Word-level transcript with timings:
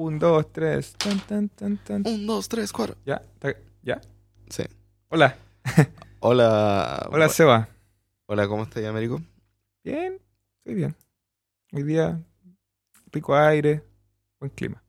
Un, 0.00 0.16
dos, 0.20 0.52
tres. 0.52 0.92
Tan, 0.96 1.18
tan, 1.26 1.48
tan, 1.48 1.76
tan. 1.78 2.06
Un, 2.06 2.24
dos, 2.24 2.48
tres, 2.48 2.72
cuatro. 2.72 2.94
¿Ya? 3.04 3.16
¿Está- 3.34 3.56
¿Ya? 3.82 4.00
Sí. 4.48 4.62
Hola. 5.08 5.36
Hola. 6.20 7.08
Hola, 7.10 7.28
Seba. 7.28 7.68
Hola, 8.26 8.46
¿cómo 8.46 8.62
estás, 8.62 8.84
Américo? 8.84 9.20
Bien. 9.82 10.20
Estoy 10.58 10.74
bien. 10.76 10.94
Hoy 11.72 11.82
día, 11.82 12.22
rico 13.10 13.34
aire, 13.34 13.82
buen 14.38 14.52
clima. 14.52 14.80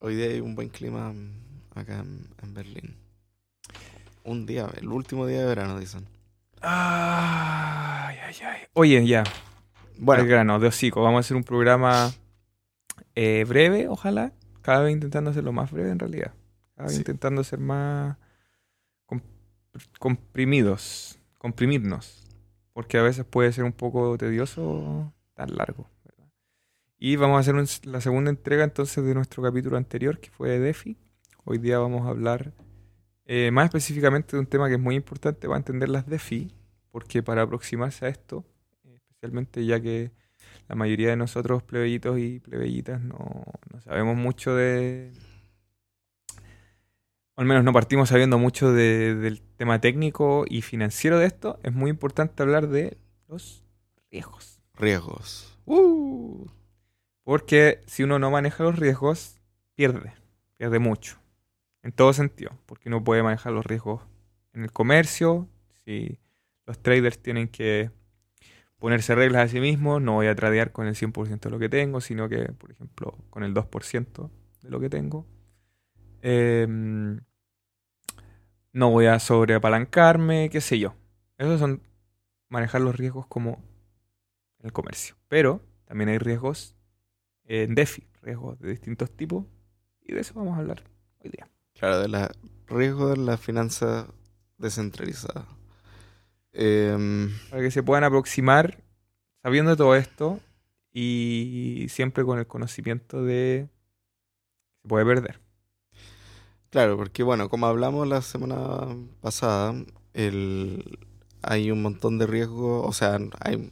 Hoy 0.00 0.16
día 0.16 0.26
hay 0.26 0.40
un 0.40 0.56
buen 0.56 0.68
clima 0.68 1.12
mm, 1.12 1.78
acá 1.78 2.00
en, 2.00 2.26
en 2.42 2.54
Berlín. 2.54 2.96
Un 4.24 4.46
día, 4.46 4.68
el 4.78 4.88
último 4.88 5.26
día 5.26 5.42
de 5.42 5.46
verano, 5.46 5.78
dicen. 5.78 6.04
Ay, 6.60 8.16
ay, 8.20 8.34
ay. 8.44 8.60
Oye, 8.72 9.06
ya. 9.06 9.22
Bueno, 9.96 10.22
al 10.24 10.28
grano, 10.28 10.58
de 10.58 10.66
hocico. 10.66 11.02
Vamos 11.02 11.18
a 11.18 11.20
hacer 11.20 11.36
un 11.36 11.44
programa 11.44 12.10
eh, 13.20 13.44
breve, 13.48 13.88
ojalá. 13.88 14.32
Cada 14.62 14.82
vez 14.84 14.92
intentando 14.92 15.30
hacerlo 15.30 15.52
más 15.52 15.72
breve 15.72 15.90
en 15.90 15.98
realidad. 15.98 16.34
Cada 16.76 16.86
vez 16.86 16.92
Sí. 16.94 17.00
intentando 17.00 17.42
ser 17.42 17.58
más 17.58 18.16
com- 19.06 19.22
comprimidos, 19.98 21.18
comprimirnos. 21.38 22.24
Porque 22.72 22.96
a 22.98 23.02
veces 23.02 23.24
puede 23.24 23.50
ser 23.52 23.64
un 23.64 23.72
poco 23.72 24.16
tedioso 24.18 25.12
tan 25.34 25.56
largo. 25.56 25.88
¿verdad? 26.04 26.30
Y 26.98 27.16
vamos 27.16 27.36
a 27.38 27.40
hacer 27.40 27.54
un- 27.56 27.92
la 27.92 28.00
segunda 28.00 28.30
entrega 28.30 28.62
entonces 28.62 29.02
de 29.04 29.14
nuestro 29.14 29.42
capítulo 29.42 29.76
anterior, 29.76 30.20
que 30.20 30.30
fue 30.30 30.50
de 30.50 30.60
DeFi. 30.60 30.96
Hoy 31.44 31.58
día 31.58 31.78
vamos 31.78 32.06
a 32.06 32.10
hablar 32.10 32.52
eh, 33.30 33.50
más 33.50 33.66
específicamente 33.66 34.36
de 34.36 34.40
un 34.40 34.46
tema 34.46 34.68
que 34.68 34.74
es 34.74 34.80
muy 34.80 34.94
importante 34.94 35.46
para 35.48 35.58
entender 35.58 35.88
las 35.90 36.06
DeFi, 36.06 36.50
porque 36.90 37.22
para 37.22 37.42
aproximarse 37.42 38.06
a 38.06 38.08
esto, 38.08 38.44
especialmente 38.84 39.66
ya 39.66 39.78
que 39.80 40.12
la 40.68 40.74
mayoría 40.74 41.08
de 41.08 41.16
nosotros 41.16 41.62
plebeyitos 41.62 42.18
y 42.18 42.40
plebeyitas 42.40 43.00
no, 43.00 43.44
no 43.72 43.80
sabemos 43.80 44.16
mucho 44.16 44.54
de... 44.54 45.12
o 47.34 47.40
al 47.40 47.46
menos 47.46 47.64
no 47.64 47.72
partimos 47.72 48.10
sabiendo 48.10 48.38
mucho 48.38 48.72
de- 48.72 49.14
del 49.14 49.40
tema 49.40 49.80
técnico 49.80 50.44
y 50.48 50.62
financiero 50.62 51.18
de 51.18 51.26
esto, 51.26 51.58
es 51.62 51.72
muy 51.72 51.90
importante 51.90 52.42
hablar 52.42 52.68
de 52.68 52.98
los 53.28 53.64
riesgos. 54.10 54.60
riesgos. 54.74 55.58
Uh. 55.64 56.46
Porque 57.24 57.80
si 57.86 58.02
uno 58.02 58.18
no 58.18 58.30
maneja 58.30 58.64
los 58.64 58.78
riesgos, 58.78 59.40
pierde, 59.74 60.12
pierde 60.56 60.78
mucho. 60.78 61.18
En 61.82 61.92
todo 61.92 62.12
sentido, 62.12 62.50
porque 62.66 62.88
uno 62.88 63.04
puede 63.04 63.22
manejar 63.22 63.52
los 63.52 63.64
riesgos 63.64 64.02
en 64.52 64.64
el 64.64 64.72
comercio, 64.72 65.48
si 65.84 66.18
los 66.66 66.78
traders 66.82 67.18
tienen 67.22 67.48
que 67.48 67.90
ponerse 68.78 69.14
reglas 69.14 69.44
a 69.44 69.48
sí 69.48 69.60
mismos, 69.60 70.00
no 70.00 70.14
voy 70.14 70.28
a 70.28 70.34
tradear 70.34 70.72
con 70.72 70.86
el 70.86 70.94
100% 70.94 71.40
de 71.40 71.50
lo 71.50 71.58
que 71.58 71.68
tengo, 71.68 72.00
sino 72.00 72.28
que, 72.28 72.52
por 72.52 72.70
ejemplo, 72.70 73.16
con 73.30 73.42
el 73.42 73.54
2% 73.54 74.30
de 74.62 74.70
lo 74.70 74.80
que 74.80 74.88
tengo. 74.88 75.26
Em, 76.22 77.20
no 78.72 78.90
voy 78.90 79.06
a 79.06 79.18
sobreapalancarme, 79.18 80.50
qué 80.50 80.60
sé 80.60 80.78
yo. 80.78 80.94
Esos 81.38 81.60
son 81.60 81.82
manejar 82.48 82.80
los 82.80 82.96
riesgos 82.96 83.26
como 83.26 83.62
en 84.60 84.66
el 84.66 84.72
comercio. 84.72 85.16
Pero 85.28 85.62
también 85.84 86.10
hay 86.10 86.18
riesgos 86.18 86.76
en 87.44 87.74
DeFi, 87.74 88.06
riesgos 88.22 88.58
de 88.60 88.70
distintos 88.70 89.10
tipos, 89.10 89.46
y 90.02 90.12
de 90.12 90.20
eso 90.20 90.34
vamos 90.34 90.56
a 90.56 90.60
hablar 90.60 90.84
hoy 91.24 91.30
día. 91.30 91.48
Claro, 91.74 92.00
de 92.00 92.08
la 92.08 92.30
riesgo 92.66 93.08
de 93.08 93.16
la 93.16 93.36
finanza 93.36 94.08
descentralizada. 94.58 95.46
Em, 96.60 97.30
Para 97.50 97.62
que 97.62 97.70
se 97.70 97.82
puedan 97.84 98.02
aproximar 98.02 98.82
sabiendo 99.44 99.76
todo 99.76 99.94
esto 99.94 100.40
y 100.92 101.86
siempre 101.88 102.24
con 102.24 102.38
el 102.40 102.46
conocimiento 102.48 103.22
de 103.22 103.68
que 104.72 104.82
se 104.82 104.88
puede 104.88 105.04
perder. 105.06 105.40
claro, 106.70 106.96
porque 106.96 107.22
bueno, 107.22 107.48
como 107.48 107.66
hablamos 107.66 108.08
la 108.08 108.22
semana 108.22 108.88
pasada, 109.20 109.72
el, 110.14 110.98
hay 111.42 111.70
un 111.70 111.80
montón 111.82 112.18
de 112.18 112.26
riesgos, 112.26 112.84
o 112.86 112.92
sea, 112.92 113.18
hay 113.40 113.70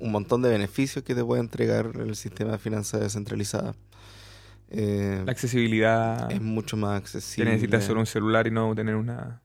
un 0.00 0.10
montón 0.10 0.40
de 0.40 0.48
beneficios 0.48 1.04
que 1.04 1.14
te 1.14 1.22
puede 1.24 1.42
entregar 1.42 1.92
el 1.96 2.16
sistema 2.16 2.52
de 2.52 2.58
finanzas 2.58 3.00
descentralizada. 3.00 3.74
Eh, 4.68 5.22
La 5.26 5.32
accesibilidad, 5.32 6.32
es 6.32 6.40
mucho 6.40 6.76
más 6.78 6.98
accesible. 6.98 7.50
necesitas 7.50 7.84
solo 7.84 8.00
un 8.00 8.06
celular 8.06 8.46
y 8.46 8.50
no 8.50 8.74
tener 8.74 8.96
una, 8.96 9.42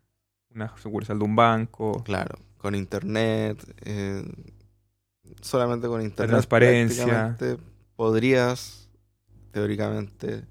una 0.56 0.75
sucursal 0.78 1.19
de 1.19 1.25
un 1.25 1.35
banco. 1.35 2.01
Claro, 2.03 2.39
con 2.59 2.75
internet, 2.75 3.57
eh, 3.85 4.23
solamente 5.41 5.87
con 5.87 6.01
internet. 6.01 6.29
transparencia. 6.31 7.05
prácticamente 7.05 7.57
Podrías, 7.95 8.87
teóricamente, 9.51 10.43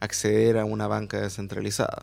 acceder 0.00 0.58
a 0.58 0.64
una 0.64 0.86
banca 0.88 1.20
descentralizada 1.20 2.02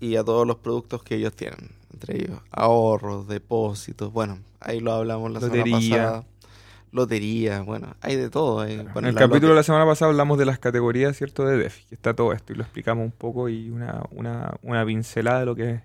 y 0.00 0.14
a 0.16 0.22
todos 0.24 0.46
los 0.46 0.56
productos 0.58 1.02
que 1.02 1.16
ellos 1.16 1.34
tienen, 1.34 1.70
entre 1.92 2.16
ellos 2.16 2.38
ahorros, 2.52 3.26
depósitos, 3.26 4.12
bueno, 4.12 4.38
ahí 4.60 4.78
lo 4.80 4.92
hablamos 4.92 5.32
la 5.32 5.40
semana 5.40 5.64
pasada. 5.98 6.24
Lotería, 6.92 7.60
bueno, 7.62 7.96
hay 8.00 8.14
de 8.14 8.30
todo. 8.30 8.60
hay- 8.60 8.76
Claro. 8.76 8.90
bueno, 8.92 9.08
en 9.08 9.10
el 9.10 9.14
la 9.16 9.20
capítulo 9.22 9.48
de 9.52 9.56
la 9.56 9.62
semana 9.64 9.84
pasada 9.84 10.10
hablamos 10.12 10.38
de 10.38 10.44
las 10.44 10.60
categorías, 10.60 11.16
¿cierto? 11.16 11.44
De 11.44 11.56
DeFi, 11.58 11.84
que 11.88 11.94
está 11.96 12.14
todo 12.14 12.32
esto 12.32 12.52
y 12.52 12.56
lo 12.56 12.62
explicamos 12.62 13.04
un 13.04 13.10
poco 13.10 13.48
y 13.48 13.68
una, 13.70 14.04
una, 14.12 14.54
una 14.62 14.86
pincelada 14.86 15.40
de 15.40 15.46
lo 15.46 15.56
que 15.56 15.82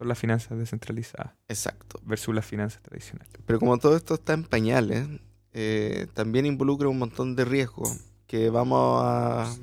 son 0.00 0.08
las 0.08 0.18
finanzas 0.18 0.56
descentralizadas 0.58 1.34
Exacto. 1.46 2.00
versus 2.04 2.34
las 2.34 2.46
finanzas 2.46 2.80
tradicionales. 2.80 3.30
Pero 3.44 3.58
como 3.58 3.76
todo 3.76 3.94
esto 3.96 4.14
está 4.14 4.32
en 4.32 4.44
pañales, 4.44 5.06
eh, 5.52 6.06
también 6.14 6.46
involucra 6.46 6.88
un 6.88 6.98
montón 6.98 7.36
de 7.36 7.44
riesgos 7.44 8.00
que 8.26 8.48
vamos 8.48 9.02
a, 9.04 9.54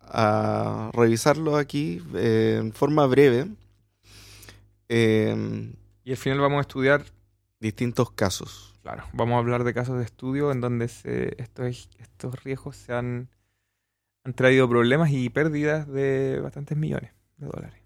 a 0.00 0.90
revisarlo 0.92 1.56
aquí 1.56 2.02
eh, 2.14 2.58
en 2.60 2.72
forma 2.74 3.06
breve. 3.06 3.46
eh, 4.90 5.72
Y 6.04 6.10
al 6.10 6.16
final 6.18 6.40
vamos 6.40 6.58
a 6.58 6.60
estudiar, 6.62 7.04
distintos 7.58 8.10
casos. 8.10 8.74
claro, 8.82 9.04
vamos 9.14 9.36
a 9.36 9.38
hablar 9.38 9.64
de 9.64 9.72
casos 9.72 9.96
de 9.96 10.04
estudio 10.04 10.52
en 10.52 10.60
donde 10.60 10.88
se, 10.88 11.40
estos, 11.42 11.88
estos 11.98 12.44
riesgos 12.44 12.76
se 12.76 12.92
han, 12.92 13.30
han 14.24 14.34
traído 14.34 14.68
problemas 14.68 15.10
y 15.10 15.30
pérdidas 15.30 15.88
de 15.88 16.38
bastantes 16.42 16.76
millones 16.76 17.12
de 17.38 17.46
dólares. 17.46 17.80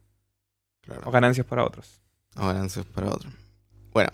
O 1.05 1.11
ganancias 1.11 1.47
para 1.47 1.65
otros. 1.65 2.01
Ganancias 2.35 2.87
para 2.87 3.09
otro. 3.11 3.31
Bueno, 3.93 4.11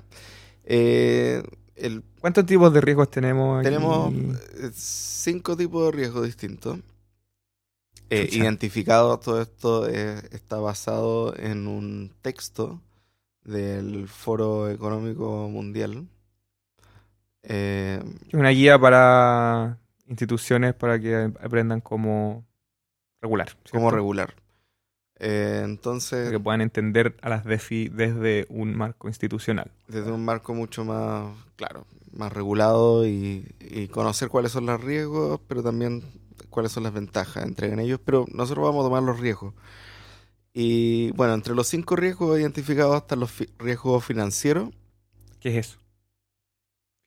eh, 0.65 1.43
el- 1.77 2.03
¿Cuántos 2.21 2.47
tipos 2.47 2.73
de 2.73 2.81
riesgos 2.81 3.11
tenemos 3.11 3.61
aquí? 3.61 3.69
tenemos 3.69 4.13
eh, 4.15 4.71
cinco 4.75 5.57
tipos 5.57 5.85
de 5.87 5.93
riesgos 5.93 6.25
distintos. 6.25 6.79
Eh, 8.11 8.29
identificado 8.33 9.19
todo 9.19 9.43
esto 9.43 9.89
eh, 9.89 10.21
está 10.31 10.59
basado 10.59 11.37
en 11.37 11.67
un 11.67 12.13
texto 12.23 12.81
del 13.43 14.07
Foro 14.09 14.69
Económico 14.71 15.49
Mundial. 15.49 16.07
Eh, 17.43 18.03
Una 18.33 18.51
guía 18.51 18.79
para 18.79 19.79
instituciones 20.07 20.75
para 20.75 20.99
que 21.01 21.33
aprendan 21.41 21.81
cómo 21.81 22.45
regular. 23.21 23.57
cómo 23.71 23.91
regular. 23.91 24.35
Eh, 25.19 25.63
entonces, 25.65 26.31
que 26.31 26.39
puedan 26.39 26.61
entender 26.61 27.17
a 27.23 27.29
las 27.29 27.45
DeFi 27.45 27.89
desde 27.89 28.47
un 28.51 28.77
marco 28.77 29.09
institucional. 29.09 29.71
desde 29.89 30.13
un 30.13 30.25
marco 30.25 30.55
mucho 30.55 30.85
más, 30.85 31.35
claro, 31.57 31.87
más 32.13 32.33
regulado 32.33 33.07
y, 33.07 33.55
y 33.61 33.89
conocer 33.89 34.29
cuáles 34.29 34.53
son 34.53 34.67
los 34.67 34.83
riesgos, 34.83 35.41
pero 35.49 35.63
también 35.63 36.03
cuáles 36.51 36.73
son 36.73 36.83
las 36.83 36.93
ventajas 36.93 37.45
entre 37.45 37.73
en 37.73 37.79
ellos. 37.79 38.01
Pero 38.05 38.27
nosotros 38.33 38.65
vamos 38.65 38.85
a 38.85 38.89
tomar 38.89 39.03
los 39.03 39.19
riesgos. 39.21 39.55
Y 40.53 41.11
bueno, 41.13 41.35
entre 41.35 41.55
los 41.55 41.67
cinco 41.67 41.97
riesgos 41.97 42.39
identificados 42.39 42.97
están 42.97 43.21
los 43.21 43.31
riesgos 43.59 44.05
financieros. 44.05 44.71
¿Qué 45.41 45.51
es 45.59 45.67
eso? 45.69 45.79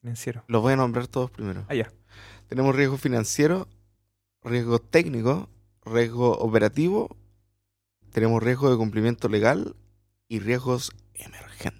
Financiero. 0.01 0.43
Los 0.47 0.61
voy 0.61 0.73
a 0.73 0.75
nombrar 0.77 1.07
todos 1.07 1.31
primero. 1.31 1.65
Ah, 1.67 1.75
ya. 1.75 1.91
Tenemos 2.47 2.75
riesgo 2.75 2.97
financiero, 2.97 3.67
riesgo 4.43 4.79
técnico, 4.79 5.49
riesgo 5.83 6.37
operativo, 6.37 7.15
tenemos 8.11 8.41
riesgo 8.43 8.69
de 8.69 8.77
cumplimiento 8.77 9.29
legal 9.29 9.75
y 10.27 10.39
riesgos 10.39 10.91
emergentes. 11.13 11.79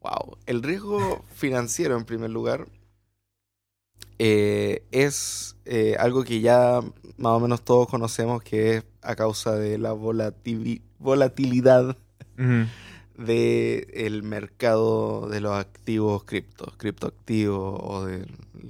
Wow. 0.00 0.36
El 0.46 0.62
riesgo 0.62 1.24
financiero, 1.34 1.96
en 1.96 2.04
primer 2.04 2.30
lugar, 2.30 2.66
eh, 4.18 4.84
es 4.90 5.56
eh, 5.64 5.96
algo 5.98 6.24
que 6.24 6.40
ya 6.40 6.80
más 7.16 7.32
o 7.32 7.40
menos 7.40 7.62
todos 7.62 7.88
conocemos 7.88 8.42
que 8.42 8.76
es 8.76 8.84
a 9.00 9.14
causa 9.16 9.54
de 9.56 9.78
la 9.78 9.94
volatili- 9.94 10.82
volatilidad 10.98 11.96
Ujú. 12.38 12.66
del 13.24 14.22
mercado 14.22 15.28
de 15.28 15.40
los 15.40 15.52
activos 15.56 16.24
criptos, 16.24 16.76
criptoactivos 16.76 17.80
o 17.82 18.04
de 18.06 18.26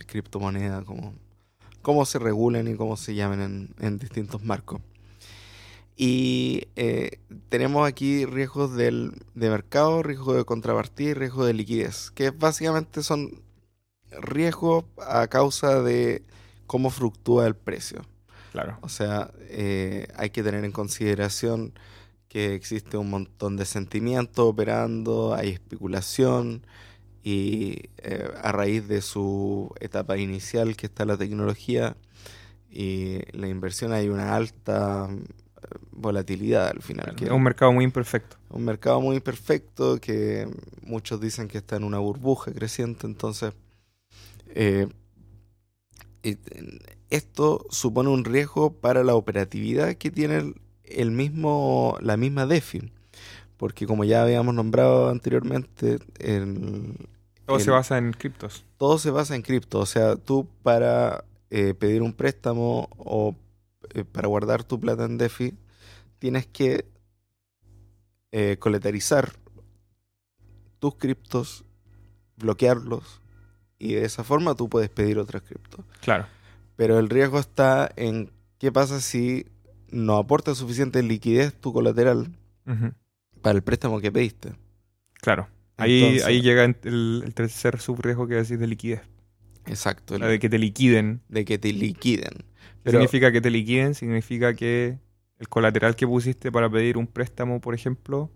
criptomoneda, 0.06 0.82
como 0.85 1.14
cómo 1.82 2.05
se 2.05 2.19
regulen 2.19 2.69
y 2.69 2.75
cómo 2.76 2.96
se 2.96 3.14
llamen 3.14 3.40
en, 3.40 3.75
en 3.81 3.99
distintos 3.99 4.43
marcos. 4.44 4.81
Y 6.04 6.66
eh, 6.75 7.20
tenemos 7.49 7.87
aquí 7.87 8.26
riesgos 8.26 8.75
del, 8.75 9.12
de 9.37 9.50
mercado, 9.50 10.02
riesgo 10.02 10.34
de 10.34 10.44
contrapartida 10.44 11.10
y 11.10 11.14
riesgo 11.14 11.44
de 11.44 11.54
liquidez, 11.54 12.10
que 12.10 12.31
básicamente 12.31 13.04
son 13.04 13.40
riesgos 14.10 14.84
a 14.99 15.28
causa 15.28 15.81
de 15.81 16.25
cómo 16.66 16.90
fluctúa 16.90 17.46
el 17.46 17.54
precio. 17.54 18.02
Claro. 18.50 18.78
O 18.81 18.88
sea, 18.88 19.31
eh, 19.43 20.08
hay 20.16 20.31
que 20.31 20.43
tener 20.43 20.64
en 20.64 20.72
consideración 20.72 21.72
que 22.26 22.56
existe 22.56 22.96
un 22.96 23.08
montón 23.08 23.56
de 23.56 23.64
sentimientos 23.64 24.44
operando, 24.44 25.34
hay 25.34 25.50
especulación 25.50 26.66
y 27.22 27.90
eh, 27.99 28.28
a 28.43 28.50
raíz 28.50 28.88
de 28.88 29.02
su 29.02 29.72
etapa 29.78 30.19
inicial 30.19 30.75
que 30.75 30.87
está 30.87 31.04
la 31.04 31.16
tecnología 31.16 31.96
y 32.69 33.20
la 33.38 33.46
inversión 33.46 33.93
hay 33.93 34.08
una 34.08 34.34
alta 34.34 35.08
volatilidad 35.91 36.69
al 36.69 36.82
final. 36.82 37.14
Que 37.17 37.26
Es 37.26 37.31
un 37.31 37.43
mercado 37.43 37.73
muy 37.73 37.85
imperfecto. 37.85 38.37
un 38.50 38.64
mercado 38.64 39.00
muy 39.00 39.17
imperfecto 39.17 39.99
que 39.99 40.49
muchos 40.82 41.20
dicen 41.20 41.49
que 41.49 41.59
está 41.59 41.76
en 41.76 41.85
una 41.85 41.99
burbuja 41.99 42.53
creciente, 42.53 43.06
entonces 43.06 43.53
eh, 44.55 44.87
esto 47.11 47.67
supone 47.70 48.09
un 48.11 48.25
riesgo 48.25 48.73
para 48.75 49.03
la 49.05 49.14
operatividad 49.14 49.94
que 49.94 50.11
tiene 50.11 50.55
el, 50.85 51.11
mismo, 51.11 51.97
la 52.00 52.17
misma 52.17 52.47
DeFi, 52.47 52.93
porque 53.56 53.87
como 53.87 54.05
ya 54.05 54.23
habíamos 54.23 54.55
nombrado 54.55 55.09
anteriormente, 55.11 55.99
el- 56.19 56.94
Todo 57.47 57.56
el- 57.56 57.62
se 57.64 57.70
basa 57.70 57.99
en 57.99 58.12
criptos. 58.12 58.64
todo 58.76 58.99
se 58.99 59.11
basa 59.11 59.35
en 59.35 59.43
cripto, 59.43 59.81
o 59.81 59.87
sea, 59.87 60.17
tú 60.17 60.47
para 60.62 61.25
eh, 61.50 61.75
pedir 61.75 62.03
un 62.03 62.12
préstamo 62.14 62.88
o 62.97 63.35
eh, 63.94 64.05
para 64.05 64.29
guardar 64.29 64.64
tu 64.64 64.79
plata 64.81 65.05
en 65.05 65.19
DeFi, 65.19 65.55
tienes 66.19 66.46
que 66.46 66.84
eh, 68.32 68.56
coletarizar 68.58 69.32
tus 70.79 70.94
criptos, 70.96 71.64
bloquearlos, 72.37 73.20
y 73.79 73.94
de 73.94 74.05
esa 74.05 74.25
forma 74.25 74.55
tú 74.55 74.69
puedes 74.69 74.88
pedir 74.90 75.19
otras 75.19 75.43
criptos. 75.43 75.84
Claro. 76.00 76.26
Pero 76.76 76.99
el 76.99 77.08
riesgo 77.11 77.38
está 77.38 77.90
en 77.96 78.31
qué 78.58 78.73
pasa 78.73 79.00
si 79.00 79.46
no 79.90 80.17
aporta 80.17 80.55
suficiente 80.55 81.02
liquidez 81.02 81.52
tu 81.55 81.73
colateral 81.73 82.32
para 83.43 83.56
el 83.56 83.62
préstamo 83.62 84.00
que 84.00 84.11
pediste. 84.12 84.55
Claro. 85.20 85.49
Ahí, 85.76 86.02
Entonces- 86.02 86.25
ahí 86.25 86.40
llega 86.43 86.64
el, 86.64 87.23
el 87.25 87.35
tercer 87.35 87.81
subriesgo 87.81 88.26
que 88.26 88.35
decís 88.37 88.58
de 88.58 88.67
liquidez. 88.67 89.02
Exacto, 89.67 90.19
La 90.19 90.26
de 90.26 90.38
que 90.38 90.49
te 90.49 90.58
liquiden. 90.58 91.20
de 91.28 91.44
que 91.44 91.58
te 91.58 91.73
liquiden. 91.73 92.44
¿Qué 92.82 92.90
Pero- 92.90 92.99
significa 92.99 93.31
que 93.31 93.40
te 93.40 93.50
liquiden? 93.50 93.94
Significa 93.94 94.55
que 94.55 94.99
el 95.38 95.49
colateral 95.49 95.94
que 95.96 96.06
pusiste 96.06 96.50
para 96.50 96.69
pedir 96.69 96.96
un 96.96 97.06
préstamo, 97.06 97.61
por 97.61 97.75
ejemplo, 97.75 98.31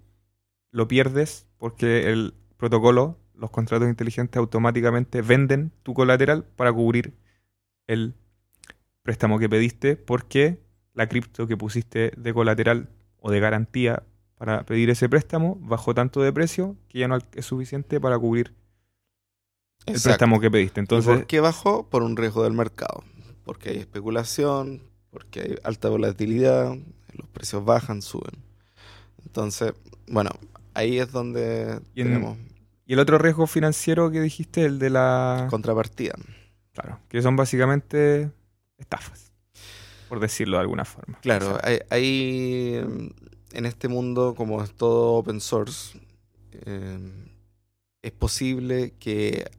lo 0.70 0.86
pierdes 0.88 1.46
porque 1.58 2.10
el 2.12 2.34
protocolo, 2.56 3.18
los 3.34 3.50
contratos 3.50 3.88
inteligentes 3.88 4.38
automáticamente 4.38 5.20
venden 5.22 5.72
tu 5.82 5.94
colateral 5.94 6.44
para 6.44 6.72
cubrir 6.72 7.14
el 7.86 8.14
préstamo 9.02 9.38
que 9.38 9.48
pediste 9.48 9.96
porque 9.96 10.60
la 10.94 11.08
cripto 11.08 11.46
que 11.46 11.56
pusiste 11.56 12.12
de 12.16 12.32
colateral 12.34 12.88
o 13.18 13.30
de 13.30 13.40
garantía 13.40 14.02
para 14.38 14.64
pedir 14.64 14.90
ese 14.90 15.08
préstamo 15.08 15.56
bajó 15.60 15.94
tanto 15.94 16.22
de 16.22 16.32
precio 16.32 16.76
que 16.88 17.00
ya 17.00 17.08
no 17.08 17.18
es 17.34 17.44
suficiente 17.46 18.00
para 18.00 18.18
cubrir 18.18 18.54
el 19.86 19.94
Exacto. 19.94 20.08
préstamo 20.10 20.40
que 20.40 20.50
pediste. 20.50 20.80
¿Y 20.80 20.82
Entonces, 20.82 21.14
¿Por 21.16 21.26
qué 21.26 21.40
bajó? 21.40 21.88
Por 21.88 22.02
un 22.02 22.16
riesgo 22.16 22.42
del 22.44 22.52
mercado. 22.52 23.04
Porque 23.46 23.70
hay 23.70 23.78
especulación, 23.78 24.82
porque 25.10 25.40
hay 25.40 25.54
alta 25.64 25.88
volatilidad, 25.88 26.76
los 27.14 27.28
precios 27.28 27.64
bajan, 27.64 28.02
suben. 28.02 28.34
Entonces, 29.24 29.72
bueno, 30.08 30.30
ahí 30.74 30.98
es 30.98 31.10
donde 31.12 31.80
Y 31.94 32.02
en- 32.02 32.08
tenemos 32.08 32.38
y 32.88 32.92
el 32.92 32.98
otro 33.00 33.18
riesgo 33.18 33.46
financiero 33.48 34.10
que 34.12 34.20
dijiste, 34.20 34.64
el 34.64 34.78
de 34.78 34.90
la... 34.90 35.46
contrapartida. 35.50 36.14
Claro, 36.72 37.00
que 37.08 37.22
son 37.22 37.34
básicamente 37.34 38.30
estafas, 38.78 39.32
por 40.08 40.20
decirlo 40.20 40.58
de 40.58 40.60
alguna 40.62 40.84
forma. 40.84 41.18
Claro, 41.20 41.46
O 41.56 41.58
sea, 41.58 41.60
hay, 41.64 41.78
hay, 41.90 42.80
mm, 42.86 43.08
en 43.56 43.66
este 43.66 43.88
mundo, 43.88 44.34
como 44.36 44.62
es 44.62 44.72
todo 44.74 45.14
open 45.14 45.40
source, 45.40 45.98
eh, 46.52 46.98
es 48.02 48.12
posible 48.12 48.92
que 49.00 49.50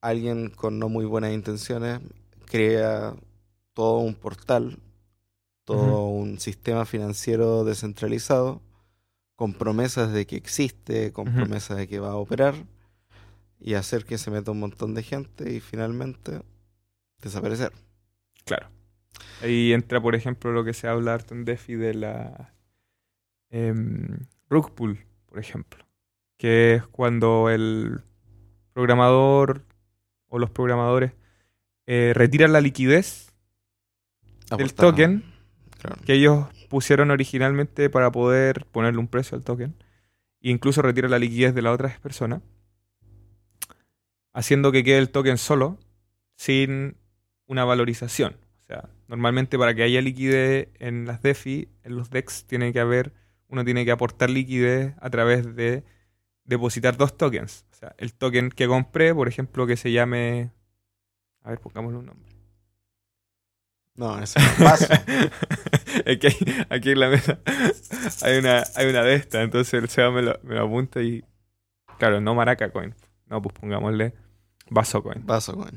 alguien 0.00 0.50
con 0.50 0.78
no 0.80 0.88
muy 0.88 1.04
buenas 1.04 1.32
intenciones 1.32 2.00
crea 2.46 3.14
todo 3.74 3.98
un 3.98 4.14
portal, 4.14 4.78
todo 5.64 6.06
un 6.06 6.38
sistema 6.38 6.84
financiero 6.84 7.64
descentralizado, 7.64 8.60
con 9.36 9.54
promesas 9.54 10.12
de 10.12 10.26
que 10.26 10.36
existe, 10.36 11.12
con 11.12 11.32
promesas 11.32 11.76
de 11.78 11.88
que 11.88 11.98
va 11.98 12.10
a 12.10 12.16
operar, 12.16 12.54
y 13.58 13.74
hacer 13.74 14.04
que 14.04 14.18
se 14.18 14.30
meta 14.30 14.50
un 14.50 14.60
montón 14.60 14.94
de 14.94 15.02
gente 15.02 15.52
y 15.52 15.60
finalmente 15.60 16.42
desaparecer. 17.20 17.72
claro. 18.44 18.68
Ahí 19.40 19.72
entra, 19.72 20.00
por 20.00 20.14
ejemplo, 20.14 20.52
lo 20.52 20.64
que 20.64 20.72
se 20.72 20.86
habla 20.86 21.14
harto 21.14 21.34
en 21.34 21.44
DeFi 21.44 21.74
de 21.74 21.94
la 21.94 22.54
em, 23.50 24.20
rug 24.48 24.72
pull, 24.72 25.04
por 25.26 25.38
ejemplo, 25.38 25.84
que 26.38 26.74
es 26.74 26.86
cuando 26.86 27.50
el 27.50 28.02
programador 28.72 29.64
o 30.28 30.38
los 30.38 30.50
programadores 30.50 31.12
eh, 31.86 32.12
retiran 32.14 32.52
la 32.52 32.60
liquidez 32.60 33.31
del 34.56 34.74
token 34.74 35.24
Claro. 35.80 36.00
que 36.06 36.14
ellos 36.14 36.46
pusieron 36.68 37.10
originalmente 37.10 37.90
para 37.90 38.12
poder 38.12 38.66
ponerle 38.66 39.00
un 39.00 39.08
precio 39.08 39.36
al 39.36 39.42
token, 39.42 39.74
e 40.40 40.50
incluso 40.50 40.80
retira 40.80 41.08
la 41.08 41.18
liquidez 41.18 41.54
de 41.54 41.62
la 41.62 41.72
otra 41.72 41.98
persona, 42.02 42.40
haciendo 44.32 44.72
que 44.72 44.84
quede 44.84 44.98
el 44.98 45.10
token 45.10 45.38
solo, 45.38 45.78
sin 46.36 46.96
una 47.46 47.64
valorización. 47.64 48.36
O 48.62 48.66
sea, 48.66 48.88
normalmente 49.08 49.58
para 49.58 49.74
que 49.74 49.82
haya 49.82 50.00
liquidez 50.00 50.68
en 50.78 51.04
las 51.04 51.20
DeFi, 51.20 51.68
en 51.82 51.96
los 51.96 52.10
DEX, 52.10 52.44
tiene 52.46 52.72
que 52.72 52.80
haber, 52.80 53.12
uno 53.48 53.64
tiene 53.64 53.84
que 53.84 53.90
aportar 53.90 54.30
liquidez 54.30 54.94
a 55.00 55.10
través 55.10 55.54
de 55.54 55.84
depositar 56.44 56.96
dos 56.96 57.16
tokens. 57.16 57.66
O 57.72 57.74
sea, 57.74 57.94
el 57.98 58.14
token 58.14 58.50
que 58.50 58.66
compré, 58.66 59.14
por 59.14 59.28
ejemplo, 59.28 59.66
que 59.66 59.76
se 59.76 59.92
llame... 59.92 60.52
A 61.42 61.50
ver, 61.50 61.60
pongámosle 61.60 61.98
un 61.98 62.06
nombre. 62.06 62.31
No, 63.94 64.18
ese 64.22 64.38
es 64.40 64.58
un 64.58 64.64
paso. 64.64 64.86
es 66.06 66.18
que 66.18 66.28
hay- 66.28 66.66
aquí 66.70 66.90
en 66.92 67.00
la 67.00 67.08
mesa 67.10 67.38
hay 68.22 68.38
una, 68.38 68.62
hay 68.74 68.86
una 68.88 69.02
de 69.02 69.14
estas, 69.14 69.42
entonces 69.44 69.74
el 69.74 69.88
Seba 69.88 70.10
me 70.10 70.22
lo, 70.22 70.38
me 70.42 70.54
lo 70.54 70.64
apunta 70.66 71.02
y. 71.02 71.22
Claro, 71.98 72.20
no 72.20 72.34
Maraca 72.34 72.70
Coin. 72.70 72.94
No, 73.26 73.40
pues 73.42 73.54
pongámosle 73.58 74.14
Vaso 74.70 75.02
Coin. 75.02 75.22
Paso, 75.22 75.54
güey. 75.54 75.70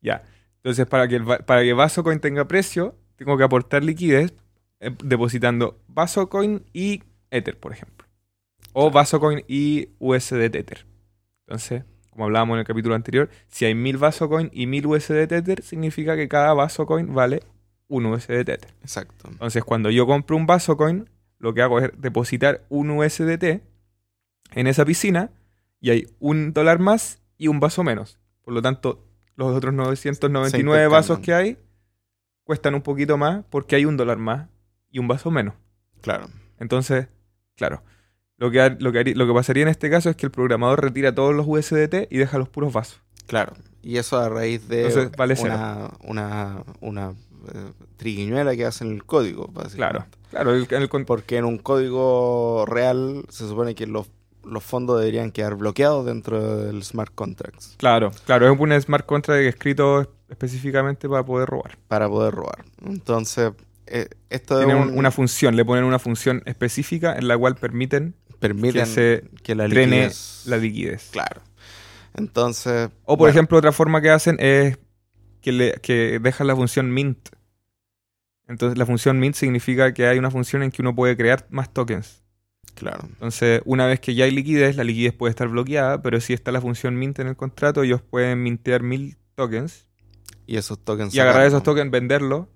Ya. 0.00 0.22
Entonces, 0.56 0.86
para 0.86 1.06
que, 1.08 1.16
el, 1.16 1.24
para 1.24 1.62
que 1.62 1.72
Vaso 1.72 2.02
Coin 2.02 2.18
tenga 2.20 2.46
precio, 2.48 2.96
tengo 3.16 3.36
que 3.36 3.44
aportar 3.44 3.84
liquidez 3.84 4.32
eh, 4.80 4.94
depositando 5.04 5.78
Vaso 5.88 6.28
Coin 6.28 6.64
y 6.72 7.02
Ether, 7.30 7.58
por 7.58 7.72
ejemplo. 7.72 8.06
O 8.72 8.90
Vaso 8.90 9.20
Coin 9.20 9.44
y 9.48 9.88
USD 9.98 10.50
Tether. 10.50 10.86
Entonces, 11.46 11.84
como 12.10 12.24
hablábamos 12.24 12.54
en 12.54 12.60
el 12.60 12.66
capítulo 12.66 12.94
anterior, 12.94 13.28
si 13.48 13.64
hay 13.66 13.74
1000 13.74 13.98
Vaso 13.98 14.28
Coin 14.28 14.50
y 14.52 14.66
1000 14.66 14.86
USD 14.86 15.26
Tether, 15.28 15.62
significa 15.62 16.16
que 16.16 16.28
cada 16.28 16.52
Vaso 16.54 16.86
Coin 16.86 17.12
vale 17.14 17.42
un 17.88 18.06
USD 18.06 18.44
Tether. 18.44 18.74
Exacto. 18.82 19.28
Entonces, 19.30 19.64
cuando 19.64 19.90
yo 19.90 20.06
compro 20.06 20.36
un 20.36 20.46
vaso 20.46 20.76
coin, 20.76 21.08
lo 21.38 21.54
que 21.54 21.62
hago 21.62 21.80
es 21.80 21.90
depositar 21.96 22.64
un 22.68 22.90
USDT 22.90 23.62
en 24.52 24.66
esa 24.66 24.84
piscina 24.84 25.30
y 25.80 25.90
hay 25.90 26.06
un 26.18 26.52
dólar 26.52 26.78
más 26.78 27.20
y 27.36 27.48
un 27.48 27.60
vaso 27.60 27.82
menos. 27.82 28.18
Por 28.42 28.54
lo 28.54 28.62
tanto, 28.62 29.04
los 29.36 29.54
otros 29.54 29.74
999 29.74 30.86
vasos 30.88 31.18
que 31.18 31.34
hay 31.34 31.58
cuestan 32.44 32.74
un 32.74 32.82
poquito 32.82 33.18
más 33.18 33.44
porque 33.50 33.76
hay 33.76 33.84
un 33.84 33.96
dólar 33.96 34.18
más 34.18 34.48
y 34.90 34.98
un 34.98 35.08
vaso 35.08 35.30
menos. 35.30 35.54
Claro. 36.00 36.28
Entonces, 36.58 37.08
claro, 37.56 37.82
lo 38.38 38.50
que, 38.50 38.76
lo 38.78 38.92
que, 38.92 39.14
lo 39.14 39.26
que 39.26 39.32
pasaría 39.34 39.62
en 39.62 39.68
este 39.68 39.90
caso 39.90 40.10
es 40.10 40.16
que 40.16 40.26
el 40.26 40.32
programador 40.32 40.82
retira 40.82 41.14
todos 41.14 41.34
los 41.34 41.46
USDT 41.46 42.10
y 42.10 42.18
deja 42.18 42.38
los 42.38 42.48
puros 42.48 42.72
vasos. 42.72 43.00
Claro. 43.26 43.54
Y 43.82 43.98
eso 43.98 44.18
a 44.18 44.28
raíz 44.28 44.68
de 44.68 44.86
Entonces, 44.86 45.12
vale 45.16 45.34
una, 45.40 45.90
una, 46.02 46.64
una 46.80 47.14
eh, 47.54 47.72
triguiñuela 47.96 48.54
que 48.56 48.64
hacen 48.66 48.90
el 48.92 49.04
código, 49.04 49.48
básicamente. 49.48 49.76
Claro, 49.76 50.06
claro, 50.30 50.54
el, 50.54 50.66
el 50.70 50.88
con- 50.88 51.04
Porque 51.04 51.36
en 51.38 51.44
un 51.44 51.58
código 51.58 52.64
real 52.66 53.24
se 53.28 53.46
supone 53.48 53.74
que 53.74 53.86
los, 53.86 54.08
los 54.44 54.62
fondos 54.64 54.98
deberían 55.00 55.30
quedar 55.32 55.54
bloqueados 55.56 56.06
dentro 56.06 56.58
del 56.64 56.82
smart 56.84 57.12
contracts 57.14 57.74
claro, 57.78 58.12
claro, 58.26 58.52
es 58.52 58.58
un 58.58 58.80
smart 58.80 59.04
contract 59.06 59.42
escrito 59.44 60.12
específicamente 60.28 61.08
para 61.08 61.24
poder 61.24 61.48
robar. 61.48 61.78
para 61.88 62.08
poder 62.08 62.34
robar. 62.34 62.64
Entonces, 62.84 63.52
eh, 63.86 64.08
esto 64.30 64.58
un- 64.66 64.74
un- 64.74 64.98
una 64.98 65.10
función, 65.10 65.56
le 65.56 65.64
ponen 65.64 65.84
una 65.84 65.98
función 65.98 66.42
específica 66.46 67.16
en 67.16 67.28
la 67.28 67.36
cual 67.38 67.54
permiten 67.56 68.14
permiten 68.40 68.82
que 68.84 68.86
se 68.86 69.24
que 69.42 69.54
la 69.54 69.66
liquidez... 69.66 70.42
la 70.46 70.56
liquidez. 70.58 71.08
Claro. 71.10 71.40
Entonces... 72.14 72.90
O 73.04 73.14
por 73.14 73.18
bueno, 73.18 73.30
ejemplo, 73.32 73.58
otra 73.58 73.72
forma 73.72 74.00
que 74.00 74.10
hacen 74.10 74.36
es 74.40 74.78
que, 75.40 75.52
le, 75.52 75.72
que 75.82 76.18
dejan 76.20 76.46
la 76.46 76.56
función 76.56 76.92
mint. 76.92 77.28
Entonces 78.48 78.78
la 78.78 78.86
función 78.86 79.18
mint 79.18 79.34
significa 79.34 79.92
que 79.92 80.06
hay 80.06 80.18
una 80.18 80.30
función 80.30 80.62
en 80.62 80.70
que 80.70 80.82
uno 80.82 80.94
puede 80.94 81.16
crear 81.16 81.46
más 81.50 81.72
tokens. 81.72 82.22
Claro. 82.74 83.00
Entonces, 83.08 83.62
una 83.64 83.86
vez 83.86 84.00
que 84.00 84.14
ya 84.14 84.26
hay 84.26 84.30
liquidez, 84.30 84.76
la 84.76 84.84
liquidez 84.84 85.14
puede 85.14 85.30
estar 85.30 85.48
bloqueada, 85.48 86.02
pero 86.02 86.20
si 86.20 86.34
está 86.34 86.52
la 86.52 86.60
función 86.60 86.96
mint 86.96 87.18
en 87.18 87.28
el 87.28 87.36
contrato, 87.36 87.82
ellos 87.82 88.02
pueden 88.02 88.42
mintear 88.42 88.82
mil 88.82 89.16
tokens 89.34 89.88
Y 90.46 90.56
esos 90.56 90.78
tokens... 90.84 91.14
y 91.14 91.20
agarrar 91.20 91.46
esos 91.46 91.62
tokens, 91.62 91.90
venderlos 91.90 92.48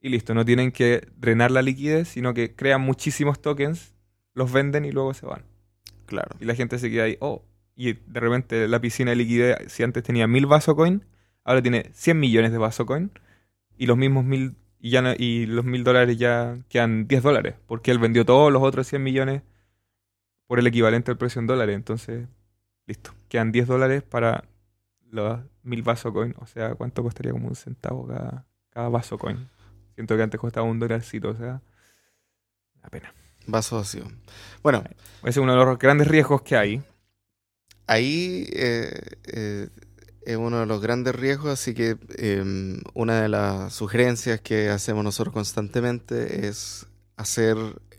y 0.00 0.08
listo. 0.08 0.34
No 0.34 0.44
tienen 0.44 0.72
que 0.72 1.06
drenar 1.16 1.50
la 1.50 1.62
liquidez, 1.62 2.08
sino 2.08 2.34
que 2.34 2.54
crean 2.54 2.80
muchísimos 2.80 3.40
tokens, 3.40 3.94
los 4.34 4.50
venden 4.50 4.84
y 4.84 4.90
luego 4.90 5.14
se 5.14 5.26
van. 5.26 5.44
Claro. 6.06 6.36
Y 6.40 6.46
la 6.46 6.54
gente 6.54 6.78
se 6.78 6.90
queda 6.90 7.04
ahí, 7.04 7.16
oh. 7.20 7.44
Y 7.76 7.92
de 7.94 8.20
repente 8.20 8.68
la 8.68 8.80
piscina 8.80 9.10
de 9.10 9.16
liquidez, 9.16 9.56
si 9.68 9.82
antes 9.84 10.02
tenía 10.02 10.26
mil 10.26 10.46
Vasocoin, 10.46 11.04
ahora 11.44 11.62
tiene 11.62 11.90
100 11.94 12.18
millones 12.18 12.52
de 12.52 12.58
Vasocoin. 12.58 13.12
Y 13.78 13.86
los 13.86 13.96
mismos 13.96 14.24
mil, 14.24 14.56
y, 14.80 14.90
ya 14.90 15.02
no- 15.02 15.14
y 15.16 15.46
los 15.46 15.64
mil 15.64 15.84
dólares 15.84 16.16
ya 16.18 16.58
quedan 16.68 17.06
10 17.06 17.22
dólares. 17.22 17.54
Porque 17.66 17.90
él 17.90 17.98
vendió 17.98 18.24
todos 18.24 18.52
los 18.52 18.62
otros 18.62 18.86
100 18.86 19.02
millones 19.02 19.42
por 20.46 20.58
el 20.58 20.66
equivalente 20.66 21.10
al 21.10 21.18
precio 21.18 21.40
en 21.40 21.46
dólares. 21.46 21.76
Entonces, 21.76 22.26
listo. 22.86 23.12
Quedan 23.28 23.52
10 23.52 23.66
dólares 23.68 24.02
para 24.02 24.44
los 25.10 25.40
mil 25.62 25.82
Vasocoin. 25.82 26.34
O 26.38 26.46
sea, 26.46 26.74
¿cuánto 26.74 27.02
costaría 27.02 27.32
como 27.32 27.48
un 27.48 27.54
centavo 27.56 28.06
cada, 28.06 28.46
cada 28.70 28.88
Vasocoin? 28.88 29.48
Siento 29.94 30.16
que 30.16 30.22
antes 30.22 30.40
costaba 30.40 30.66
un 30.66 30.78
dolarcito, 30.78 31.28
o 31.28 31.34
sea, 31.36 31.60
una 32.78 32.88
pena. 32.90 33.12
Vaso 33.46 33.76
vacío. 33.76 34.04
Bueno, 34.62 34.82
Ese 35.20 35.30
es 35.30 35.36
uno 35.38 35.52
de 35.58 35.64
los 35.64 35.78
grandes 35.78 36.06
riesgos 36.08 36.42
que 36.42 36.56
hay. 36.56 36.82
ahí 37.86 38.46
eh, 38.52 38.92
eh, 39.32 39.68
es 40.32 40.36
uno 40.36 40.60
de 40.60 40.66
los 40.66 40.80
grandes 40.80 41.14
riesgos, 41.14 41.50
así 41.50 41.74
que 41.74 41.96
eh, 42.16 42.44
una 42.94 43.20
de 43.22 43.28
las 43.28 43.72
sugerencias 43.72 44.40
que 44.40 44.68
hacemos 44.70 45.04
nosotros 45.04 45.32
constantemente 45.32 46.46
es 46.46 46.86
hacer 47.16 47.56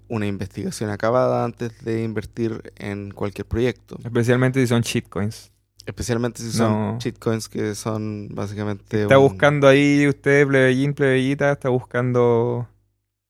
una 0.08 0.28
investigación 0.28 0.90
acabada 0.90 1.46
antes 1.46 1.84
de 1.86 2.04
invertir 2.04 2.74
en 2.78 3.12
cualquier 3.12 3.48
proyecto. 3.48 3.98
Especialmente 4.04 4.60
si 4.60 4.68
son 4.68 4.82
shitcoins. 4.82 5.52
Especialmente 5.86 6.42
si 6.44 6.52
son 6.52 6.72
No. 6.94 6.98
shitcoins 7.00 7.50
que 7.50 7.74
son 7.76 8.28
básicamente... 8.34 9.04
Está 9.04 9.18
un- 9.18 9.30
buscando 9.30 9.68
ahí 9.68 10.08
usted, 10.08 10.46
plebeyín, 10.48 10.94
plebeyita, 10.94 11.54
está 11.54 11.70
buscando 11.70 12.68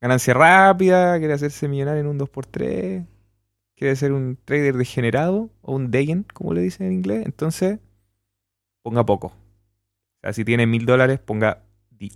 ganancia 0.02 0.34
rápida, 0.34 1.18
quiere 1.20 1.34
hacerse 1.34 1.68
millonario 1.68 2.02
en 2.02 2.08
un 2.08 2.18
2x3, 2.20 3.06
quiere 3.78 3.96
ser 3.96 4.12
un 4.12 4.38
trader 4.44 4.76
degenerado 4.76 5.50
o 5.62 5.76
un 5.76 5.92
Dayen, 5.92 6.26
como 6.34 6.54
le 6.54 6.62
dicen 6.62 6.88
en 6.88 6.94
inglés. 6.94 7.24
Entonces, 7.26 7.80
ponga 8.82 9.06
poco. 9.06 9.28
O 9.28 9.34
sea, 10.22 10.34
si 10.34 10.46
tiene 10.46 10.68
mil 10.68 10.86
dólares, 10.86 11.20
ponga 11.20 11.64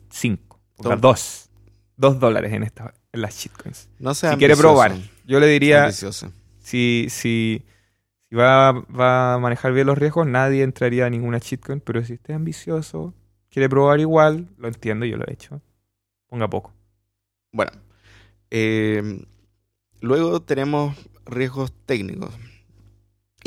5, 0.09 0.59
ponga 0.77 0.89
Toma. 0.89 0.95
2. 0.97 1.49
2 1.97 2.19
dólares 2.19 2.53
en, 2.53 2.63
esta, 2.63 2.93
en 3.13 3.21
las 3.21 3.35
shitcoins. 3.35 3.89
No 3.99 4.13
sea 4.13 4.31
Si 4.33 4.37
quiere 4.37 4.55
probar, 4.55 4.93
yo 5.25 5.39
le 5.39 5.47
diría, 5.47 5.83
ambicioso. 5.83 6.31
si, 6.59 7.07
si, 7.09 7.63
si 8.29 8.35
va, 8.35 8.71
va 8.73 9.35
a 9.35 9.39
manejar 9.39 9.71
bien 9.73 9.87
los 9.87 9.97
riesgos, 9.97 10.27
nadie 10.27 10.63
entraría 10.63 11.05
a 11.05 11.09
ninguna 11.09 11.37
shitcoin, 11.37 11.79
pero 11.79 12.03
si 12.03 12.13
usted 12.13 12.31
es 12.31 12.35
ambicioso, 12.35 13.13
quiere 13.49 13.69
probar 13.69 13.99
igual, 13.99 14.49
lo 14.57 14.67
entiendo, 14.67 15.05
yo 15.05 15.17
lo 15.17 15.25
he 15.27 15.33
hecho. 15.33 15.61
Ponga 16.27 16.49
poco. 16.49 16.73
Bueno, 17.51 17.71
eh, 18.51 19.25
luego 20.01 20.41
tenemos 20.41 20.97
riesgos 21.25 21.71
técnicos. 21.85 22.33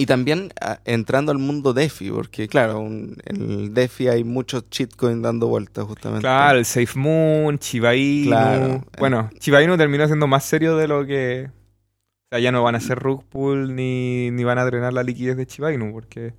Y 0.00 0.06
también 0.06 0.52
ah, 0.60 0.78
entrando 0.84 1.32
al 1.32 1.38
mundo 1.38 1.72
DeFi, 1.74 2.10
porque 2.12 2.46
claro, 2.46 2.78
un- 2.78 3.16
en 3.24 3.36
el 3.50 3.74
DeFi 3.74 4.06
hay 4.08 4.22
muchos 4.24 4.70
shitcoins 4.70 5.20
dando 5.22 5.48
vueltas 5.48 5.84
justamente. 5.86 6.20
Claro, 6.22 6.58
el 6.60 6.64
Safe 6.64 6.96
Moon, 6.96 7.58
Chiba 7.58 7.96
Inu. 7.96 8.28
Claro. 8.28 8.84
Bueno, 8.96 9.28
Chiba 9.40 9.60
Inu 9.60 9.76
terminó 9.76 10.06
siendo 10.06 10.28
más 10.28 10.44
serio 10.44 10.76
de 10.76 10.86
lo 10.86 11.04
que... 11.04 11.50
O 11.50 12.28
sea, 12.30 12.38
ya 12.38 12.52
no 12.52 12.62
van 12.62 12.76
a 12.76 12.78
hacer 12.78 12.98
rug 12.98 13.24
pull 13.24 13.74
ni, 13.74 14.30
ni 14.30 14.44
van 14.44 14.58
a 14.58 14.64
drenar 14.64 14.92
la 14.92 15.02
liquidez 15.02 15.36
de 15.36 15.46
Chiba 15.46 15.72
Inu, 15.72 15.90
porque 15.92 16.32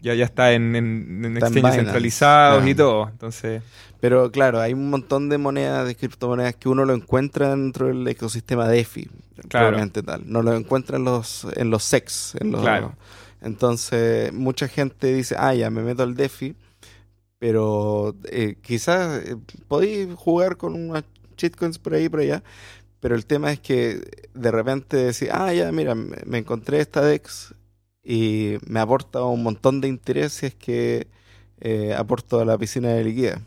ya, 0.00 0.14
ya 0.14 0.24
está 0.24 0.52
en, 0.52 0.74
en, 0.76 1.24
en 1.24 1.36
exchanges 1.36 1.74
centralizados 1.74 2.66
y 2.66 2.74
todo. 2.74 3.08
Entonces, 3.08 3.62
Pero 4.00 4.30
claro, 4.30 4.60
hay 4.60 4.72
un 4.72 4.90
montón 4.90 5.28
de 5.28 5.38
monedas, 5.38 5.86
de 5.86 5.94
criptomonedas 5.94 6.56
que 6.56 6.68
uno 6.68 6.84
lo 6.84 6.94
encuentra 6.94 7.50
dentro 7.50 7.88
del 7.88 8.06
ecosistema 8.08 8.68
DeFi, 8.68 9.08
Claro. 9.48 9.78
tal. 10.04 10.22
No 10.26 10.42
lo 10.42 10.54
encuentra 10.54 10.96
en 10.98 11.04
los, 11.04 11.46
en 11.54 11.70
los 11.70 11.84
SEX. 11.84 12.34
En 12.40 12.52
los, 12.52 12.60
Claro. 12.60 12.94
Entonces, 13.42 14.32
mucha 14.32 14.68
gente 14.68 15.14
dice, 15.14 15.34
ah, 15.38 15.54
ya 15.54 15.70
me 15.70 15.82
meto 15.82 16.02
al 16.02 16.14
DeFi, 16.14 16.54
pero 17.38 18.14
eh, 18.24 18.56
quizás 18.60 19.22
eh, 19.24 19.36
podéis 19.66 20.08
jugar 20.14 20.56
con 20.56 20.74
unas 20.74 21.04
shitcoins 21.38 21.78
por 21.78 21.94
ahí 21.94 22.08
por 22.08 22.20
allá, 22.20 22.42
pero 23.00 23.14
el 23.14 23.24
tema 23.24 23.50
es 23.50 23.60
que 23.60 24.02
de 24.34 24.50
repente 24.50 24.98
decís, 24.98 25.28
ah, 25.32 25.52
ya, 25.54 25.72
mira, 25.72 25.94
me 25.94 26.38
encontré 26.38 26.80
esta 26.80 27.00
DEX 27.02 27.54
y 28.02 28.56
me 28.66 28.80
aporta 28.80 29.22
un 29.24 29.42
montón 29.42 29.80
de 29.80 29.88
intereses 29.88 30.54
que 30.54 31.06
eh, 31.60 31.94
aporto 31.94 32.40
a 32.40 32.44
la 32.44 32.56
piscina 32.58 32.88
de 32.90 33.04
liquidez. 33.04 33.38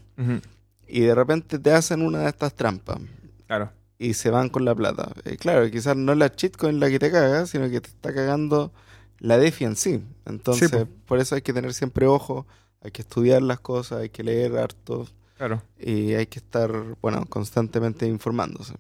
Y 0.88 1.02
de 1.02 1.16
repente 1.16 1.58
te 1.60 1.72
hacen 1.72 2.02
una 2.02 2.20
de 2.20 2.30
estas 2.30 2.54
trampas 2.54 3.00
claro. 3.48 3.72
y 3.98 4.14
se 4.14 4.30
van 4.30 4.50
con 4.50 4.64
la 4.66 4.76
plata. 4.76 5.12
Eh, 5.26 5.38
claro, 5.38 5.70
quizás 5.72 5.96
no 5.98 6.12
es 6.12 6.18
la 6.20 6.28
shitcoin 6.28 6.80
la 6.80 6.90
que 6.90 7.00
te 7.00 7.10
caga, 7.12 7.46
sino 7.48 7.70
que 7.70 7.82
te 7.82 7.90
está 7.90 8.14
cagando 8.14 8.72
la 9.20 9.38
DeFi 9.38 9.66
en 9.66 9.76
sí. 9.76 10.04
Entonces, 10.26 10.70
Sí, 10.70 10.78
por 11.06 11.20
eso 11.20 11.34
hay 11.36 11.42
que 11.42 11.54
tener 11.54 11.74
siempre 11.74 12.06
ojo, 12.06 12.46
hay 12.82 12.92
que 12.92 13.02
estudiar 13.02 13.42
las 13.42 13.60
cosas, 13.60 14.02
hay 14.02 14.10
que 14.10 14.24
leer 14.24 14.56
harto 14.58 15.08
Claro. 15.38 15.64
y 15.80 16.14
hay 16.14 16.28
que 16.28 16.38
estar, 16.40 16.72
bueno, 17.02 17.26
constantemente 17.28 18.06
informándose. 18.06 18.76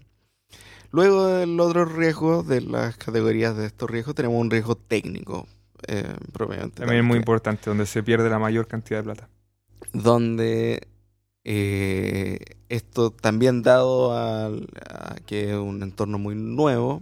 Luego 0.92 1.26
del 1.26 1.60
otro 1.60 1.86
riesgo, 1.86 2.44
de 2.44 2.62
las 2.62 2.96
categorías 2.98 3.58
de 3.58 3.66
estos 3.66 3.90
riesgos, 3.90 4.14
tenemos 4.14 4.40
un 4.40 4.52
riesgo 4.52 4.76
técnico, 4.76 5.48
eh, 5.88 6.16
propiamente. 6.32 6.82
También 6.82 7.00
es 7.02 7.06
muy 7.06 7.18
importante, 7.18 7.70
donde 7.70 7.86
se 7.86 8.04
pierde 8.04 8.30
la 8.30 8.40
mayor 8.40 8.68
cantidad 8.68 9.00
de 9.00 9.04
plata. 9.04 9.30
donde 9.94 10.88
eh, 11.44 12.40
esto 12.70 13.12
también 13.12 13.64
dado 13.64 14.18
al- 14.18 14.68
a, 14.90 15.16
que 15.26 15.52
es 15.52 15.56
un 15.58 15.84
entorno 15.84 16.18
muy 16.18 16.36
nuevo, 16.36 17.02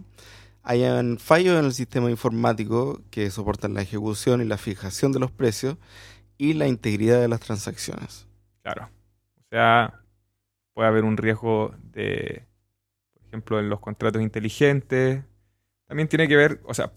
hayan 0.63 1.17
fallos 1.19 1.59
en 1.59 1.65
el 1.65 1.73
sistema 1.73 2.09
informático 2.09 3.01
que 3.11 3.29
soportan 3.31 3.73
la 3.73 3.81
ejecución 3.81 4.41
y 4.41 4.45
la 4.45 4.57
fijación 4.57 5.11
de 5.11 5.19
los 5.19 5.31
precios 5.31 5.77
y 6.37 6.53
la 6.53 6.67
integridad 6.67 7.19
de 7.21 7.27
las 7.27 7.39
transacciones. 7.41 8.27
Claro. 8.63 8.89
O 9.37 9.43
sea, 9.51 10.01
puede 10.73 10.87
haber 10.89 11.03
un 11.03 11.17
riesgo 11.17 11.73
de, 11.93 12.45
por 13.13 13.23
ejemplo, 13.27 13.59
en 13.59 13.69
los 13.69 13.79
contratos 13.79 14.21
inteligentes. 14.21 15.23
También 15.87 16.07
tiene 16.07 16.27
que 16.27 16.35
ver, 16.35 16.61
o 16.65 16.73
sea, 16.73 16.91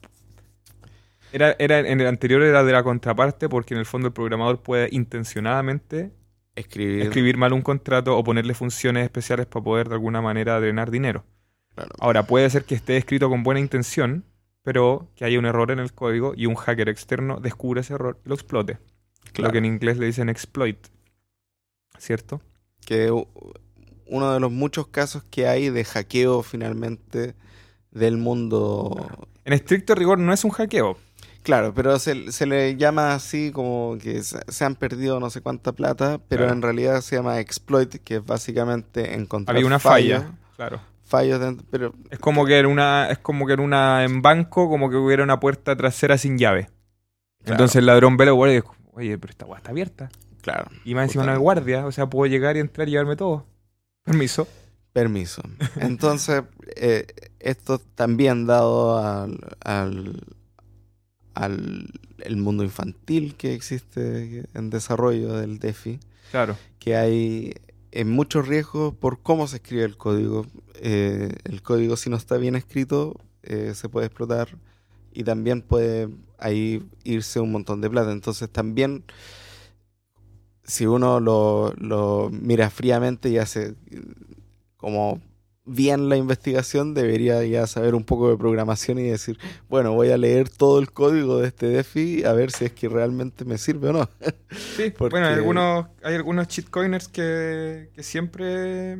era, 1.34 1.56
era 1.58 1.80
en 1.80 2.00
el 2.00 2.06
anterior 2.06 2.42
era 2.42 2.64
de 2.64 2.72
la 2.72 2.82
contraparte 2.82 3.48
porque 3.48 3.74
en 3.74 3.80
el 3.80 3.86
fondo 3.86 4.08
el 4.08 4.14
programador 4.14 4.62
puede 4.62 4.88
intencionadamente 4.92 6.12
Escribir, 6.56 7.02
escribir 7.02 7.36
mal 7.36 7.52
un 7.52 7.62
contrato 7.62 8.16
o 8.16 8.22
ponerle 8.22 8.54
funciones 8.54 9.02
especiales 9.04 9.46
para 9.46 9.64
poder 9.64 9.88
de 9.88 9.94
alguna 9.94 10.22
manera 10.22 10.60
drenar 10.60 10.90
dinero. 10.92 11.24
claro. 11.74 11.90
Ahora, 11.98 12.22
puede 12.26 12.48
ser 12.48 12.64
que 12.64 12.76
esté 12.76 12.96
escrito 12.96 13.28
con 13.28 13.42
buena 13.42 13.58
intención, 13.58 14.24
pero 14.62 15.08
que 15.16 15.24
haya 15.24 15.38
un 15.38 15.46
error 15.46 15.72
en 15.72 15.80
el 15.80 15.92
código 15.92 16.32
y 16.36 16.46
un 16.46 16.54
hacker 16.54 16.88
externo 16.88 17.40
descubre 17.40 17.80
ese 17.80 17.94
error 17.94 18.20
y 18.24 18.28
lo 18.28 18.36
explote. 18.36 18.78
claro. 19.32 19.48
Lo 19.48 19.52
que 19.52 19.58
en 19.58 19.64
inglés 19.64 19.98
le 19.98 20.06
dicen 20.06 20.28
exploit. 20.28 20.78
¿Cierto? 21.98 22.40
que 22.84 23.10
uno 24.06 24.32
de 24.32 24.40
los 24.40 24.52
muchos 24.52 24.88
casos 24.88 25.24
que 25.24 25.48
hay 25.48 25.70
de 25.70 25.84
hackeo 25.84 26.42
finalmente 26.42 27.34
del 27.90 28.16
mundo 28.16 29.08
En 29.44 29.52
estricto 29.52 29.94
rigor 29.94 30.18
no 30.18 30.32
es 30.32 30.44
un 30.44 30.50
hackeo. 30.50 30.96
Claro, 31.44 31.72
pero 31.74 31.98
se, 32.00 32.32
se 32.32 32.46
le 32.46 32.74
llama 32.76 33.14
así 33.14 33.52
como 33.52 33.96
que 34.02 34.22
se, 34.24 34.64
han 34.64 34.74
perdido 34.74 35.20
no 35.20 35.30
sé 35.30 35.40
cuánta 35.42 35.70
plata, 35.72 36.18
pero 36.28 36.40
Claro. 36.44 36.54
en 36.54 36.62
realidad 36.62 37.00
se 37.02 37.14
llama 37.16 37.38
exploit, 37.38 37.94
que 38.02 38.16
es 38.16 38.24
básicamente 38.26 39.14
encontrar 39.14 39.54
Había 39.56 39.66
una 39.66 39.78
fallos, 39.78 40.22
falla. 40.22 40.32
Claro. 40.56 40.80
fallos 41.04 41.38
dentro- 41.40 41.66
pero 41.70 41.92
Es 42.10 42.18
como 42.18 42.46
que 42.46 42.58
en 42.58 42.66
una, 42.66 43.08
es 43.10 43.18
como 43.18 43.46
que 43.46 43.52
en 43.52 43.60
una, 43.60 44.04
en 44.04 44.22
banco, 44.22 44.68
como 44.68 44.88
que 44.90 44.96
hubiera 44.96 45.22
una 45.22 45.38
puerta 45.38 45.76
trasera 45.76 46.16
sin 46.18 46.38
llave. 46.38 46.70
Claro. 47.42 47.52
Entonces 47.52 47.76
el 47.76 47.86
ladrón 47.86 48.16
ve 48.16 48.24
la 48.26 48.32
guardia 48.32 48.56
y 48.58 48.60
dice, 48.62 48.72
oye, 48.94 49.18
pero 49.18 49.30
esta 49.30 49.44
guardia 49.44 49.60
está 49.60 49.70
abierta. 49.70 50.08
claro, 50.40 50.70
Y 50.84 50.94
más 50.94 51.04
encima 51.04 51.24
no 51.24 51.32
hay 51.32 51.38
guardia, 51.38 51.84
o 51.86 51.92
sea, 51.92 52.06
puedo 52.08 52.24
llegar 52.30 52.56
y 52.56 52.60
entrar 52.60 52.88
y 52.88 52.92
llevarme 52.92 53.16
todo. 53.16 53.44
Permiso. 54.02 54.48
permiso. 54.94 55.42
Entonces, 55.76 56.42
eh, 56.76 57.06
esto 57.38 57.78
también 57.96 58.46
dado 58.46 58.96
al, 58.98 59.38
al, 59.62 60.22
al 61.34 61.88
el 62.18 62.36
mundo 62.36 62.64
infantil 62.64 63.34
que 63.34 63.54
existe 63.54 64.46
en 64.54 64.70
desarrollo 64.70 65.34
del 65.34 65.58
DeFi. 65.58 66.00
Claro. 66.30 66.56
que 66.80 66.96
hay 66.96 67.54
en 67.92 68.10
muchos 68.10 68.48
riesgos 68.48 68.92
por 68.92 69.20
cómo 69.20 69.46
se 69.46 69.56
escribe 69.56 69.84
el 69.84 69.96
código. 69.96 70.46
Eh, 70.80 71.30
el 71.44 71.62
código 71.62 71.96
si 71.96 72.10
no 72.10 72.16
está 72.16 72.38
bien 72.38 72.56
escrito 72.56 73.14
eh, 73.44 73.72
se 73.74 73.88
puede 73.88 74.06
explotar 74.06 74.48
y 75.12 75.22
también 75.22 75.62
puede 75.62 76.08
ahí 76.38 76.82
irse 77.04 77.38
un 77.38 77.52
montón 77.52 77.80
de 77.80 77.88
plata. 77.88 78.10
Entonces 78.10 78.50
también 78.50 79.04
si 80.64 80.86
uno 80.86 81.20
lo, 81.20 81.72
lo 81.76 82.30
mira 82.32 82.68
fríamente 82.68 83.28
y 83.28 83.38
hace 83.38 83.76
eh, 83.90 84.02
como 84.76 85.20
bien 85.66 86.08
la 86.08 86.16
investigación, 86.16 86.94
debería 86.94 87.42
ya 87.44 87.66
saber 87.66 87.94
un 87.94 88.04
poco 88.04 88.30
de 88.30 88.36
programación 88.36 88.98
y 88.98 89.04
decir, 89.04 89.38
bueno, 89.68 89.92
voy 89.92 90.10
a 90.10 90.18
leer 90.18 90.48
todo 90.50 90.78
el 90.78 90.92
código 90.92 91.38
de 91.40 91.48
este 91.48 91.66
DeFi 91.68 92.24
a 92.24 92.32
ver 92.34 92.50
si 92.50 92.66
es 92.66 92.72
que 92.72 92.88
realmente 92.88 93.44
me 93.44 93.58
sirve 93.58 93.88
o 93.90 93.92
no. 93.94 94.10
Sí, 94.76 94.90
Porque- 94.96 95.12
bueno, 95.14 95.26
hay 95.28 95.34
algunos, 95.34 95.86
hay 96.02 96.14
algunos 96.14 96.48
shitcoiners 96.48 97.08
que, 97.08 97.90
que 97.94 98.02
siempre 98.02 98.98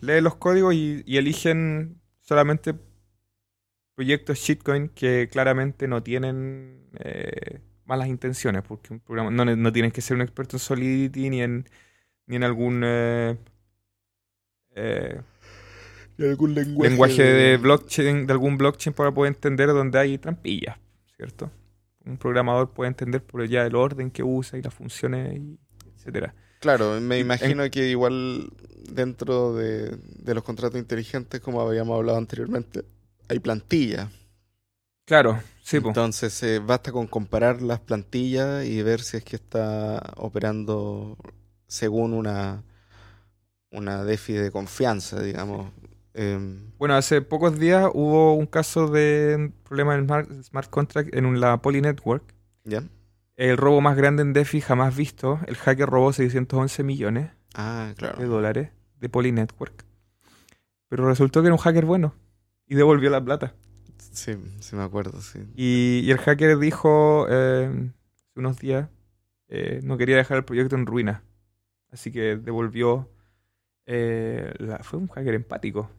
leen 0.00 0.24
los 0.24 0.36
códigos 0.36 0.74
y, 0.74 1.02
y 1.06 1.16
eligen 1.16 2.00
solamente 2.20 2.74
proyectos 3.94 4.38
shitcoin 4.38 4.88
que 4.88 5.28
claramente 5.30 5.86
no 5.88 6.02
tienen 6.02 6.88
eh, 6.98 7.60
malas 7.84 8.08
intenciones, 8.08 8.62
porque 8.62 8.92
un 8.92 9.00
programa 9.00 9.30
no, 9.30 9.44
no 9.44 9.72
tienes 9.72 9.92
que 9.92 10.00
ser 10.00 10.16
un 10.16 10.22
experto 10.22 10.56
en 10.56 10.60
Solidity 10.60 11.30
ni 11.30 11.42
en, 11.42 11.68
ni 12.26 12.36
en 12.36 12.44
algún 12.44 12.82
eh, 12.84 13.36
eh, 14.74 15.20
Y 16.16 16.24
algún 16.24 16.54
lenguaje, 16.54 16.90
lenguaje 16.90 17.22
de 17.22 17.56
blockchain, 17.56 18.26
de 18.26 18.32
algún 18.32 18.56
blockchain 18.56 18.94
para 18.94 19.12
poder 19.12 19.32
entender 19.34 19.68
dónde 19.68 19.98
hay 19.98 20.18
trampillas, 20.18 20.78
¿cierto? 21.16 21.50
Un 22.04 22.18
programador 22.18 22.70
puede 22.70 22.88
entender 22.88 23.22
por 23.22 23.46
ya 23.48 23.66
el 23.66 23.74
orden 23.74 24.10
que 24.10 24.22
usa 24.22 24.58
y 24.58 24.62
las 24.62 24.74
funciones, 24.74 25.36
y 25.38 25.58
etcétera. 25.96 26.34
Claro, 26.60 27.00
me 27.00 27.18
imagino 27.18 27.68
que 27.70 27.88
igual 27.88 28.50
dentro 28.90 29.54
de, 29.54 29.96
de 29.96 30.34
los 30.34 30.44
contratos 30.44 30.78
inteligentes, 30.78 31.40
como 31.40 31.60
habíamos 31.60 31.96
hablado 31.96 32.18
anteriormente, 32.18 32.84
hay 33.28 33.38
plantillas. 33.38 34.08
Claro, 35.06 35.38
sí, 35.62 35.80
po. 35.80 35.88
Entonces, 35.88 36.42
eh, 36.42 36.60
basta 36.60 36.92
con 36.92 37.06
comparar 37.06 37.60
las 37.60 37.80
plantillas 37.80 38.64
y 38.64 38.82
ver 38.82 39.00
si 39.00 39.18
es 39.18 39.24
que 39.24 39.36
está 39.36 40.14
operando 40.16 41.18
según 41.66 42.14
una, 42.14 42.62
una 43.70 44.04
DeFi 44.04 44.34
de 44.34 44.50
confianza, 44.50 45.20
digamos. 45.20 45.70
Em, 46.14 46.70
Bueno, 46.78 46.94
hace 46.94 47.22
pocos 47.22 47.58
días 47.58 47.88
hubo 47.92 48.34
un 48.34 48.46
caso 48.46 48.88
de 48.88 49.52
problema 49.64 49.94
en 49.96 50.04
smart, 50.04 50.30
smart 50.44 50.70
contract 50.70 51.14
en 51.14 51.40
la 51.40 51.56
Poly 51.60 51.80
Network. 51.80 52.34
¿Ya? 52.64 52.82
El 53.36 53.56
robo 53.56 53.80
más 53.80 53.96
grande 53.96 54.22
en 54.22 54.32
DeFi 54.32 54.60
jamás 54.60 54.94
visto. 54.96 55.40
El 55.46 55.56
hacker 55.56 55.88
robó 55.88 56.12
611 56.12 56.84
millones 56.84 57.30
Ah, 57.54 57.92
de 58.18 58.24
dólares 58.26 58.70
de 59.00 59.08
Poly 59.08 59.32
Network. 59.32 59.84
Pero 60.88 61.08
resultó 61.08 61.40
que 61.42 61.46
era 61.48 61.54
un 61.54 61.60
hacker 61.60 61.84
bueno 61.84 62.14
y 62.66 62.76
devolvió 62.76 63.10
la 63.10 63.24
plata. 63.24 63.54
Sí, 64.12 64.34
sí 64.60 64.76
me 64.76 64.82
acuerdo, 64.84 65.20
sí. 65.20 65.40
Y, 65.56 66.00
y 66.04 66.10
el 66.12 66.18
hacker 66.18 66.58
dijo 66.58 67.26
eh, 67.28 67.66
hace 68.14 68.38
unos 68.40 68.58
días 68.58 68.88
eh, 69.48 69.80
no 69.82 69.96
quería 69.98 70.16
dejar 70.16 70.36
el 70.38 70.44
proyecto 70.44 70.76
en 70.76 70.86
ruina. 70.86 71.22
Así 71.90 72.12
que 72.12 72.36
devolvió. 72.36 73.10
eh, 73.86 74.54
la- 74.58 74.78
fue 74.78 74.98
un 75.00 75.08
hacker 75.08 75.34
empático. 75.34 75.90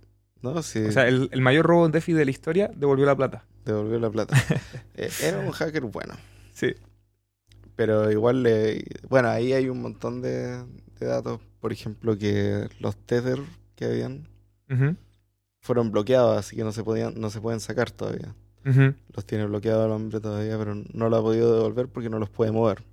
No, 0.42 0.62
sí, 0.62 0.80
O 0.86 0.92
sea, 0.92 1.08
el, 1.08 1.30
el 1.32 1.42
mayor 1.42 1.65
robo 1.65 1.86
en 1.86 1.92
DeFi 1.92 2.13
de 2.13 2.25
la 2.25 2.32
historia 2.32 2.70
devolvió 2.75 3.06
la 3.06 3.15
plata. 3.15 3.46
devolvió 3.65 4.00
la 4.00 4.10
plata. 4.10 4.36
Eh, 4.98 5.10
Era 5.24 5.39
un 5.39 5.51
hacker 5.51 5.82
bueno. 5.84 6.13
Sí. 6.54 6.74
Pero 7.75 8.10
igual, 8.12 8.44
le- 8.44 8.86
bueno, 9.10 9.27
ahí 9.30 9.51
hay 9.51 9.68
un 9.68 9.82
montón 9.82 10.22
de, 10.22 10.63
de 11.00 11.06
datos. 11.06 11.42
Por 11.60 11.74
ejemplo, 11.74 12.18
que 12.18 12.70
los 12.80 12.96
tether 12.96 13.39
que 13.75 13.86
habían 13.86 14.27
fueron 15.62 15.92
bloqueados, 15.92 16.38
así 16.38 16.56
que 16.56 16.63
no 16.63 16.72
se 16.72 16.84
podían, 16.84 17.20
no 17.20 17.30
se 17.30 17.42
pueden 17.42 17.60
sacar 17.60 17.92
todavía. 17.92 18.34
Los 19.13 19.25
tiene 19.25 19.46
bloqueado 19.46 19.86
el 19.86 19.92
hombre 19.92 20.20
todavía, 20.22 20.58
pero 20.58 20.75
no 20.75 21.10
lo 21.10 21.18
ha 21.18 21.22
podido 21.22 21.54
devolver 21.56 21.88
porque 21.88 22.10
no 22.10 22.18
los 22.20 22.30
puede 22.30 22.51
mover. 22.51 22.84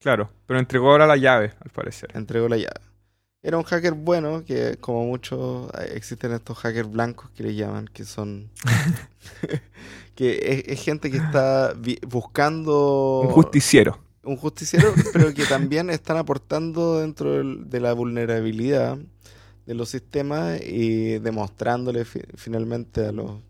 Claro, 0.00 0.30
pero 0.46 0.58
entregó 0.58 0.90
ahora 0.90 1.06
la 1.06 1.16
llave, 1.16 1.52
al 1.60 1.70
parecer. 1.70 2.10
Entregó 2.14 2.48
la 2.48 2.56
llave. 2.56 2.80
Era 3.42 3.58
un 3.58 3.64
hacker 3.64 3.94
bueno, 3.94 4.44
que 4.44 4.76
como 4.80 5.04
muchos 5.06 5.68
eh, 5.74 5.92
existen 5.96 6.32
estos 6.32 6.58
hackers 6.58 6.90
blancos 6.90 7.30
que 7.32 7.42
le 7.42 7.54
llaman, 7.54 7.86
que 7.92 8.04
son 8.04 8.50
que 10.14 10.38
es, 10.42 10.78
es 10.78 10.84
gente 10.84 11.10
que 11.10 11.16
está 11.18 11.74
buscando 12.06 13.20
Un 13.22 13.28
justiciero. 13.30 13.98
un 14.24 14.36
justiciero, 14.36 14.94
pero 15.12 15.32
que 15.34 15.46
también 15.46 15.90
están 15.90 16.16
aportando 16.16 17.00
dentro 17.00 17.32
del- 17.32 17.68
de 17.68 17.80
la 17.80 17.92
vulnerabilidad 17.92 18.98
de 19.66 19.74
los 19.74 19.88
sistemas 19.90 20.60
y 20.60 21.18
demostrándole 21.18 22.04
fi- 22.04 22.22
finalmente 22.36 23.06
a 23.06 23.12
los, 23.12 23.40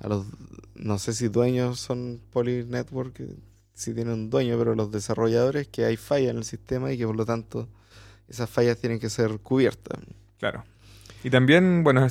a 0.00 0.08
los, 0.08 0.26
no 0.74 0.98
sé 0.98 1.12
si 1.14 1.28
dueños 1.28 1.80
son 1.80 2.20
Poly 2.32 2.64
Network, 2.64 3.20
eh, 3.20 3.36
si 3.74 3.94
tienen 3.94 4.14
un 4.14 4.30
dueño, 4.30 4.58
pero 4.58 4.74
los 4.74 4.90
desarrolladores 4.92 5.68
que 5.68 5.84
hay 5.84 5.96
falla 5.96 6.30
en 6.30 6.38
el 6.38 6.44
sistema 6.44 6.92
y 6.92 6.98
que 6.98 7.06
por 7.06 7.16
lo 7.16 7.26
tanto 7.26 7.68
esas 8.28 8.48
fallas 8.50 8.78
tienen 8.78 8.98
que 8.98 9.08
ser 9.10 9.38
cubiertas. 9.40 9.98
Claro. 10.38 10.64
Y 11.22 11.30
también, 11.30 11.82
bueno, 11.84 12.06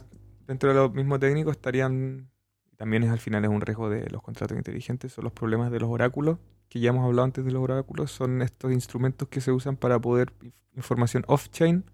dentro 0.47 0.69
de 0.69 0.75
los 0.75 0.93
mismos 0.93 1.19
técnicos 1.19 1.55
estarían, 1.55 2.29
también 2.77 3.03
es 3.03 3.09
al 3.09 3.19
final 3.19 3.43
es 3.45 3.49
un 3.49 3.61
riesgo 3.61 3.89
de 3.89 4.09
los 4.09 4.21
contratos 4.21 4.57
inteligentes, 4.57 5.13
son 5.13 5.23
los 5.23 5.33
problemas 5.33 5.71
de 5.71 5.79
los 5.79 5.89
oráculos, 5.89 6.37
que 6.69 6.79
ya 6.79 6.89
hemos 6.89 7.05
hablado 7.05 7.23
antes 7.25 7.45
de 7.45 7.51
los 7.51 7.61
oráculos, 7.63 8.11
son 8.11 8.41
estos 8.41 8.71
instrumentos 8.71 9.27
que 9.27 9.41
se 9.41 9.51
usan 9.51 9.77
para 9.77 9.99
poder 9.99 10.33
inf- 10.41 10.53
información 10.75 11.23
off-chain, 11.27 11.85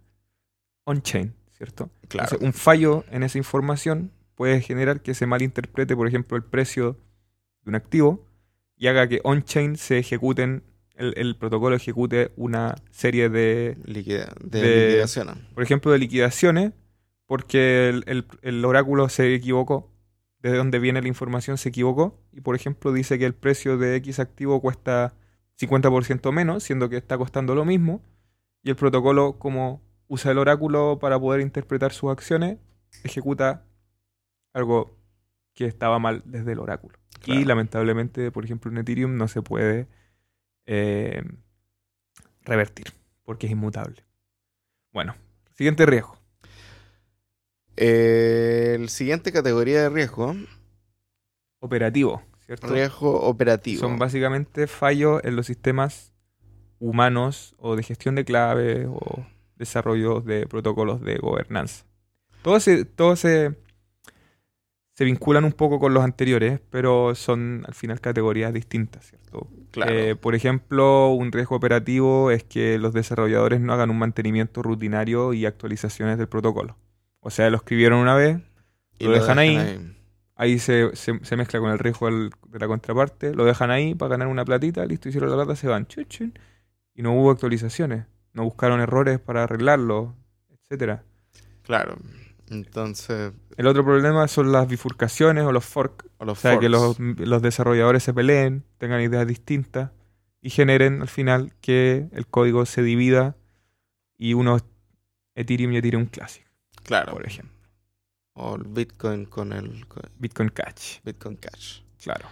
on-chain, 0.85 1.35
¿cierto? 1.51 1.89
Entonces, 2.01 2.39
un 2.41 2.53
fallo 2.53 3.03
en 3.11 3.23
esa 3.23 3.37
información 3.37 4.11
puede 4.35 4.61
generar 4.61 5.01
que 5.01 5.13
se 5.13 5.27
malinterprete, 5.27 5.95
por 5.95 6.07
ejemplo, 6.07 6.35
el 6.37 6.43
precio 6.43 6.97
de 7.63 7.69
un 7.69 7.75
activo 7.75 8.25
y 8.75 8.87
haga 8.87 9.07
que 9.07 9.21
on-chain 9.23 9.75
se 9.75 9.99
ejecuten, 9.99 10.63
el, 10.95 11.13
el 11.17 11.35
protocolo 11.35 11.75
ejecute 11.75 12.31
una 12.35 12.75
serie 12.91 13.29
de 13.29 13.77
Liquida- 13.85 14.33
de, 14.43 14.61
de- 14.61 14.87
liquidación. 14.87 15.47
por 15.53 15.63
ejemplo, 15.63 15.91
de 15.91 15.99
liquidaciones, 15.99 16.73
porque 17.25 17.89
el, 17.89 18.03
el- 18.07 18.25
el 18.41 18.65
oráculo 18.65 19.07
se 19.09 19.33
equivocó, 19.33 19.89
de 20.39 20.55
dónde 20.55 20.79
viene 20.79 21.01
la 21.01 21.07
información 21.07 21.57
se 21.57 21.69
equivocó, 21.69 22.19
y 22.33 22.41
por 22.41 22.55
ejemplo 22.55 22.91
dice 22.93 23.17
que 23.19 23.25
el 23.25 23.33
precio 23.33 23.77
de 23.77 23.95
X 23.97 24.19
activo 24.19 24.59
cuesta 24.61 25.13
50% 25.59 26.31
menos, 26.31 26.63
siendo 26.63 26.89
que 26.89 26.97
está 26.97 27.17
costando 27.17 27.53
lo 27.55 27.63
mismo, 27.65 28.01
y 28.63 28.69
el 28.69 28.75
protocolo, 28.75 29.37
como 29.39 29.81
usa 30.07 30.31
el 30.31 30.37
oráculo 30.39 30.97
para 30.99 31.19
poder 31.19 31.41
interpretar 31.41 31.93
sus 31.93 32.11
acciones, 32.11 32.57
ejecuta 33.03 33.63
algo 34.53 34.97
que 35.53 35.65
estaba 35.65 35.99
mal 35.99 36.21
desde 36.25 36.51
el 36.53 36.59
oráculo. 36.59 36.97
Y 37.25 37.45
lamentablemente, 37.45 38.31
por 38.31 38.43
ejemplo, 38.45 38.71
en 38.71 38.79
Ethereum 38.79 39.15
no 39.15 39.27
se 39.27 39.41
puede 39.41 39.87
eh, 40.65 41.23
revertir, 42.43 42.87
porque 43.23 43.47
es 43.47 43.51
inmutable. 43.51 44.03
Bueno, 44.91 45.15
siguiente 45.53 45.85
riesgo. 45.85 46.17
Eh, 47.77 48.75
el 48.79 48.89
siguiente 48.89 49.31
categoría 49.31 49.81
de 49.81 49.89
riesgo, 49.89 50.35
Operativo, 51.59 52.21
¿cierto? 52.45 52.67
riesgo 52.67 53.21
operativo. 53.21 53.79
Son 53.79 53.99
básicamente 53.99 54.67
fallos 54.67 55.21
en 55.23 55.35
los 55.35 55.45
sistemas 55.45 56.13
humanos 56.79 57.55
o 57.59 57.75
de 57.75 57.83
gestión 57.83 58.15
de 58.15 58.25
claves 58.25 58.87
o 58.89 59.25
desarrollo 59.55 60.21
de 60.21 60.47
protocolos 60.47 61.01
de 61.01 61.17
gobernanza. 61.17 61.85
Todos 62.41 62.63
se, 62.63 62.85
todos 62.85 63.19
se, 63.19 63.55
se 65.01 65.05
vinculan 65.05 65.45
un 65.45 65.51
poco 65.53 65.79
con 65.79 65.95
los 65.95 66.03
anteriores, 66.03 66.59
pero 66.69 67.15
son 67.15 67.63
al 67.67 67.73
final 67.73 67.99
categorías 67.99 68.53
distintas, 68.53 69.07
¿cierto? 69.07 69.47
Claro. 69.71 69.91
Eh, 69.91 70.15
por 70.15 70.35
ejemplo, 70.35 71.07
un 71.09 71.31
riesgo 71.31 71.55
operativo 71.55 72.29
es 72.29 72.43
que 72.43 72.77
los 72.77 72.93
desarrolladores 72.93 73.59
no 73.61 73.73
hagan 73.73 73.89
un 73.89 73.97
mantenimiento 73.97 74.61
rutinario 74.61 75.33
y 75.33 75.47
actualizaciones 75.47 76.19
del 76.19 76.27
protocolo. 76.27 76.77
O 77.19 77.31
sea, 77.31 77.49
lo 77.49 77.57
escribieron 77.57 77.97
una 77.97 78.13
vez, 78.13 78.37
Y 78.99 79.05
lo 79.05 79.13
dejan 79.13 79.39
ahí. 79.39 79.95
ahí 80.35 80.59
se, 80.59 80.95
se- 80.95 81.19
se 81.25 81.35
mezcla 81.35 81.59
con 81.59 81.71
el 81.71 81.79
riesgo 81.79 82.05
del- 82.05 82.29
de 82.49 82.59
la 82.59 82.67
contraparte, 82.67 83.33
lo 83.33 83.43
dejan 83.43 83.71
ahí 83.71 83.95
para 83.95 84.09
ganar 84.09 84.27
una 84.27 84.45
platita, 84.45 84.85
listo, 84.85 85.09
hicieron 85.09 85.31
la 85.31 85.35
plata, 85.35 85.55
se 85.55 85.67
van, 85.67 85.87
chun, 85.87 86.05
chun, 86.05 86.33
y 86.93 87.01
no 87.01 87.13
hubo 87.13 87.31
actualizaciones, 87.31 88.05
no 88.33 88.43
buscaron 88.43 88.79
errores 88.81 89.17
para 89.19 89.45
arreglarlo, 89.45 90.13
etcétera. 90.51 91.01
Claro. 91.63 91.95
Entonces, 92.51 93.31
El 93.57 93.65
otro 93.67 93.83
problema 93.83 94.27
son 94.27 94.51
las 94.51 94.67
bifurcaciones 94.67 95.45
o 95.45 95.51
los 95.51 95.65
forks, 95.65 96.05
o 96.17 96.25
los 96.25 96.37
o 96.37 96.41
sea, 96.41 96.59
que 96.59 96.67
los, 96.69 96.99
los 96.99 97.41
desarrolladores 97.41 98.03
se 98.03 98.13
peleen, 98.13 98.65
tengan 98.77 99.01
ideas 99.01 99.25
distintas 99.25 99.91
y 100.41 100.49
generen 100.49 101.01
al 101.01 101.07
final 101.07 101.53
que 101.61 102.07
el 102.11 102.27
código 102.27 102.65
se 102.65 102.83
divida 102.83 103.35
y 104.17 104.33
uno 104.33 104.57
Ethereum 105.35 105.71
y 105.73 105.77
Ethereum 105.77 106.05
Classic, 106.07 106.45
Claro. 106.83 107.13
por 107.13 107.25
ejemplo. 107.25 107.55
O 108.33 108.55
el 108.55 108.63
Bitcoin 108.63 109.25
con 109.25 109.53
el 109.53 109.85
Bitcoin 110.19 110.49
Cash, 110.49 110.99
Bitcoin 111.03 111.37
Cash. 111.37 111.81
claro. 112.03 112.25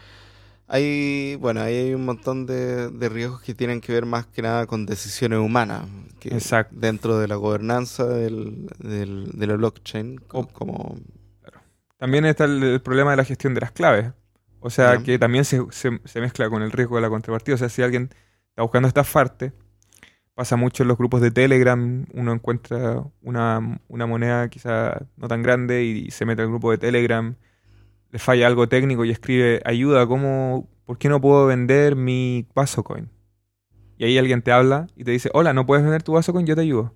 Hay, 0.70 1.36
bueno, 1.38 1.62
hay 1.62 1.94
un 1.96 2.06
montón 2.06 2.46
de, 2.46 2.90
de 2.92 3.10
riesgos 3.10 3.42
que 3.42 3.56
tienen 3.56 3.82
que 3.82 3.94
ver 3.94 4.06
más 4.06 4.28
que 4.28 4.42
nada 4.44 4.68
con 4.68 4.86
decisiones 4.86 5.40
humanas. 5.40 5.88
Que 6.20 6.30
Exacto. 6.30 6.76
Dentro 6.80 7.18
de 7.20 7.28
la 7.28 7.36
gobernanza 7.36 8.06
del, 8.08 8.68
del, 8.80 9.32
de 9.34 9.48
la 9.48 9.56
blockchain, 9.56 10.18
co- 10.20 10.40
O- 10.40 10.48
como... 10.54 10.98
También 11.98 12.26
está 12.26 12.46
el, 12.46 12.64
el 12.64 12.82
problema 12.82 13.12
de 13.12 13.18
la 13.18 13.26
gestión 13.26 13.54
de 13.54 13.62
las 13.62 13.72
claves. 13.72 14.12
O 14.62 14.70
sea, 14.70 15.00
que 15.00 15.20
también 15.20 15.46
se, 15.46 15.62
se- 15.72 16.00
se 16.06 16.22
mezcla 16.22 16.50
con 16.50 16.62
el 16.62 16.72
riesgo 16.72 16.96
de 16.98 17.02
la 17.02 17.10
contrapartida. 17.10 17.56
O 17.56 17.58
sea, 17.58 17.70
si 17.70 17.82
alguien 17.82 18.10
está 18.50 18.62
buscando 18.64 18.88
estafarte, 18.88 19.54
Pasa 20.36 20.56
mucho 20.56 20.84
en 20.84 20.90
los 20.90 20.98
grupos 20.98 21.22
de 21.22 21.32
Telegram, 21.32 22.06
uno 22.14 22.34
encuentra 22.34 23.04
una, 23.22 23.82
una 23.90 24.06
moneda 24.08 24.50
quizá 24.50 25.06
no 25.18 25.28
tan 25.28 25.44
grande 25.44 25.84
y 25.84 26.12
se 26.12 26.26
mete 26.26 26.42
al 26.44 26.50
grupo 26.50 26.72
de 26.72 26.80
Telegram, 26.80 27.36
le 28.12 28.20
falla 28.20 28.48
algo 28.48 28.68
técnico 28.68 29.06
y 29.06 29.12
escribe, 29.12 29.62
ayuda, 29.66 30.06
¿cómo, 30.08 30.70
¿por 30.86 30.98
qué 30.98 31.10
no 31.10 31.22
puedo 31.22 31.46
vender 31.46 31.96
mi 31.96 32.48
Vasocoin? 32.56 33.10
Y 33.98 34.06
ahí 34.06 34.18
alguien 34.18 34.42
te 34.42 34.52
habla 34.52 34.88
y 34.96 35.04
te 35.04 35.12
dice, 35.12 35.30
hola, 35.34 35.54
¿no 35.54 35.66
puedes 35.66 35.84
vender 35.84 36.04
tu 36.04 36.14
Vasocoin? 36.14 36.46
Yo 36.46 36.56
te 36.56 36.62
ayudo. 36.62 36.96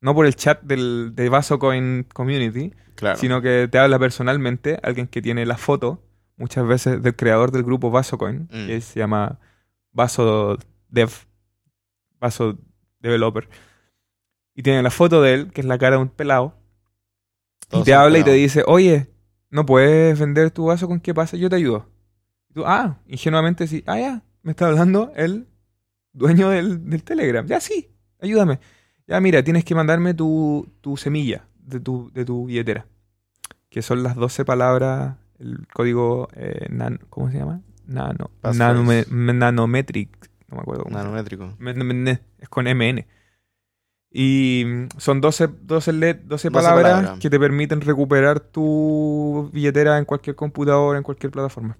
No 0.00 0.14
por 0.14 0.26
el 0.26 0.36
chat 0.36 0.62
del, 0.62 1.12
de 1.14 1.28
Vasocoin 1.28 2.06
Community, 2.14 2.72
Claro. 2.94 3.18
sino 3.18 3.42
que 3.42 3.68
te 3.70 3.78
habla 3.78 3.98
personalmente 3.98 4.78
alguien 4.82 5.06
que 5.08 5.20
tiene 5.22 5.44
la 5.46 5.56
foto, 5.56 6.02
muchas 6.36 6.66
veces 6.66 7.02
del 7.02 7.14
creador 7.16 7.50
del 7.50 7.64
grupo 7.64 7.90
Vasocoin, 7.90 8.48
Mm. 8.52 8.66
que 8.68 8.80
se 8.80 8.98
llama 9.00 9.38
Vaso 9.92 10.56
Dev, 10.88 11.10
Vaso 12.20 12.58
Developer. 13.00 13.48
Y 14.54 14.62
tiene 14.62 14.82
la 14.82 14.90
foto 14.90 15.22
de 15.22 15.34
él, 15.34 15.52
que 15.52 15.60
es 15.60 15.66
la 15.66 15.78
cara 15.78 15.96
de 15.96 16.02
un 16.02 16.08
pelado, 16.08 16.54
y 17.72 17.82
te 17.82 17.94
habla 17.94 18.18
y 18.18 18.24
te 18.24 18.32
dice, 18.32 18.62
oye, 18.66 19.08
¿no 19.50 19.66
puedes 19.66 20.18
vender 20.18 20.50
tu 20.50 20.66
vaso 20.66 20.86
con 20.88 21.00
qué 21.00 21.14
pasa? 21.14 21.36
Yo 21.36 21.48
te 21.50 21.56
ayudo. 21.56 21.86
Tú, 22.54 22.64
ah, 22.66 22.98
ingenuamente 23.06 23.66
sí, 23.66 23.82
ah, 23.86 23.98
ya, 23.98 24.22
me 24.42 24.50
está 24.52 24.66
hablando 24.68 25.12
el 25.16 25.46
dueño 26.12 26.50
del, 26.50 26.88
del 26.88 27.02
Telegram. 27.02 27.46
Ya 27.46 27.60
sí, 27.60 27.90
ayúdame. 28.20 28.58
Ya 29.06 29.20
mira, 29.20 29.42
tienes 29.42 29.64
que 29.64 29.74
mandarme 29.74 30.14
tu, 30.14 30.68
tu 30.80 30.96
semilla 30.96 31.46
de 31.58 31.80
tu, 31.80 32.10
de 32.12 32.24
tu 32.24 32.46
billetera. 32.46 32.86
Que 33.70 33.82
son 33.82 34.02
las 34.02 34.16
12 34.16 34.44
palabras, 34.44 35.16
el 35.38 35.66
código, 35.72 36.28
eh, 36.34 36.66
nan- 36.70 37.00
¿cómo 37.10 37.30
se 37.30 37.38
llama? 37.38 37.60
Nano, 37.86 38.30
nanome- 38.42 39.06
nanometric, 39.08 40.10
no 40.48 40.56
me 40.56 40.62
acuerdo. 40.62 40.84
Nanométrico. 40.90 41.54
Es 42.38 42.48
con 42.48 42.66
MN. 42.66 43.06
Y 44.10 44.64
mm, 44.66 44.88
son 44.98 45.20
12, 45.20 45.48
12, 45.62 45.92
le- 45.92 46.14
12 46.14 46.26
12 46.26 46.50
palabras, 46.50 46.92
palabras. 46.92 47.18
que 47.20 47.28
te 47.30 47.38
permiten 47.38 47.80
recuperar 47.80 48.40
tu 48.40 49.50
billetera 49.52 49.98
en 49.98 50.04
cualquier 50.04 50.34
computador, 50.36 50.96
en 50.96 51.02
cualquier 51.02 51.30
plataforma. 51.30 51.76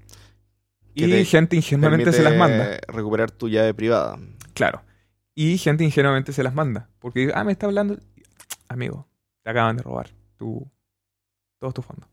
Y 0.95 1.09
te 1.09 1.25
gente 1.25 1.57
ingenuamente 1.57 2.13
se 2.13 2.23
las 2.23 2.37
manda. 2.37 2.79
recuperar 2.89 3.31
tu 3.31 3.49
llave 3.49 3.73
privada. 3.73 4.19
Claro. 4.53 4.83
Y 5.35 5.57
gente 5.59 5.85
ingenuamente 5.85 6.33
se 6.33 6.43
las 6.43 6.53
manda. 6.55 6.89
Porque 6.99 7.21
dice, 7.21 7.33
ah, 7.37 7.45
me 7.45 7.53
está 7.53 7.67
hablando. 7.67 7.97
Amigo, 8.69 9.07
te 9.45 9.51
acaban 9.51 9.77
de 9.77 9.85
robar 9.85 10.11
tu, 10.37 10.69
todos 11.61 11.73
tus 11.75 11.85
fondos. 11.85 12.09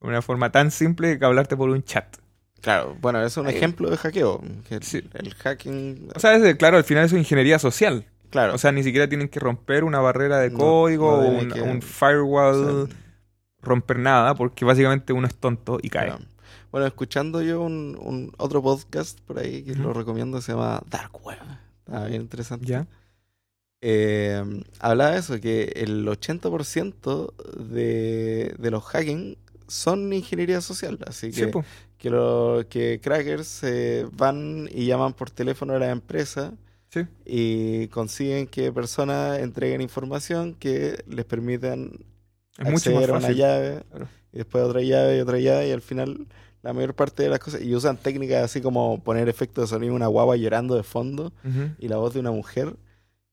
De 0.00 0.06
una 0.08 0.22
forma 0.22 0.50
tan 0.52 0.70
simple 0.70 1.18
que 1.18 1.24
hablarte 1.24 1.56
por 1.56 1.68
un 1.68 1.82
chat. 1.82 2.16
Claro, 2.60 2.96
bueno, 3.00 3.20
es 3.22 3.36
un 3.36 3.46
Ahí. 3.48 3.56
ejemplo 3.56 3.90
de 3.90 3.96
hackeo. 3.96 4.40
el, 4.70 4.82
Sí. 4.84 5.02
el 5.14 5.34
hacking. 5.34 6.08
O 6.14 6.20
sea, 6.20 6.36
es- 6.36 6.54
claro, 6.56 6.76
al 6.76 6.84
final 6.84 7.04
es 7.06 7.12
ingeniería 7.12 7.58
social. 7.58 8.06
Claro. 8.30 8.54
O 8.54 8.58
sea, 8.58 8.72
ni 8.72 8.82
siquiera 8.82 9.08
tienen 9.08 9.28
que 9.28 9.40
romper 9.40 9.84
una 9.84 10.00
barrera 10.00 10.38
de 10.38 10.50
No, 10.50 10.58
código 10.58 11.10
no 11.10 11.28
o 11.28 11.30
un, 11.40 11.50
que- 11.50 11.60
un 11.62 11.82
firewall, 11.82 12.54
o 12.54 12.86
sea, 12.86 12.96
romper 13.62 13.98
nada, 13.98 14.34
porque 14.34 14.64
básicamente 14.64 15.12
uno 15.12 15.26
es 15.26 15.34
tonto 15.36 15.78
y 15.82 15.90
cae. 15.90 16.06
claro. 16.08 16.24
Bueno, 16.72 16.86
escuchando 16.86 17.42
yo 17.42 17.60
un, 17.62 17.98
un 18.00 18.32
otro 18.38 18.62
podcast 18.62 19.20
por 19.22 19.40
ahí 19.40 19.62
que 19.64 19.74
lo 19.74 19.92
recomiendo, 19.92 20.40
se 20.40 20.52
llama 20.52 20.80
Dark 20.88 21.10
Web. 21.26 21.38
Está 21.84 22.06
bien 22.06 22.22
interesante. 22.22 22.64
¿Ya? 22.66 22.86
Eh, 23.82 24.62
hablaba 24.78 25.12
de 25.12 25.18
eso, 25.18 25.40
que 25.40 25.72
el 25.76 26.06
80% 26.06 27.32
de, 27.72 28.54
de 28.58 28.70
los 28.70 28.84
hacking 28.84 29.36
son 29.66 30.12
ingeniería 30.12 30.60
social. 30.60 30.98
Así 31.06 31.32
Sí, 31.32 31.40
que, 31.42 31.46
po. 31.48 31.64
que, 31.98 32.10
lo- 32.10 32.64
que 32.68 33.00
crackers 33.02 33.62
eh, 33.64 34.06
van 34.12 34.68
y 34.72 34.86
llaman 34.86 35.12
por 35.14 35.30
teléfono 35.30 35.72
a 35.74 35.78
la 35.78 35.90
empresa 35.90 36.52
Sí. 36.92 37.06
y 37.24 37.86
consiguen 37.88 38.46
que 38.48 38.72
personas 38.72 39.38
entreguen 39.38 39.80
información 39.80 40.54
que 40.54 41.04
les 41.06 41.24
permitan 41.24 41.92
Es 42.58 42.64
mucho 42.70 42.90
más 42.90 43.04
acceder 43.04 43.10
a 43.10 43.18
una 43.18 43.30
llave 43.30 43.82
Claro. 43.90 44.08
y 44.32 44.36
después 44.38 44.64
otra 44.64 44.80
llave 44.82 45.16
y 45.16 45.20
otra 45.20 45.38
llave 45.38 45.68
y 45.68 45.72
al 45.72 45.82
final 45.82 46.26
la 46.62 46.72
mayor 46.72 46.94
parte 46.94 47.22
de 47.22 47.28
las 47.30 47.38
cosas 47.38 47.62
y 47.62 47.74
usan 47.74 47.96
técnicas 47.96 48.42
así 48.44 48.60
como 48.60 49.02
poner 49.04 49.28
efectos 49.28 49.64
de 49.70 49.74
sonido 49.76 49.94
una 49.94 50.08
guagua 50.08 50.36
llorando 50.36 50.74
de 50.74 50.82
fondo 50.82 51.32
y 51.78 51.86
la 51.88 51.96
voz 51.96 52.12
de 52.14 52.20
una 52.20 52.32
mujer 52.32 52.74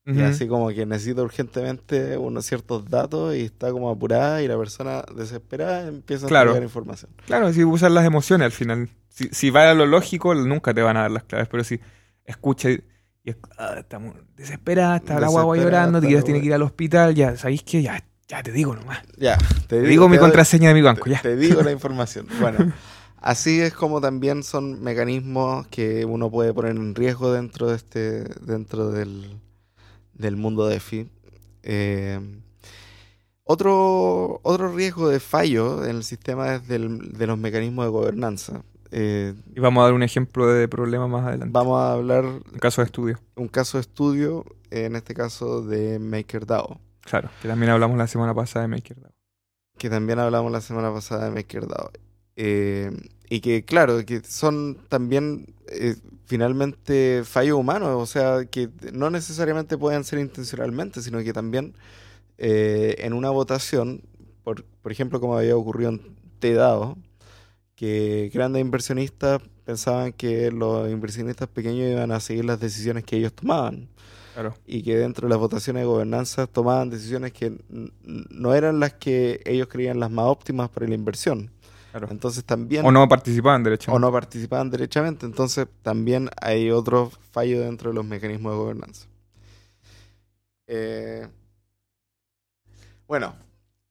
y 0.06 0.12
ujú. 0.12 0.24
así 0.24 0.48
como 0.48 0.70
que 0.70 0.86
necesita 0.86 1.22
urgentemente 1.24 2.16
unos 2.16 2.46
ciertos 2.46 2.90
datos 2.90 3.36
y 3.36 3.42
está 3.42 3.72
como 3.72 3.90
apurada 3.90 4.42
y 4.44 4.48
la 4.48 4.58
persona 4.58 5.04
desesperada 5.16 5.88
empieza 5.88 6.28
a 6.28 6.30
entregar 6.30 6.64
información. 6.64 7.12
Claro, 7.26 7.52
si 7.52 7.64
usan 7.66 7.94
las 7.96 8.06
emociones 8.06 8.46
al 8.46 8.52
final. 8.54 8.88
Si, 9.10 9.28
si 9.32 9.50
va 9.50 9.70
a 9.70 9.74
lo 9.74 9.86
lógico, 9.88 10.34
nunca 10.36 10.74
te 10.74 10.82
van 10.82 10.96
a 10.96 11.02
dar 11.02 11.12
las 11.12 11.24
claves, 11.24 11.48
pero 11.50 11.64
si 11.66 11.80
escucha 12.24 12.70
y, 12.70 12.82
y 13.28 13.32
es- 13.32 13.38
ah, 13.58 13.76
estamos 13.78 14.16
desesperada, 14.38 14.96
está 14.98 15.20
la 15.20 15.28
guagua 15.28 15.58
llorando, 15.58 16.00
te 16.00 16.08
está 16.08 16.24
tiene 16.24 16.40
que 16.40 16.46
ir 16.48 16.54
al 16.54 16.62
hospital, 16.64 17.14
ya, 17.14 17.36
¿sabéis 17.36 17.64
qué? 17.64 17.82
Ya, 17.82 18.04
ya 18.28 18.42
te 18.42 18.52
digo 18.52 18.74
nomás. 18.76 19.00
Ya, 19.18 19.38
te 19.68 19.82
Te 19.82 19.82
digo 19.82 20.08
mi 20.08 20.16
te 20.16 20.20
doy- 20.22 20.30
contraseña 20.30 20.70
de 20.70 20.76
mi 20.76 20.82
banco, 20.82 21.04
te, 21.04 21.10
ya. 21.12 21.22
te 21.22 21.36
digo 21.36 21.62
la 21.62 21.72
información. 21.78 22.28
Bueno, 22.40 22.72
así 23.22 23.60
es 23.62 23.74
como 23.74 24.00
también 24.02 24.44
son 24.44 24.82
mecanismos 24.82 25.68
que 25.68 26.06
uno 26.06 26.32
puede 26.32 26.54
poner 26.54 26.76
en 26.78 26.96
riesgo 26.96 27.34
dentro 27.34 27.68
de 27.70 27.76
este, 27.76 28.24
dentro 28.46 28.92
del, 28.92 29.38
del 30.14 30.36
mundo 30.38 30.66
DeFi. 30.68 31.10
Eh, 31.64 32.20
otro, 33.44 34.40
otro 34.44 34.74
riesgo 34.76 35.10
de 35.10 35.20
fallo 35.20 35.86
en 35.86 35.98
el 35.98 36.04
sistema 36.04 36.56
es 36.56 36.68
del- 36.68 37.12
de 37.14 37.28
los 37.28 37.38
mecanismos 37.38 37.86
de 37.86 37.92
gobernanza. 37.92 38.62
Eh, 38.92 39.34
Y 39.56 39.60
vamos 39.60 39.82
a 39.82 39.86
dar 39.86 39.94
un 39.94 40.04
ejemplo 40.04 40.48
de 40.48 40.68
problema 40.68 41.08
más 41.08 41.26
adelante. 41.26 41.52
vamos 41.52 41.80
a 41.80 41.94
hablar 41.94 42.26
Un 42.26 42.60
caso 42.60 42.82
de 42.82 42.86
estudio. 42.86 43.20
un 43.36 43.48
caso 43.48 43.78
de 43.78 43.82
estudio, 43.82 44.46
en 44.72 44.96
este 44.96 45.14
caso 45.14 45.62
de 45.62 46.00
MakerDAO, 46.00 46.80
Claro, 47.02 47.30
que 47.42 47.48
también 47.48 47.70
hablamos 47.72 47.98
la 47.98 48.08
semana 48.08 48.34
pasada 48.34 48.64
de 48.64 48.70
MakerDAO. 48.70 49.12
que 49.78 49.90
también 49.90 50.20
hablamos 50.20 50.52
la 50.52 50.62
semana 50.62 50.92
pasada 50.94 51.26
de 51.26 51.32
MakerDAO. 51.32 51.92
Eh, 52.36 52.92
y 53.30 53.40
que, 53.42 53.64
claro, 53.66 54.06
que 54.06 54.22
son 54.24 54.78
también 54.90 55.54
eh, 55.70 55.96
finalmente 56.26 57.24
fallos 57.26 57.58
humanos, 57.58 57.90
o 57.96 58.06
sea, 58.06 58.46
que 58.46 58.70
no 58.94 59.10
necesariamente 59.10 59.78
pueden 59.78 60.04
ser 60.04 60.20
intencionalmente, 60.20 61.02
sino 61.02 61.20
que 61.24 61.34
también 61.34 61.74
eh, 62.38 62.96
en 63.00 63.14
una 63.14 63.30
votación, 63.32 64.02
por, 64.44 64.64
por 64.64 64.92
ejemplo, 64.92 65.20
como 65.20 65.38
había 65.38 65.56
ocurrido 65.58 65.90
en 65.92 66.16
TDAO, 66.40 66.98
que 67.78 68.32
grandes 68.34 68.60
inversionistas 68.62 69.40
pensaban 69.64 70.12
que 70.12 70.50
los 70.52 70.90
inversionistas 70.90 71.48
pequeños 71.48 71.92
iban 71.92 72.12
a 72.12 72.20
seguir 72.20 72.44
las 72.44 72.60
decisiones 72.60 73.04
que 73.04 73.18
ellos 73.18 73.34
tomaban 73.34 73.88
Claro. 74.34 74.56
y 74.66 74.82
que 74.82 74.98
dentro 74.98 75.28
de 75.28 75.30
las 75.30 75.40
votaciones 75.40 75.82
de 75.84 75.88
gobernanza 75.88 76.48
tomaban 76.48 76.90
decisiones 76.90 77.34
que 77.34 77.54
no 77.70 78.54
eran 78.56 78.80
las 78.80 78.94
que 78.94 79.42
ellos 79.46 79.68
creían 79.68 80.00
las 80.00 80.10
más 80.10 80.26
óptimas 80.26 80.70
para 80.70 80.88
la 80.88 80.96
inversión. 80.96 81.52
claro. 81.92 82.08
Entonces 82.10 82.44
también 82.44 82.84
O 82.84 82.92
no 82.92 83.08
participaban 83.08 83.64
derechamente. 83.64 83.96
o 83.96 84.00
no 84.00 84.12
participaban 84.12 84.70
derechamente, 84.72 85.26
entonces 85.28 85.68
también 85.84 86.30
hay 86.42 86.72
otro 86.72 87.12
fallo 87.32 87.62
dentro 87.62 87.92
de 87.92 87.96
los 87.96 88.06
mecanismos 88.06 88.54
de 88.54 88.58
gobernanza. 88.58 89.08
Eh, 90.68 91.28
bueno, 93.08 93.36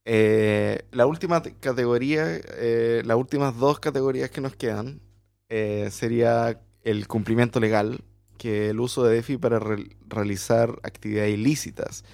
eh, 0.07 0.85
la 0.93 1.07
última 1.07 1.43
te- 1.43 1.55
categoría, 1.57 2.25
eh, 2.59 3.03
las 3.07 3.19
últimas 3.19 3.57
dos 3.59 3.81
categorías 3.81 4.31
que 4.31 4.41
nos 4.43 4.57
quedan 4.57 5.03
eh, 5.51 5.89
sería 5.93 6.61
el 6.85 7.09
cumplimiento 7.09 7.61
legal, 7.61 8.01
que 8.39 8.71
el 8.71 8.81
uso 8.81 9.05
de 9.05 9.17
DeFi 9.17 9.39
para 9.39 9.59
re- 9.61 9.97
realizar 10.09 10.79
actividades 10.85 11.35
ilícitas 11.35 12.05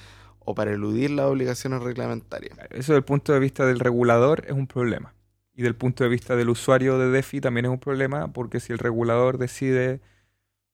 o 0.41 0.55
para 0.55 0.73
eludir 0.73 1.11
las 1.13 1.27
obligaciones 1.27 1.83
reglamentarias. 1.83 2.59
Eso 2.71 2.93
desde 2.93 2.97
el 2.97 3.05
punto 3.05 3.33
de 3.35 3.41
vista 3.41 3.67
del 3.67 3.81
regulador 3.81 4.45
es 4.47 4.53
un 4.53 4.67
problema. 4.69 5.15
Y 5.55 5.63
del 5.63 5.77
punto 5.77 6.05
de 6.05 6.11
vista 6.11 6.37
del 6.37 6.51
usuario 6.51 6.99
de 6.99 7.11
DeFi 7.11 7.41
también 7.43 7.67
es 7.67 7.73
un 7.73 7.79
problema 7.81 8.33
porque 8.33 8.61
si 8.61 8.73
el 8.73 8.79
regulador 8.81 9.39
decide, 9.39 10.01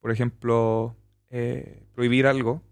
por 0.01 0.11
ejemplo, 0.13 0.97
eh, 1.31 1.85
prohibir 1.95 2.27
algo, 2.27 2.63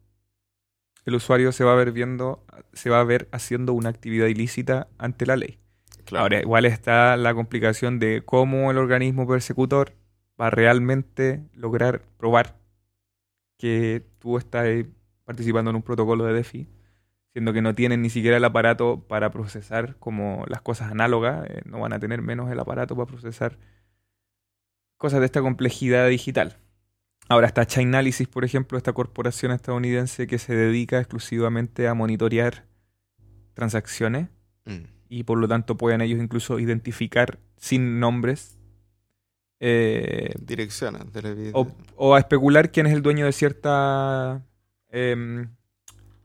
el 1.07 1.15
usuario 1.15 1.53
se 1.53 1.65
va 1.65 1.73
a 1.73 1.77
ver 1.77 1.93
viendo, 1.93 2.45
se 2.73 2.91
va 2.91 3.01
a 3.01 3.05
ver 3.05 3.29
haciendo 3.31 3.73
una 3.73 3.89
actividad 3.89 4.27
ilícita 4.27 4.89
ante 4.99 5.25
la 5.25 5.37
ley. 5.37 5.59
Ahora, 6.13 6.41
igual 6.41 6.67
está 6.67 7.17
la 7.17 7.33
complicación 7.33 7.99
de 7.99 8.23
cómo 8.25 8.71
el 8.71 8.79
organismo 8.79 9.27
persecutor 9.27 9.93
va 10.41 10.49
a 10.49 10.51
realmente 10.51 11.43
lograr 11.55 12.03
probar 12.19 12.57
que 13.57 14.05
tú 14.19 14.37
estás 14.37 14.67
participando 15.25 15.71
en 15.71 15.77
un 15.77 15.83
protocolo 15.83 16.25
de 16.25 16.35
DeFi, 16.35 16.69
siendo 17.33 17.53
que 17.53 17.63
no 17.63 17.75
tienen 17.75 18.03
ni 18.03 18.11
siquiera 18.11 18.37
el 18.37 18.45
aparato 18.45 19.01
para 19.07 19.31
procesar 19.31 19.97
como 19.99 20.45
las 20.49 20.61
cosas 20.61 20.91
análogas, 20.91 21.49
eh, 21.49 21.63
no 21.65 21.81
van 21.81 21.93
a 21.93 21.99
tener 22.01 22.21
menos 22.21 22.51
el 22.51 22.59
aparato 22.59 22.97
para 22.97 23.07
procesar 23.07 23.59
cosas 24.97 25.21
de 25.21 25.27
esta 25.27 25.41
complejidad 25.41 26.09
digital. 26.09 26.57
Ahora 27.29 27.47
está 27.47 27.67
Chainalysis, 27.67 28.29
por 28.29 28.45
ejemplo, 28.45 28.79
esta 28.79 28.93
corporación 28.93 29.53
estadounidense 29.53 30.27
que 30.27 30.39
se 30.39 30.55
dedica 30.55 30.99
exclusivamente 30.99 31.89
a 31.89 31.95
monitorear 31.95 32.65
transacciones 33.55 34.29
Mm. 34.67 34.85
y 35.09 35.23
por 35.23 35.39
lo 35.39 35.49
tanto 35.49 35.77
puedan 35.77 36.01
ellos 36.01 36.21
incluso 36.21 36.59
identificar 36.59 37.39
sin 37.57 38.01
nombres 38.01 38.59
eh, 39.61 40.35
Direcciones 40.39 41.13
de 41.13 41.23
la 41.23 41.35
o, 41.55 41.69
o 41.97 42.15
a 42.15 42.19
especular 42.19 42.71
quién 42.71 42.87
es 42.87 42.93
el 42.93 43.01
dueño 43.01 43.25
de 43.25 43.33
cierta 43.33 44.45
em, 44.91 45.49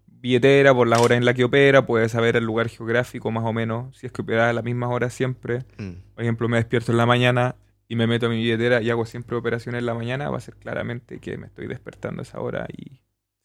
billetera 0.08 0.74
por 0.74 0.88
las 0.88 1.00
horas 1.00 1.18
en 1.18 1.24
la 1.24 1.34
que 1.34 1.46
opera, 1.46 1.86
puede 1.86 2.10
saber 2.10 2.36
el 2.36 2.44
lugar 2.44 2.68
geográfico 2.68 3.32
más 3.32 3.46
o 3.46 3.54
menos, 3.54 3.96
si 3.98 4.08
es 4.08 4.12
que 4.12 4.22
opera 4.22 4.50
a 4.50 4.54
las 4.54 4.64
mismas 4.66 4.90
horas 4.90 5.14
siempre. 5.14 5.60
Mm. 5.78 5.92
Por 6.14 6.24
ejemplo, 6.24 6.50
me 6.50 6.58
despierto 6.58 6.92
en 6.92 6.98
la 6.98 7.06
mañana 7.06 7.56
y 7.92 7.96
me 7.98 8.08
meto 8.08 8.28
a 8.28 8.30
mi 8.30 8.38
billetera 8.38 8.82
y 8.82 8.90
hago 8.90 9.06
siempre 9.06 9.36
operaciones 9.36 9.80
en 9.80 9.86
la 9.86 9.94
mañana, 9.94 10.30
va 10.30 10.38
a 10.38 10.40
ser 10.40 10.56
claramente 10.56 11.20
que 11.20 11.38
me 11.38 11.48
estoy 11.48 11.68
despertando 11.68 12.22
a 12.22 12.24
esa 12.24 12.40
hora 12.40 12.66
y 12.72 13.02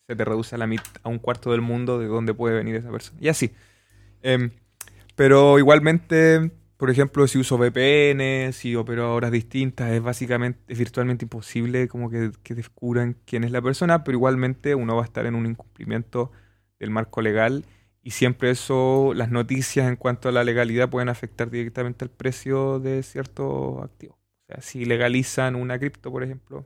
se 0.06 0.14
te 0.14 0.24
reduce 0.24 0.54
a, 0.54 0.59
la 0.59 0.68
a 1.02 1.09
un 1.09 1.18
cuarto 1.18 1.50
del 1.50 1.62
mundo 1.62 1.98
de 1.98 2.06
dónde 2.06 2.32
puede 2.32 2.54
venir 2.54 2.76
esa 2.76 2.92
persona. 2.92 3.18
Y 3.20 3.26
así. 3.26 3.50
Em, 4.22 4.52
pero 5.16 5.59
igualmente, 5.59 6.52
por 6.76 6.90
ejemplo, 6.90 7.26
si 7.26 7.38
uso 7.38 7.59
VPN, 7.59 8.52
si 8.52 8.76
opero 8.76 9.06
a 9.06 9.14
horas 9.14 9.32
distintas, 9.32 9.90
es 9.90 10.00
básicamente, 10.00 10.61
es 10.68 10.78
virtualmente 10.78 11.24
imposible 11.24 11.88
como 11.88 12.09
que, 12.09 12.30
que 12.44 12.54
descubran 12.54 13.16
quién 13.24 13.42
es 13.42 13.50
la 13.50 13.61
persona, 13.61 14.04
pero 14.04 14.16
igualmente 14.16 14.76
uno 14.76 14.94
va 14.94 15.02
a 15.02 15.06
estar 15.06 15.26
en 15.26 15.35
un 15.35 15.46
incumplimiento 15.46 16.30
del 16.78 16.90
marco 16.90 17.20
legal 17.20 17.64
y 18.00 18.12
siempre 18.12 18.50
eso, 18.50 19.12
las 19.12 19.32
noticias 19.32 19.88
en 19.88 19.96
cuanto 19.96 20.28
a 20.28 20.32
la 20.32 20.44
legalidad 20.44 20.88
pueden 20.88 21.09
afectar 21.09 21.50
directamente 21.50 22.04
al 22.04 22.12
precio 22.12 22.78
de 22.78 23.02
ciertos 23.02 23.82
activos. 23.82 24.26
O 24.48 24.52
sea, 24.52 24.62
si 24.62 24.85
legalizan 24.85 25.56
una 25.56 25.78
cripto, 25.78 26.12
por 26.12 26.22
ejemplo, 26.22 26.64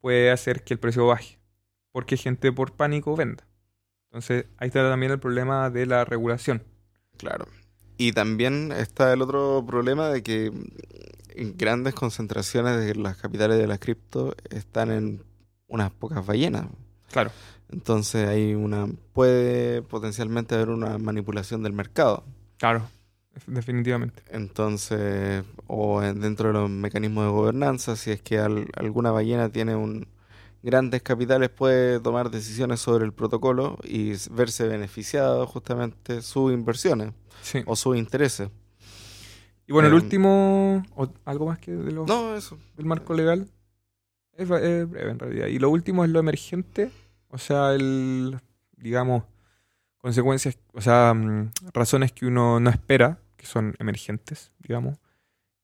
puede 0.00 0.30
hacer 0.30 0.64
que 0.64 0.74
el 0.74 0.80
precio 0.80 1.06
baje, 1.06 1.38
porque 1.92 2.16
gente 2.16 2.50
por 2.52 2.72
pánico 2.72 3.14
venda. 3.14 3.46
Entonces, 4.10 4.46
ahí 4.58 4.66
está 4.66 4.88
también 4.88 5.12
el 5.12 5.20
problema 5.20 5.70
de 5.70 5.86
la 5.86 6.04
regulación. 6.04 6.62
Claro. 7.18 7.46
Y 7.96 8.12
también 8.12 8.72
está 8.72 9.12
el 9.12 9.22
otro 9.22 9.64
problema 9.66 10.08
de 10.08 10.22
que 10.22 10.50
grandes 11.56 11.94
concentraciones 11.94 12.84
de 12.84 12.96
las 12.96 13.16
capitales 13.16 13.58
de 13.58 13.66
las 13.66 13.78
cripto 13.78 14.34
están 14.50 14.90
en 14.90 15.22
unas 15.68 15.92
pocas 15.92 16.26
ballenas. 16.26 16.66
Claro. 17.12 17.30
Entonces 17.70 18.28
hay 18.28 18.54
una 18.54 18.88
puede 19.12 19.82
potencialmente 19.82 20.54
haber 20.56 20.70
una 20.70 20.98
manipulación 20.98 21.62
del 21.62 21.72
mercado. 21.72 22.24
Claro, 22.58 22.88
definitivamente. 23.46 24.22
Entonces, 24.30 25.44
o 25.66 26.02
en- 26.02 26.20
dentro 26.20 26.48
de 26.48 26.54
los 26.54 26.70
mecanismos 26.70 27.24
de 27.24 27.30
gobernanza, 27.30 27.96
si 27.96 28.10
es 28.10 28.20
que 28.22 28.38
al- 28.38 28.68
alguna 28.76 29.10
ballena 29.10 29.48
tiene 29.50 29.74
un 29.76 30.06
grandes 30.64 31.02
capitales 31.02 31.50
puede 31.50 31.98
tomar 31.98 32.30
decisiones 32.30 32.78
sobre 32.78 33.04
el 33.04 33.12
protocolo 33.12 33.78
y 33.82 34.12
verse 34.30 34.68
beneficiado 34.68 35.44
justamente 35.48 36.22
sus 36.22 36.52
inversiones 36.52 37.12
Sí. 37.42 37.62
o 37.66 37.74
sus 37.74 37.96
intereses. 37.96 38.48
Y 39.66 39.72
bueno, 39.72 39.88
el 39.88 39.94
em, 39.94 40.00
último, 40.02 40.82
o- 40.94 41.08
algo 41.24 41.46
más 41.46 41.58
que 41.58 41.72
de 41.72 41.90
los, 41.90 42.06
No, 42.06 42.36
eso. 42.36 42.58
del 42.76 42.86
marco 42.86 43.12
legal, 43.12 43.48
es, 44.34 44.48
es 44.50 44.88
breve 44.88 45.10
en 45.10 45.18
realidad. 45.18 45.46
Y 45.48 45.58
lo 45.58 45.68
último 45.70 46.04
es 46.04 46.10
lo 46.10 46.20
emergente, 46.20 46.92
o 47.28 47.38
sea, 47.38 47.72
el, 47.74 48.38
digamos, 48.76 49.24
consecuencias, 49.98 50.58
o 50.74 50.80
sea, 50.80 51.12
mm, 51.14 51.50
razones 51.72 52.12
que 52.12 52.26
uno 52.26 52.60
no 52.60 52.70
espera, 52.70 53.18
que 53.42 53.48
son 53.48 53.74
emergentes, 53.80 54.52
digamos, 54.60 55.00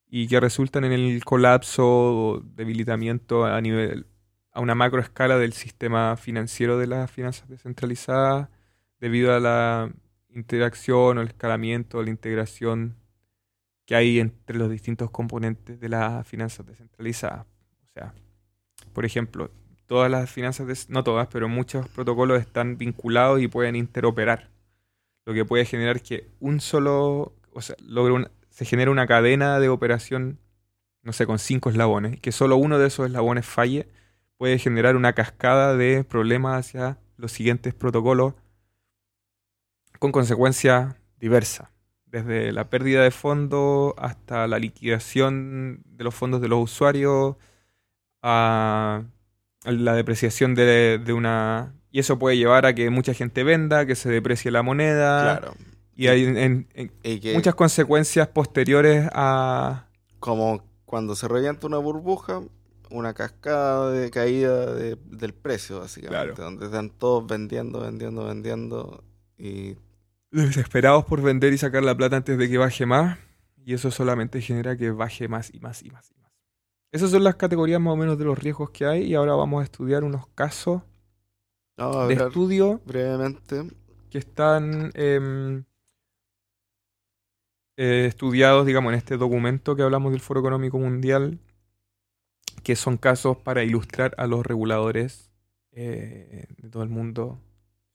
y 0.05 0.27
que 0.27 0.41
resultan 0.41 0.83
en 0.83 0.91
el 0.91 1.23
colapso 1.23 1.85
o 1.87 2.39
debilitamiento 2.41 3.45
a 3.45 3.61
nivel, 3.61 4.05
a 4.51 4.59
una 4.59 4.75
macro 4.75 4.99
escala 4.99 5.37
del 5.37 5.53
sistema 5.53 6.17
financiero 6.17 6.77
de 6.77 6.87
las 6.87 7.09
finanzas 7.09 7.47
descentralizadas, 7.47 8.49
debido 8.99 9.33
a 9.33 9.39
la 9.39 9.93
interacción 10.27 11.17
o 11.17 11.21
el 11.21 11.29
escalamiento, 11.29 12.03
la 12.03 12.09
integración 12.09 12.97
que 13.85 13.95
hay 13.95 14.19
entre 14.19 14.57
los 14.57 14.69
distintos 14.69 15.09
componentes 15.09 15.79
de 15.79 15.87
las 15.87 16.27
finanzas 16.27 16.65
descentralizadas. 16.65 17.45
O 17.45 17.93
sea, 17.93 18.13
por 18.91 19.05
ejemplo, 19.05 19.51
todas 19.85 20.11
las 20.11 20.29
finanzas, 20.29 20.89
no 20.89 21.05
todas, 21.05 21.29
pero 21.29 21.47
muchos 21.47 21.87
protocolos 21.87 22.41
están 22.41 22.77
vinculados 22.77 23.39
y 23.39 23.47
pueden 23.47 23.77
interoperar, 23.77 24.49
lo 25.23 25.33
que 25.33 25.45
puede 25.45 25.63
generar 25.63 26.01
que 26.01 26.27
un 26.41 26.59
solo, 26.59 27.33
o 27.53 27.61
sea, 27.61 27.75
logre 27.81 28.13
una- 28.13 28.31
se 28.49 28.65
genere 28.65 28.91
una 28.91 29.07
cadena 29.07 29.59
de 29.59 29.69
operación, 29.69 30.39
no 31.03 31.13
sé, 31.13 31.25
con 31.25 31.39
cinco 31.39 31.69
eslabones, 31.69 32.19
que 32.19 32.31
solo 32.31 32.57
uno 32.57 32.77
de 32.79 32.87
esos 32.87 33.07
eslabones 33.07 33.45
falle, 33.45 33.87
puede 34.37 34.57
generar 34.59 34.95
una 34.95 35.13
cascada 35.13 35.75
de 35.75 36.03
problemas 36.03 36.59
hacia 36.67 36.97
los 37.17 37.31
siguientes 37.31 37.73
protocolos 37.73 38.33
con 39.99 40.11
consecuencias 40.11 40.95
diversas 41.19 41.69
desde 42.05 42.51
la 42.51 42.69
pérdida 42.69 43.03
de 43.03 43.11
fondos 43.11 43.93
hasta 43.97 44.47
la 44.47 44.57
liquidación 44.57 45.81
de 45.85 46.03
los 46.03 46.15
fondos 46.15 46.41
de 46.41 46.47
los 46.47 46.63
usuarios, 46.63 47.35
a 48.21 49.03
a 49.65 49.71
la 49.73 49.93
depreciación 49.93 50.55
de, 50.55 50.99
de 51.03 51.11
una... 51.13 51.73
Y 51.91 51.99
eso 51.99 52.17
puede 52.17 52.37
llevar 52.37 52.65
a 52.65 52.73
que 52.73 52.89
mucha 52.89 53.13
gente 53.13 53.43
venda, 53.43 53.85
que 53.85 53.95
se 53.95 54.09
deprecie 54.09 54.51
la 54.51 54.63
moneda, 54.63 55.37
Claro. 55.39 55.53
Y 56.03 56.07
hay 56.07 56.23
en- 56.23 56.67
Y 57.03 57.33
muchas 57.33 57.55
consecuencias 57.55 58.27
posteriores 58.29 59.09
a... 59.11 59.85
como 60.19 60.63
cuando 60.85 61.13
se 61.15 61.27
revienta 61.27 61.67
una 61.67 61.77
burbuja, 61.77 62.41
una 62.89 63.13
cascada 63.13 63.91
de 63.91 64.09
caída 64.09 64.73
de- 64.73 64.95
del 64.95 65.33
precio, 65.33 65.81
básicamente. 65.81 66.35
Claro. 66.35 66.41
Donde 66.41 66.67
están 66.67 66.89
todos 66.89 67.27
vendiendo, 67.27 67.81
vendiendo, 67.81 68.25
vendiendo. 68.25 69.03
Y 69.37 69.75
desesperados 70.31 71.03
por 71.03 71.21
vender 71.21 71.51
y 71.51 71.57
sacar 71.57 71.83
la 71.83 71.95
plata 71.97 72.15
antes 72.15 72.37
de 72.37 72.49
que 72.49 72.57
baje 72.57 72.85
más, 72.85 73.17
y 73.65 73.73
eso 73.73 73.91
solamente 73.91 74.39
genera 74.41 74.77
que 74.77 74.91
baje 74.91 75.27
más 75.27 75.53
y 75.53 75.59
más 75.59 75.83
y 75.83 75.89
más 75.91 76.09
y 76.11 76.19
más. 76.21 76.31
Esas 76.93 77.11
son 77.11 77.25
las 77.25 77.35
categorías 77.35 77.81
más 77.81 77.93
o 77.93 77.97
menos 77.97 78.17
de 78.17 78.23
los 78.25 78.39
riesgos 78.39 78.69
que 78.69 78.85
hay, 78.85 79.03
y 79.03 79.15
ahora 79.15 79.33
vamos 79.35 79.59
a 79.61 79.63
estudiar 79.65 80.03
unos 80.05 80.27
casos 80.33 80.81
a 81.77 82.05
de 82.07 82.13
estudio 82.13 82.79
brevemente. 82.85 83.69
que 84.09 84.17
están 84.17 84.91
em, 84.95 85.63
eh, 87.79 88.05
estudiados, 88.07 88.65
digamos, 88.65 88.91
en 88.91 88.97
este 88.97 89.15
documento 89.17 89.75
que 89.75 89.83
hablamos 89.83 90.11
del 90.11 90.21
Foro 90.21 90.41
Económico 90.41 90.77
Mundial, 90.79 91.39
que 92.63 92.75
son 92.75 92.97
casos 92.97 93.37
para 93.37 93.63
ilustrar 93.63 94.13
a 94.17 94.27
los 94.27 94.45
reguladores 94.45 95.31
eh, 95.71 96.45
de 96.57 96.69
todo 96.69 96.83
el 96.83 96.89
mundo 96.89 97.39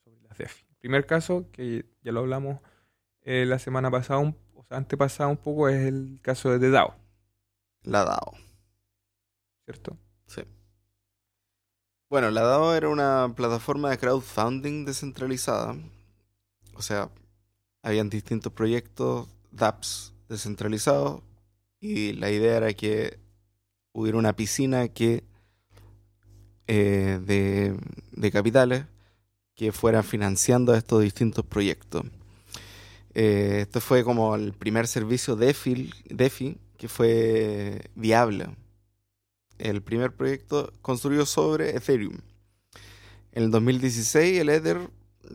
sobre 0.04 0.22
las 0.22 0.38
DeFi. 0.38 0.64
El 0.70 0.76
primer 0.78 1.06
caso, 1.06 1.46
que 1.52 1.84
ya 2.02 2.12
lo 2.12 2.20
hablamos 2.20 2.60
eh, 3.22 3.44
la 3.46 3.58
semana 3.58 3.90
pasada, 3.90 4.20
un- 4.20 4.36
o 4.54 4.64
sea, 4.64 4.78
antepasada 4.78 5.28
un 5.28 5.36
poco, 5.36 5.68
es 5.68 5.86
el 5.86 6.18
caso 6.22 6.50
de 6.50 6.58
The 6.58 6.70
DAO, 6.70 6.94
La 7.82 8.04
DAO. 8.04 8.32
¿cierto? 9.66 9.96
Bueno, 12.10 12.30
la 12.30 12.42
DAO 12.42 12.74
era 12.74 12.88
una 12.88 13.32
plataforma 13.34 13.90
de 13.90 13.98
crowdfunding 13.98 14.84
descentralizada. 14.84 15.76
O 16.74 16.82
sea, 16.82 17.10
habían 17.82 18.08
distintos 18.08 18.52
proyectos, 18.52 19.28
dApps 19.54 20.12
descentralizados. 20.28 21.22
Y 21.80 22.12
la 22.14 22.30
idea 22.30 22.56
era 22.56 22.72
que 22.72 23.18
hubiera 23.92 24.18
una 24.18 24.34
piscina 24.34 24.88
que 24.88 25.24
eh, 26.66 27.20
de, 27.22 28.30
capitales 28.30 28.86
que 29.54 29.70
fueran 29.70 30.02
financiando 30.02 30.74
estos 30.74 31.02
distintos 31.02 31.44
proyectos. 31.44 32.04
Eh, 33.14 33.58
este 33.62 33.80
fue 33.80 34.02
como 34.02 34.34
el 34.34 34.52
primer 34.52 34.86
servicio 34.88 35.36
DeFi, 35.36 35.92
DeFi 36.06 36.58
que 36.76 36.88
fue 36.88 37.90
viable 37.94 38.48
el 39.58 39.82
primer 39.82 40.12
proyecto 40.12 40.72
construido 40.82 41.26
sobre 41.26 41.76
Ethereum. 41.76 42.18
En 43.32 43.44
el 43.44 43.50
2016 43.50 44.40
el 44.40 44.48
Ether 44.48 44.90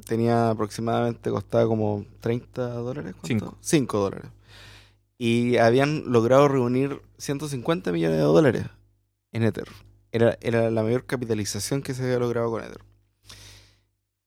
tenía 0.05 0.51
aproximadamente, 0.51 1.29
costaba 1.29 1.67
como 1.67 2.05
30 2.21 2.69
dólares. 2.75 3.13
¿cuánto? 3.13 3.27
Cinco. 3.27 3.57
5 3.61 3.99
dólares. 3.99 4.31
Y 5.17 5.57
habían 5.57 6.11
logrado 6.11 6.47
reunir 6.47 7.01
150 7.17 7.91
millones 7.91 8.17
de 8.17 8.23
dólares 8.23 8.65
en 9.31 9.43
Ether. 9.43 9.67
Era, 10.11 10.37
era 10.41 10.71
la 10.71 10.83
mayor 10.83 11.05
capitalización 11.05 11.81
que 11.81 11.93
se 11.93 12.03
había 12.03 12.19
logrado 12.19 12.49
con 12.49 12.63
Ether. 12.63 12.81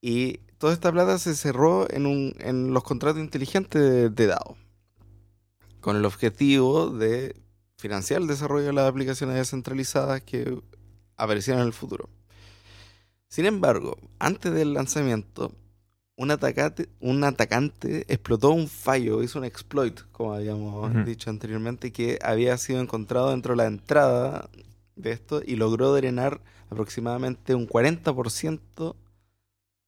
Y 0.01 0.39
toda 0.59 0.73
esta 0.73 0.93
plata 0.93 1.19
se 1.19 1.35
cerró 1.35 1.91
en, 1.91 2.07
un, 2.07 2.35
en 2.39 2.75
los 2.75 2.83
contratos 2.83 3.21
inteligentes 3.21 3.81
de, 3.81 4.11
de 4.11 4.27
DAO. 4.27 4.57
Con 5.81 5.97
el 5.97 6.05
objetivo 6.05 6.89
de 6.91 7.35
financiar 7.79 8.21
el 8.21 8.29
desarrollo 8.29 8.67
de 8.67 8.73
las 8.73 8.89
aplicaciones 8.89 9.37
descentralizadas 9.37 10.23
que 10.23 10.61
aparecieran 11.17 11.63
en 11.63 11.67
el 11.69 11.73
futuro. 11.73 12.09
Sin 13.33 13.47
embargo, 13.47 13.97
antes 14.19 14.53
del 14.53 14.75
lanzamiento, 14.75 15.53
un 16.17 16.31
atacante, 16.31 16.91
un 17.01 17.25
atacante 17.25 18.05
explotó 18.13 18.51
un 18.51 18.69
fallo, 18.69 19.23
hizo 19.23 19.39
un 19.39 19.47
exploit, 19.47 20.01
como 20.13 20.35
habíamos 20.35 21.07
dicho 21.07 21.31
anteriormente, 21.31 21.93
que 21.93 22.19
había 22.23 22.59
sido 22.59 22.83
encontrado 22.83 23.31
dentro 23.31 23.55
de 23.55 23.57
la 23.57 23.69
entrada 23.69 24.51
de 24.97 25.13
esto 25.13 25.41
y 25.43 25.57
logró 25.57 25.95
drenar 25.95 26.43
aproximadamente 26.69 27.55
un 27.55 27.67
40% 27.67 28.97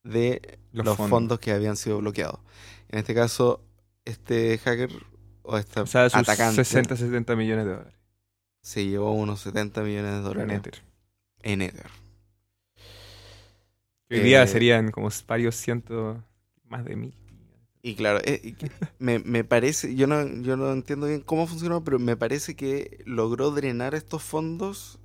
de 0.04 0.58
Los 0.72 0.86
los, 0.86 0.96
fondos. 0.96 1.10
fondos. 1.10 1.38
que 1.38 1.52
habían 1.52 1.76
sido 1.76 1.98
bloqueados. 1.98 2.40
En 2.88 2.98
este 2.98 3.14
caso, 3.14 3.60
este 4.06 4.56
hacker 4.56 4.90
o 5.42 5.58
este 5.58 5.80
O 5.80 5.86
sea, 5.86 6.08
sus 6.08 6.18
atacante 6.18 6.64
60, 6.64 6.96
70 6.96 7.36
millones 7.36 7.66
de 7.66 7.72
dólares 7.72 7.94
se 8.62 8.86
llevó 8.86 9.12
unos 9.12 9.40
70 9.40 9.82
millones 9.82 10.12
de 10.12 10.16
en 10.16 10.24
dólares 10.24 10.58
Ether. 10.60 10.82
en 11.42 11.60
Ether. 11.60 12.03
Hoy 14.10 14.20
día 14.20 14.46
Eh, 14.46 14.46
serían 14.46 14.90
como 14.90 15.08
varios 15.26 15.56
cientos, 15.56 16.18
más 16.64 16.84
de 16.86 16.96
mil. 16.96 17.14
Y 17.82 17.94
claro, 17.96 18.20
eh, 18.24 18.54
me, 18.98 19.18
me 19.18 19.44
parece, 19.44 19.94
yo 19.94 20.06
no, 20.06 20.26
yo 20.42 20.56
no 20.56 20.72
entiendo 20.72 21.06
bien 21.06 21.20
cómo 21.20 21.46
funcionó, 21.46 21.84
pero 21.84 21.98
me 21.98 22.16
parece 22.16 22.56
que 22.56 23.02
logró 23.04 23.50
drenar 23.50 23.94
estos 23.94 24.22
fondos 24.22 24.98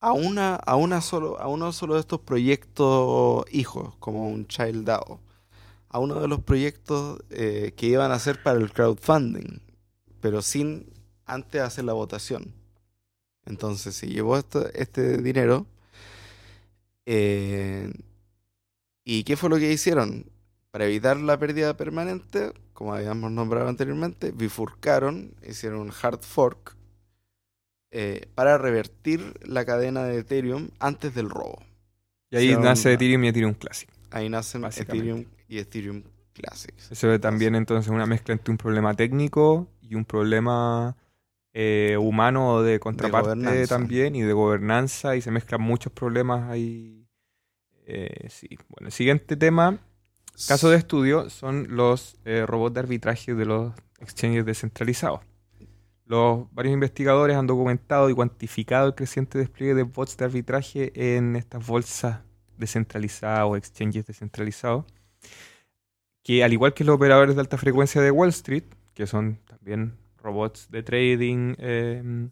a 0.00 0.12
una, 0.12 0.56
a 0.56 0.76
una 0.76 1.00
solo, 1.02 1.40
a 1.40 1.48
uno 1.48 1.72
solo 1.72 1.94
de 1.94 2.00
estos 2.00 2.20
proyectos 2.20 3.46
hijos, 3.52 3.96
como 4.00 4.28
un 4.28 4.46
Child 4.48 4.86
DAO. 4.86 5.20
A 5.90 6.00
uno 6.00 6.20
de 6.20 6.28
los 6.28 6.40
proyectos 6.42 7.20
eh, 7.30 7.74
que 7.76 7.86
iban 7.88 8.12
a 8.12 8.16
hacer 8.16 8.42
para 8.42 8.58
el 8.60 8.72
crowdfunding, 8.72 9.60
pero 10.20 10.42
sin 10.42 10.86
antes 11.26 11.62
hacer 11.62 11.84
la 11.84 11.94
votación. 11.94 12.54
Entonces 13.46 13.94
se 13.96 14.08
llevó 14.08 14.38
esto- 14.38 14.68
este 14.74 15.18
dinero. 15.22 15.66
eh, 17.06 17.92
¿Y 19.08 19.22
qué 19.22 19.36
fue 19.36 19.48
lo 19.48 19.56
que 19.56 19.72
hicieron? 19.72 20.26
Para 20.72 20.86
evitar 20.86 21.16
la 21.16 21.38
pérdida 21.38 21.76
permanente, 21.76 22.52
como 22.72 22.92
habíamos 22.92 23.30
nombrado 23.30 23.68
anteriormente, 23.68 24.32
bifurcaron, 24.32 25.32
hicieron 25.48 25.78
un 25.78 25.92
hard 26.02 26.22
fork 26.22 26.76
eh, 27.92 28.28
para 28.34 28.58
revertir 28.58 29.32
la 29.46 29.64
cadena 29.64 30.02
de 30.02 30.18
Ethereum 30.18 30.70
antes 30.80 31.14
del 31.14 31.30
robo. 31.30 31.62
Y 32.30 32.36
ahí 32.36 32.56
nace 32.56 32.94
Ethereum 32.94 33.22
y 33.22 33.28
Ethereum 33.28 33.54
Classic. 33.54 33.88
Ahí 34.10 34.28
nacen. 34.28 34.64
Ethereum 34.64 35.24
y 35.46 35.58
Ethereum 35.58 36.02
Classics. 36.32 36.90
Eso 36.90 37.12
es 37.12 37.20
también 37.20 37.54
entonces 37.54 37.92
una 37.92 38.06
mezcla 38.06 38.34
entre 38.34 38.50
un 38.50 38.58
problema 38.58 38.94
técnico 38.94 39.68
y 39.82 39.94
un 39.94 40.04
problema 40.04 40.96
eh, 41.52 41.96
humano 41.96 42.60
de 42.62 42.80
contraparte 42.80 43.68
también 43.68 44.16
y 44.16 44.22
de 44.22 44.32
gobernanza 44.32 45.14
y 45.14 45.20
se 45.20 45.30
mezclan 45.30 45.60
muchos 45.60 45.92
problemas 45.92 46.50
ahí. 46.50 47.05
Eh, 47.86 48.28
sí. 48.28 48.48
Bueno, 48.68 48.88
el 48.88 48.92
siguiente 48.92 49.36
tema, 49.36 49.78
caso 50.46 50.68
de 50.68 50.76
estudio, 50.76 51.30
son 51.30 51.68
los 51.70 52.16
eh, 52.24 52.44
robots 52.46 52.74
de 52.74 52.80
arbitraje 52.80 53.34
de 53.34 53.46
los 53.46 53.72
exchanges 54.00 54.44
descentralizados. 54.44 55.20
Los 56.04 56.52
varios 56.52 56.74
investigadores 56.74 57.36
han 57.36 57.46
documentado 57.46 58.10
y 58.10 58.14
cuantificado 58.14 58.88
el 58.88 58.94
creciente 58.94 59.38
despliegue 59.38 59.74
de 59.74 59.82
bots 59.82 60.16
de 60.16 60.24
arbitraje 60.24 61.16
en 61.16 61.34
estas 61.34 61.66
bolsas 61.66 62.20
descentralizadas 62.58 63.44
o 63.46 63.56
exchanges 63.56 64.06
descentralizados 64.06 64.84
que 66.26 66.42
al 66.42 66.52
igual 66.52 66.74
que 66.74 66.82
los 66.82 66.96
operadores 66.96 67.36
de 67.36 67.40
alta 67.40 67.56
frecuencia 67.56 68.02
de 68.02 68.10
Wall 68.10 68.30
Street, 68.30 68.64
que 68.94 69.06
son 69.06 69.38
también 69.44 69.96
robots 70.16 70.68
de 70.72 70.82
trading 70.82 71.54
eh, 71.56 72.28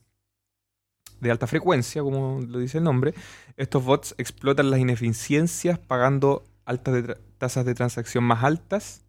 de 1.25 1.33
alta 1.33 1.49
frecuencia, 1.49 2.03
como 2.03 2.41
lo 2.41 2.59
dice 2.61 2.79
el 2.79 2.85
nombre, 2.85 3.15
estos 3.57 3.85
bots 3.85 4.15
explotan 4.19 4.71
las 4.71 4.79
ineficiencias 4.79 5.79
pagando 5.79 6.45
altas 6.65 7.17
tasas 7.39 7.65
de 7.65 7.75
transacción 7.75 8.23
más 8.23 8.45
altas, 8.45 9.05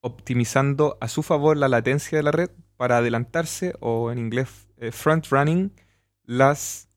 optimizando 0.00 0.96
a 1.00 1.08
su 1.08 1.22
favor 1.22 1.56
la 1.56 1.68
latencia 1.68 2.16
de 2.16 2.22
la 2.22 2.30
red 2.30 2.50
para 2.76 2.98
adelantarse 2.98 3.74
o 3.80 4.12
en 4.12 4.18
inglés 4.18 4.68
eh, 4.76 4.92
front 4.92 5.26
running 5.30 5.72
las 6.22 6.88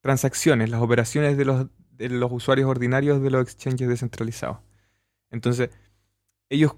transacciones, 0.00 0.70
las 0.70 0.82
operaciones 0.82 1.36
de 1.36 1.44
los, 1.44 1.66
de 1.90 2.08
los 2.08 2.32
usuarios 2.32 2.68
ordinarios 2.68 3.22
de 3.22 3.30
los 3.30 3.42
exchanges 3.42 3.88
descentralizados. 3.88 4.58
Entonces, 5.30 5.70
ellos 6.48 6.74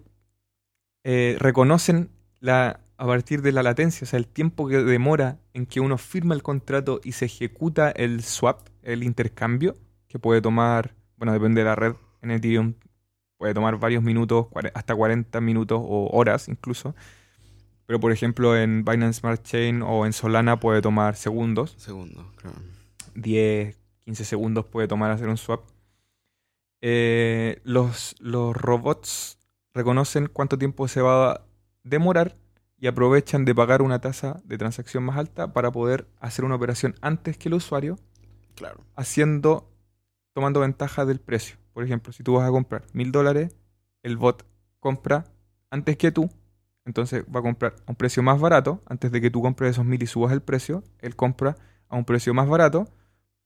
eh, 1.05 1.37
reconocen 1.39 2.11
la, 2.41 2.84
a 2.97 3.07
partir 3.07 3.43
de 3.43 3.53
la 3.53 3.63
latencia, 3.63 4.05
o 4.05 4.09
sea, 4.09 4.19
el 4.19 4.27
tiempo 4.27 4.69
que 4.69 4.79
demora 4.79 5.39
en 5.53 5.67
que 5.67 5.81
uno 5.81 5.99
firma 5.99 6.35
el 6.35 6.43
contrato 6.43 7.01
y 7.03 7.13
se 7.13 7.27
ejecuta 7.27 7.91
el 7.91 8.23
swap, 8.23 8.69
el 8.83 9.03
intercambio, 9.03 9.77
que 10.09 10.19
puede 10.19 10.41
tomar, 10.41 10.95
bueno, 11.17 11.33
depende 11.33 11.61
de 11.61 11.65
la 11.65 11.75
red, 11.75 11.95
en 12.23 12.31
Ethereum 12.31 12.75
puede 13.37 13.53
tomar 13.53 13.79
varios 13.79 14.03
minutos, 14.03 14.47
hasta 14.75 14.95
40 14.95 15.41
minutos 15.41 15.81
o 15.83 16.09
horas 16.13 16.49
incluso. 16.49 16.95
Pero 17.87 18.01
por 18.01 18.13
ejemplo 18.13 18.57
en 18.57 18.85
Binance 18.85 19.21
Smart 19.21 19.43
Chain 19.43 19.83
o 19.83 20.07
en 20.07 20.13
Solana 20.13 20.59
puede 20.59 20.81
tomar 20.81 21.17
segundos. 21.17 21.75
Segundo, 21.77 22.33
claro. 22.37 22.57
10, 23.15 23.77
15 24.05 24.25
segundos 24.25 24.65
puede 24.65 24.89
tomar 24.89 25.11
hacer 25.11 25.29
un 25.29 25.37
swap. 25.37 25.63
Eh, 26.81 27.61
los, 27.65 28.15
los 28.19 28.57
robots 28.57 29.39
reconocen 29.75 30.29
cuánto 30.29 30.57
tiempo 30.57 30.89
se 30.89 31.03
va 31.03 31.33
a 31.33 31.41
demorar 31.83 32.37
y 32.85 32.87
aprovechan 32.87 33.47
de 33.47 33.55
pagar 33.55 33.81
una 33.81 33.99
tasa 34.03 34.43
de 34.45 34.59
transacción 34.59 35.05
más 35.05 35.17
alta 35.17 35.55
para 35.55 35.73
poder 35.73 36.07
hacer 36.21 36.45
una 36.45 36.57
operación 36.57 36.95
antes 37.01 37.39
que 37.39 37.49
el 37.49 37.55
usuario, 37.55 37.99
Claro. 38.57 38.85
haciendo, 38.95 39.73
tomando 40.35 40.61
ventaja 40.61 41.07
del 41.07 41.19
precio. 41.19 41.57
Por 41.73 41.83
ejemplo, 41.83 42.13
si 42.13 42.23
tú 42.23 42.35
vas 42.35 42.47
a 42.47 42.51
comprar 42.51 42.85
mil 42.93 43.11
dólares, 43.11 43.57
el 44.03 44.19
bot 44.19 44.45
compra 44.81 45.25
antes 45.71 45.97
que 45.97 46.13
tú, 46.13 46.29
entonces 46.85 47.25
va 47.35 47.41
a 47.41 47.43
comprar 47.43 47.75
a 47.87 47.91
un 47.91 47.97
precio 47.97 48.23
más 48.23 48.39
barato, 48.39 48.83
antes 48.85 49.11
de 49.11 49.23
que 49.23 49.31
tú 49.31 49.41
compres 49.41 49.71
esos 49.71 49.87
mil 49.87 50.03
y 50.03 50.07
subas 50.07 50.33
el 50.33 50.43
precio, 50.43 50.85
él 51.01 51.17
compra 51.17 51.57
a 51.89 51.97
un 51.97 52.05
precio 52.05 52.35
más 52.35 52.51
barato, 52.51 52.87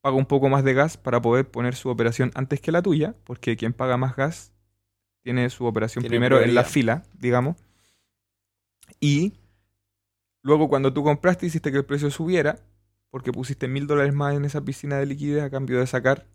paga 0.00 0.16
un 0.16 0.26
poco 0.26 0.48
más 0.48 0.64
de 0.64 0.74
gas 0.74 0.96
para 0.96 1.22
poder 1.22 1.48
poner 1.48 1.76
su 1.76 1.90
operación 1.90 2.32
antes 2.34 2.60
que 2.60 2.72
la 2.72 2.82
tuya, 2.82 3.14
porque 3.22 3.56
quien 3.56 3.72
paga 3.72 3.96
más 3.96 4.16
gas 4.16 4.52
tiene 5.22 5.48
su 5.48 5.64
operación 5.64 6.02
Tiene 6.02 6.16
primero 6.16 6.40
en 6.40 6.56
la 6.56 6.64
fila, 6.64 7.04
digamos. 7.16 7.54
Y 9.00 9.34
luego 10.42 10.68
cuando 10.68 10.92
tú 10.92 11.02
compraste 11.04 11.46
hiciste 11.46 11.70
que 11.72 11.78
el 11.78 11.84
precio 11.84 12.10
subiera, 12.10 12.58
porque 13.10 13.32
pusiste 13.32 13.68
mil 13.68 13.86
dólares 13.86 14.14
más 14.14 14.34
en 14.34 14.44
esa 14.44 14.60
piscina 14.62 14.98
de 14.98 15.06
liquidez 15.06 15.42
a 15.42 15.50
cambio 15.50 15.78
de 15.78 15.86
sacar 15.86 16.26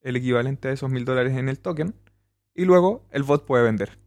el 0.00 0.16
equivalente 0.16 0.68
a 0.68 0.72
esos 0.72 0.90
mil 0.90 1.04
dólares 1.04 1.36
en 1.36 1.48
el 1.48 1.58
token. 1.58 1.94
Y 2.54 2.64
luego 2.64 3.04
el 3.10 3.22
bot 3.22 3.44
puede 3.46 3.64
vender 3.64 3.98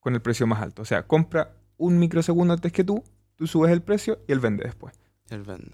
con 0.00 0.14
el 0.14 0.22
precio 0.22 0.46
más 0.46 0.60
alto. 0.62 0.82
O 0.82 0.84
sea, 0.84 1.06
compra 1.06 1.56
un 1.76 1.98
microsegundo 1.98 2.54
antes 2.54 2.72
que 2.72 2.84
tú, 2.84 3.02
tú 3.36 3.46
subes 3.46 3.72
el 3.72 3.82
precio 3.82 4.18
y 4.28 4.32
él 4.32 4.40
vende 4.40 4.64
después. 4.64 4.94
El 5.30 5.42
vendo. 5.42 5.72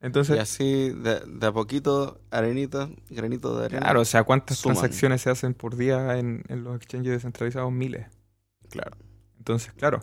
Entonces, 0.00 0.36
Y 0.36 0.38
así, 0.40 0.90
de, 0.90 1.20
de 1.20 1.46
a 1.46 1.52
poquito, 1.52 2.20
arenita, 2.30 2.90
granito 3.08 3.56
de 3.58 3.66
arena. 3.66 3.80
claro, 3.82 4.00
o 4.00 4.04
sea, 4.04 4.24
¿cuántas 4.24 4.58
Suman. 4.58 4.76
transacciones 4.76 5.22
se 5.22 5.30
hacen 5.30 5.54
por 5.54 5.76
día 5.76 6.18
en, 6.18 6.42
en 6.48 6.64
los 6.64 6.74
exchanges 6.76 7.12
descentralizados? 7.12 7.70
Miles. 7.72 8.06
Claro. 8.68 8.96
Entonces, 9.38 9.72
claro, 9.74 10.02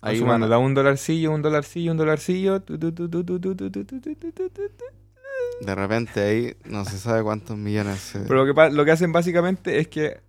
Ahí 0.00 0.18
sumándola 0.18 0.58
un 0.58 0.74
dolarcillo, 0.74 1.32
un 1.32 1.42
dolarcillo, 1.42 1.92
un 1.92 1.98
dolarcillo. 1.98 2.62
De 5.60 5.74
repente 5.74 6.20
ahí 6.20 6.56
no 6.64 6.84
se 6.84 6.98
sabe 6.98 7.22
cuántos 7.22 7.56
millones. 7.56 8.12
Pero 8.26 8.44
lo 8.44 8.54
que, 8.54 8.70
lo 8.70 8.84
que 8.84 8.90
hacen 8.92 9.12
básicamente 9.12 9.78
es 9.78 9.88
que 9.88 10.20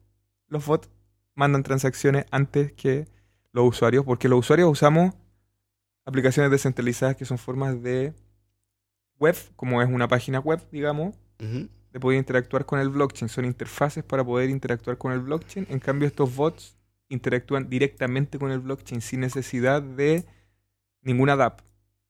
los 0.47 0.65
bots 0.65 0.89
mandan 1.35 1.63
transacciones 1.63 2.25
antes 2.31 2.71
que 2.73 3.07
los 3.51 3.67
usuarios, 3.67 4.05
porque 4.05 4.27
los 4.27 4.39
usuarios 4.39 4.69
usamos 4.69 5.13
aplicaciones 6.05 6.51
descentralizadas 6.51 7.15
que 7.15 7.25
son 7.25 7.37
formas 7.37 7.81
de 7.81 8.13
web, 9.19 9.35
como 9.55 9.81
es 9.81 9.89
una 9.89 10.07
página 10.07 10.39
web, 10.39 10.61
digamos, 10.71 11.15
de 11.91 11.99
poder 11.99 12.17
interactuar 12.17 12.65
con 12.65 12.79
el 12.79 12.89
blockchain. 12.89 13.29
Son 13.29 13.45
interfaces 13.45 14.03
para 14.03 14.23
poder 14.23 14.49
interactuar 14.49 14.97
con 14.97 15.11
el 15.11 15.19
blockchain. 15.19 15.67
En 15.69 15.79
cambio, 15.79 16.07
estos 16.07 16.35
bots 16.35 16.75
interactúan 17.09 17.69
directamente 17.69 18.37
con 18.39 18.51
el 18.51 18.59
blockchain 18.59 19.01
sin 19.01 19.19
necesidad 19.21 19.81
de 19.81 20.25
ninguna 21.01 21.35
DApp. 21.35 21.61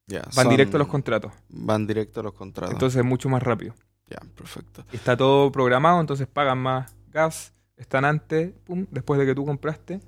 Ya, 0.06 0.22
Van 0.22 0.32
son- 0.44 0.48
directo 0.50 0.76
a 0.76 0.80
los 0.80 0.88
contratos. 0.88 1.32
Van 1.48 1.86
directo 1.86 2.20
a 2.20 2.22
los 2.22 2.34
contratos. 2.34 2.72
Entonces 2.72 2.98
es 3.00 3.04
mucho 3.04 3.28
más 3.28 3.42
rápido. 3.42 3.74
ya, 4.08 4.18
perfecto. 4.36 4.84
Está 4.92 5.16
todo 5.16 5.52
programado, 5.52 6.00
entonces 6.00 6.26
pagan 6.26 6.58
más 6.58 6.94
gas, 7.12 7.52
están 7.76 8.04
antes, 8.04 8.52
pum, 8.64 8.86
después 8.90 9.20
de 9.20 9.26
que 9.26 9.34
tú 9.34 9.44
compraste, 9.46 10.00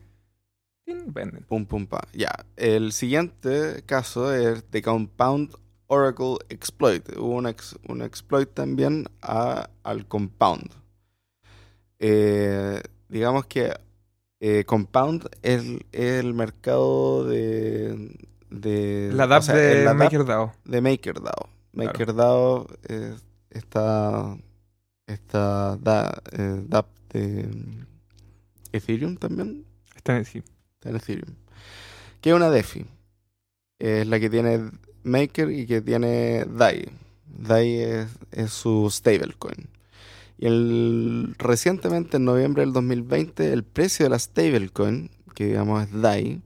venden. 0.86 1.44
Pum, 1.44 1.64
pum, 1.64 1.86
pa. 1.86 2.00
Ya. 2.12 2.32
El 2.56 2.92
siguiente 2.92 3.82
caso 3.86 4.34
es 4.34 4.64
The 4.70 4.82
Compound 4.82 5.54
Oracle 5.86 6.36
Exploit. 6.48 7.08
Hubo 7.16 7.36
un, 7.36 7.46
ex- 7.46 7.78
un 7.88 8.02
exploit 8.02 8.52
también 8.52 9.06
a- 9.22 9.70
al 9.84 10.06
Compound. 10.08 10.68
Eh, 11.98 12.80
digamos 13.08 13.46
que 13.46 13.72
eh, 14.44 14.64
Compound 14.64 15.28
es 15.42 15.62
el, 15.92 16.34
mercado 16.34 17.24
de... 17.24 18.10
de 18.50 19.12
La 19.14 19.38
o 19.38 19.40
sea, 19.40 19.54
de 19.54 19.84
la 19.84 19.94
MakerDAO. 19.94 20.52
de 20.64 20.80
MakerDAO. 20.80 21.48
MakerDAO 21.72 22.66
eh, 22.88 23.14
está, 23.50 24.36
está 25.06 25.76
da, 25.76 26.20
eh, 26.32 26.60
DApp 26.66 26.88
de 27.10 27.48
Ethereum 28.72 29.16
también. 29.16 29.64
Está 29.94 30.16
en 30.16 30.24
sí. 30.24 30.42
Está 30.74 30.90
en 30.90 30.96
Ethereum. 30.96 31.36
Que 32.20 32.30
es 32.30 32.34
una 32.34 32.50
DeFi. 32.50 32.84
Es 33.78 34.08
la 34.08 34.18
que 34.18 34.28
tiene 34.28 34.72
Maker 35.04 35.52
y 35.52 35.68
que 35.68 35.82
tiene 35.82 36.46
DAI. 36.46 36.90
DAI 37.26 37.76
es, 37.76 38.08
es 38.32 38.50
su 38.50 38.90
stablecoin. 38.90 39.71
Y 40.42 40.46
el, 40.46 41.36
recientemente, 41.38 42.16
en 42.16 42.24
noviembre 42.24 42.62
del 42.64 42.72
2020, 42.72 43.52
el 43.52 43.62
precio 43.62 44.04
de 44.06 44.10
la 44.10 44.18
stablecoin, 44.18 45.08
que 45.36 45.46
digamos 45.46 45.84
es 45.84 45.92
DAI, 45.92 46.42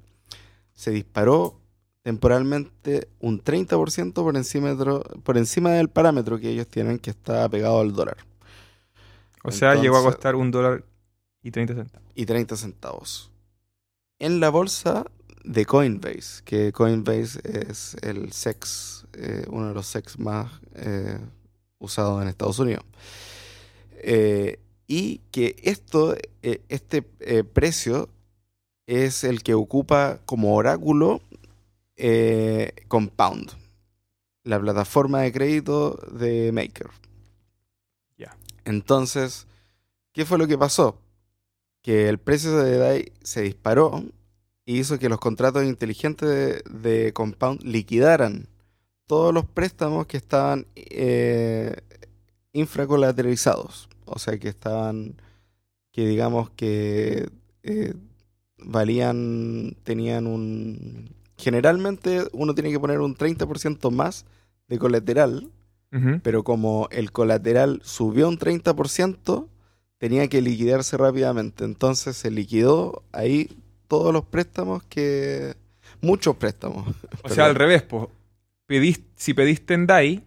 se 0.74 0.90
disparó 0.90 1.58
temporalmente 2.02 3.08
un 3.20 3.42
30% 3.42 4.12
por 4.12 4.36
encima, 4.36 4.76
por 5.22 5.38
encima 5.38 5.70
del 5.70 5.88
parámetro 5.88 6.38
que 6.38 6.50
ellos 6.50 6.66
tienen 6.66 6.98
que 6.98 7.08
está 7.08 7.48
pegado 7.48 7.80
al 7.80 7.94
dólar. 7.94 8.18
O 9.42 9.50
sea, 9.50 9.76
llegó 9.76 9.96
a 9.96 10.02
costar 10.02 10.34
un 10.34 10.50
dólar 10.50 10.84
y 11.42 11.50
30 11.50 11.74
centavos. 11.76 12.12
y 12.14 12.26
30 12.26 12.56
centavos. 12.56 13.30
En 14.18 14.40
la 14.40 14.50
bolsa 14.50 15.06
de 15.42 15.64
Coinbase, 15.64 16.42
que 16.44 16.70
Coinbase 16.70 17.40
es 17.44 17.96
el 18.02 18.30
sex, 18.32 19.06
eh, 19.14 19.46
uno 19.48 19.68
de 19.68 19.74
los 19.74 19.86
sex 19.86 20.18
más 20.18 20.52
eh, 20.74 21.18
usados 21.78 22.20
en 22.20 22.28
Estados 22.28 22.58
Unidos. 22.58 22.84
Eh, 24.02 24.58
y 24.86 25.18
que 25.32 25.56
esto, 25.62 26.16
eh, 26.42 26.62
este 26.68 27.04
eh, 27.20 27.44
precio 27.44 28.08
es 28.86 29.24
el 29.24 29.42
que 29.42 29.54
ocupa 29.54 30.20
como 30.26 30.54
oráculo 30.54 31.20
Compound, 32.88 33.52
la 34.44 34.60
plataforma 34.60 35.22
de 35.22 35.32
crédito 35.32 35.98
de 36.12 36.52
Maker. 36.52 36.90
Ya. 38.18 38.36
Entonces, 38.64 39.46
¿qué 40.12 40.26
fue 40.26 40.38
lo 40.38 40.46
que 40.46 40.58
pasó? 40.58 41.00
Que 41.82 42.08
el 42.08 42.18
precio 42.18 42.56
de 42.58 42.76
DAI 42.76 43.12
se 43.22 43.40
disparó 43.40 44.04
y 44.66 44.78
hizo 44.78 44.98
que 44.98 45.08
los 45.08 45.18
contratos 45.18 45.64
inteligentes 45.64 46.28
de, 46.28 46.62
de 46.70 47.12
Compound 47.14 47.62
liquidaran 47.62 48.46
todos 49.06 49.32
los 49.32 49.46
préstamos 49.46 50.06
que 50.06 50.16
estaban 50.16 50.66
eh, 50.74 51.76
infracolateralizados. 52.56 53.88
O 54.06 54.18
sea, 54.18 54.38
que 54.38 54.48
estaban, 54.48 55.16
que 55.92 56.06
digamos 56.06 56.50
que 56.50 57.28
eh, 57.62 57.94
valían, 58.58 59.76
tenían 59.84 60.26
un... 60.26 61.14
Generalmente 61.36 62.24
uno 62.32 62.54
tiene 62.54 62.70
que 62.70 62.80
poner 62.80 63.00
un 63.00 63.14
30% 63.14 63.90
más 63.90 64.24
de 64.68 64.78
colateral, 64.78 65.50
pero 66.22 66.44
como 66.44 66.88
el 66.90 67.10
colateral 67.10 67.80
subió 67.82 68.28
un 68.28 68.38
30%, 68.38 69.48
tenía 69.96 70.28
que 70.28 70.42
liquidarse 70.42 70.96
rápidamente. 70.98 71.64
Entonces 71.64 72.16
se 72.16 72.30
liquidó 72.30 73.02
ahí 73.12 73.50
todos 73.88 74.12
los 74.12 74.24
préstamos 74.24 74.82
que... 74.84 75.54
Muchos 76.00 76.36
préstamos. 76.36 76.94
O 77.22 77.28
sea, 77.28 77.46
al 77.46 77.54
revés, 77.54 77.82
pues. 77.82 78.08
Pedís, 78.66 79.00
si 79.14 79.32
pediste 79.32 79.74
en 79.74 79.86
DAI. 79.86 80.24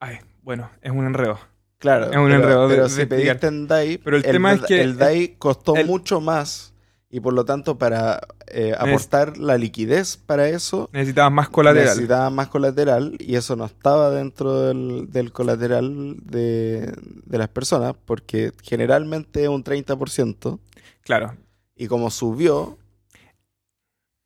Ay, 0.00 0.18
bueno, 0.44 0.70
es 0.82 0.92
un 0.92 1.06
enredo. 1.06 1.38
Claro, 1.78 2.10
Es 2.10 2.16
un 2.16 2.24
pero, 2.26 2.34
enredo 2.36 2.68
de- 2.68 2.74
pero 2.74 2.84
de 2.84 2.90
si 2.90 3.06
pediste 3.06 3.46
en 3.48 3.66
DAI, 3.66 3.98
Pero 3.98 4.16
el 4.16 4.22
tema 4.22 4.52
es 4.52 4.60
que 4.62 4.80
el 4.80 4.96
DAI 4.96 5.34
costó 5.38 5.74
el- 5.76 5.86
mucho 5.86 6.20
más 6.20 6.72
y 7.10 7.20
por 7.20 7.32
lo 7.32 7.44
tanto 7.44 7.76
para 7.78 8.20
eh, 8.48 8.74
aportar 8.78 9.36
la 9.38 9.56
liquidez 9.58 10.16
para 10.16 10.48
eso 10.48 10.88
Necesitabas 10.92 11.32
más 11.32 11.48
colateral. 11.48 11.86
necesitaba 11.88 12.30
más 12.30 12.48
colateral 12.48 13.16
y 13.20 13.36
eso 13.36 13.54
no 13.56 13.64
estaba 13.66 14.10
dentro 14.10 14.60
del, 14.62 15.10
del 15.10 15.30
colateral 15.32 16.16
de, 16.24 16.92
de 17.26 17.38
las 17.38 17.48
personas 17.48 17.94
porque 18.04 18.52
generalmente 18.62 19.42
es 19.42 19.48
un 19.48 19.62
30% 19.64 20.58
Claro. 21.02 21.34
y 21.76 21.86
como 21.86 22.10
subió 22.10 22.78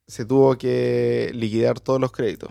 se 0.07 0.25
tuvo 0.25 0.57
que 0.57 1.31
liquidar 1.35 1.81
todos 1.81 2.01
los 2.01 2.12
créditos. 2.12 2.51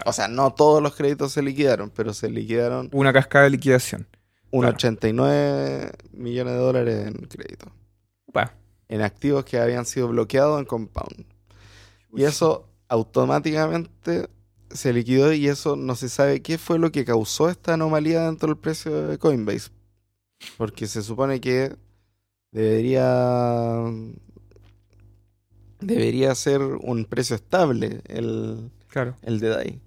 Claro. 0.00 0.10
O 0.10 0.12
sea, 0.12 0.28
no 0.28 0.52
todos 0.54 0.82
los 0.82 0.94
créditos 0.94 1.32
se 1.32 1.42
liquidaron, 1.42 1.90
pero 1.90 2.12
se 2.14 2.28
liquidaron 2.30 2.88
Una 2.92 3.12
cascada 3.12 3.44
de 3.44 3.50
liquidación. 3.50 4.06
un 4.50 4.60
Claro. 4.62 4.74
89 4.76 5.92
millones 6.12 6.54
de 6.54 6.58
dólares 6.58 7.06
en 7.06 7.14
crédito. 7.26 7.66
Upa. 8.26 8.54
En 8.88 9.02
activos 9.02 9.44
que 9.44 9.58
habían 9.58 9.86
sido 9.86 10.08
bloqueados 10.08 10.58
en 10.58 10.66
Compound. 10.66 11.24
Y 12.12 12.24
eso 12.24 12.68
automáticamente 12.88 14.28
se 14.70 14.92
liquidó 14.92 15.32
y 15.32 15.46
eso 15.48 15.76
no 15.76 15.94
se 15.94 16.08
sabe 16.08 16.42
qué 16.42 16.58
fue 16.58 16.78
lo 16.78 16.90
que 16.90 17.04
causó 17.04 17.48
esta 17.48 17.74
anomalía 17.74 18.22
dentro 18.26 18.48
del 18.48 18.56
precio 18.58 19.06
de 19.08 19.18
Coinbase. 19.18 19.70
Porque 20.56 20.86
se 20.88 21.02
supone 21.02 21.40
que 21.40 21.76
debería 22.52 23.84
debería 25.80 26.34
ser 26.34 26.60
un 26.62 27.04
precio 27.04 27.36
estable 27.36 28.00
el, 28.06 28.70
Claro. 28.88 29.16
el 29.22 29.38
de 29.40 29.48
DAI. 29.48 29.80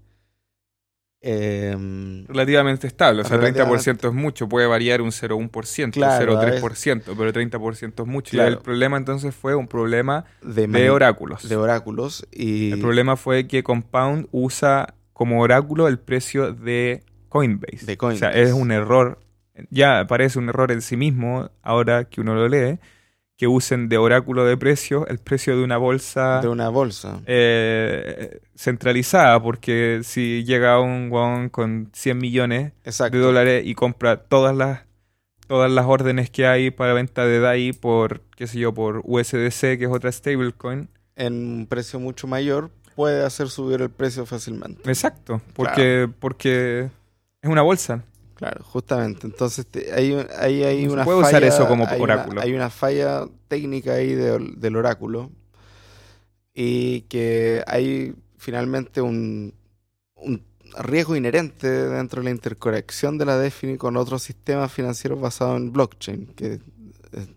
Em, 1.26 2.26
Relativamente 2.28 2.86
estable. 2.86 3.22
O 3.22 3.24
sea, 3.24 3.38
Relativamente. 3.38 3.92
30% 3.92 4.08
es 4.10 4.14
mucho. 4.14 4.50
Puede 4.50 4.68
variar 4.68 5.02
un 5.02 5.12
0,1%, 5.12 5.92
Claro, 5.94 6.38
a 6.38 6.44
0,3%, 6.46 7.16
pero 7.18 7.32
30% 7.32 8.04
es 8.04 8.08
mucho. 8.10 8.36
Y 8.36 8.40
el 8.42 8.58
problema 8.58 8.98
entonces 8.98 9.34
fue 9.34 9.56
un 9.56 9.68
problema 9.68 10.26
de, 10.42 10.90
oráculos. 10.90 11.48
de 11.48 11.56
oráculos 11.56 12.28
y 12.30 12.74
El 12.74 12.80
problema 12.82 13.16
fue 13.16 13.48
que 13.48 13.64
Compound 13.64 14.28
usa 14.32 14.96
como 15.14 15.42
oráculo 15.42 15.88
el 15.88 15.98
precio 15.98 16.52
de 16.52 17.04
Coinbase. 17.30 17.86
De 17.86 17.94
O 17.94 17.98
Coinbase. 17.98 18.20
sea, 18.20 18.32
es 18.32 18.52
un 18.52 18.72
error. 18.74 19.20
Ya 19.70 20.06
parece 20.08 20.40
un 20.40 20.50
error 20.50 20.72
en 20.74 20.82
sí 20.82 20.98
mismo, 20.98 21.52
ahora 21.62 22.04
que 22.06 22.20
uno 22.20 22.36
lo 22.36 22.50
lee, 22.50 22.80
que 23.38 23.48
usen 23.48 23.90
de 23.90 23.98
oráculo 23.98 24.46
de 24.46 24.56
precio 24.58 25.08
el 25.08 25.18
precio 25.18 25.58
de 25.58 25.64
una 25.64 25.78
bolsa 25.78 26.40
de 26.42 26.48
una 26.48 26.70
bolsa. 26.70 27.20
eh, 27.26 28.40
centralizada, 28.56 29.42
porque 29.42 30.02
si 30.04 30.44
llega 30.44 30.80
un 30.80 31.10
guan 31.10 31.50
con 31.50 31.90
100 31.94 32.18
millones 32.18 32.74
Exacto. 32.86 33.18
de 33.18 33.24
dólares 33.24 33.64
y 33.66 33.74
compra 33.76 34.18
todas 34.18 34.56
las 34.56 34.82
todas 35.48 35.70
las 35.70 35.86
órdenes 35.86 36.30
que 36.30 36.48
hay 36.48 36.72
para 36.72 36.94
venta 36.94 37.26
de 37.26 37.40
DAI 37.40 37.74
por, 37.74 38.22
qué 38.38 38.48
sé 38.48 38.60
yo, 38.60 38.74
por 38.74 39.02
USDC, 39.04 39.78
que 39.78 39.84
es 39.84 39.90
otra 39.92 40.12
stablecoin, 40.12 40.88
En 41.16 41.34
un 41.34 41.68
precio 41.68 42.00
mucho 42.00 42.28
mayor 42.28 42.72
puede 42.96 43.24
hacer 43.26 43.50
subir 43.50 43.82
el 43.82 43.90
precio 43.90 44.26
fácilmente. 44.26 44.90
Exacto, 44.90 45.42
porque, 45.54 46.10
porque 46.20 46.90
es 47.42 47.50
una 47.50 47.62
bolsa. 47.62 48.04
Claro, 48.44 48.64
justamente. 48.66 49.26
Entonces 49.26 49.66
te- 49.68 49.94
hay, 49.94 50.12
hay 50.64 50.86
una 50.86 51.06
puede 51.06 51.20
usar 51.20 51.32
falla, 51.32 51.48
eso 51.48 51.66
como 51.66 51.88
hay 51.88 52.02
oráculo. 52.02 52.34
Una, 52.34 52.42
hay 52.42 52.54
una 52.54 52.70
falla 52.70 53.26
técnica 53.48 53.94
ahí 53.94 54.14
de- 54.14 54.54
del 54.58 54.76
oráculo 54.76 55.32
y 56.54 57.02
que 57.04 57.64
hay 57.68 58.14
finalmente 58.38 59.02
un, 59.02 59.54
un 60.16 60.44
riesgo 60.80 61.16
inherente 61.16 61.68
dentro 61.70 62.22
de 62.22 62.26
la 62.26 62.32
interconexión 62.32 63.18
de 63.18 63.26
la 63.26 63.38
DeFi 63.38 63.78
con 63.78 63.96
otros 63.96 64.24
sistemas 64.24 64.72
financieros 64.74 65.22
basados 65.22 65.58
en 65.58 65.72
blockchain, 65.72 66.28
que 66.36 66.54
eh, 67.14 67.28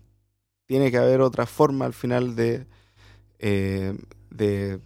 tiene 0.65 0.91
que 0.91 0.97
haber 0.97 1.21
otra 1.21 1.45
forma 1.45 1.85
al 1.85 1.93
final 1.93 2.35
de, 2.35 2.65
eh, 3.39 3.97
de 4.29 4.79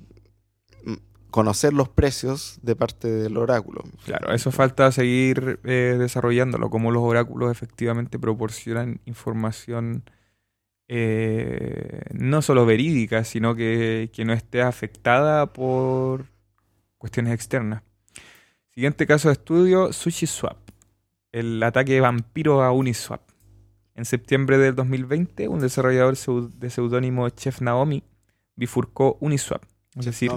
conocer 1.32 1.74
los 1.74 1.90
precios 1.90 2.60
de 2.62 2.76
parte 2.76 3.10
del 3.10 3.38
oráculo. 3.38 3.84
Claro, 4.06 4.34
eso 4.34 4.52
falta 4.52 4.92
seguir 4.92 5.60
eh, 5.64 5.96
desarrollándolo, 5.98 6.70
como 6.70 6.92
los 6.92 7.02
oráculos 7.02 7.52
efectivamente 7.52 8.20
proporcionan 8.20 9.00
información 9.06 10.04
eh, 10.88 12.02
no 12.14 12.42
solo 12.42 12.66
verídica, 12.66 13.24
sino 13.24 13.56
que, 13.56 14.12
que 14.14 14.26
no 14.26 14.34
esté 14.34 14.62
afectada 14.62 15.52
por 15.54 16.26
cuestiones 16.98 17.34
externas. 17.34 17.82
Siguiente 18.74 19.08
caso 19.08 19.30
de 19.30 19.34
estudio, 19.34 19.94
SushiSwap, 19.94 20.58
el 21.32 21.64
ataque 21.64 22.00
vampiro 22.02 22.62
a 22.62 22.72
Uniswap. 22.72 23.22
En 23.96 24.06
septiembre 24.06 24.58
del 24.58 24.76
2020, 24.76 25.48
un 25.48 25.60
desarrollador 25.60 26.18
de 26.18 26.70
seudónimo 26.70 27.30
Chef 27.30 27.62
Naomi 27.62 28.04
bifurcó 28.56 29.18
Uniswap, 29.20 29.64
es 29.98 30.06
decir. 30.06 30.32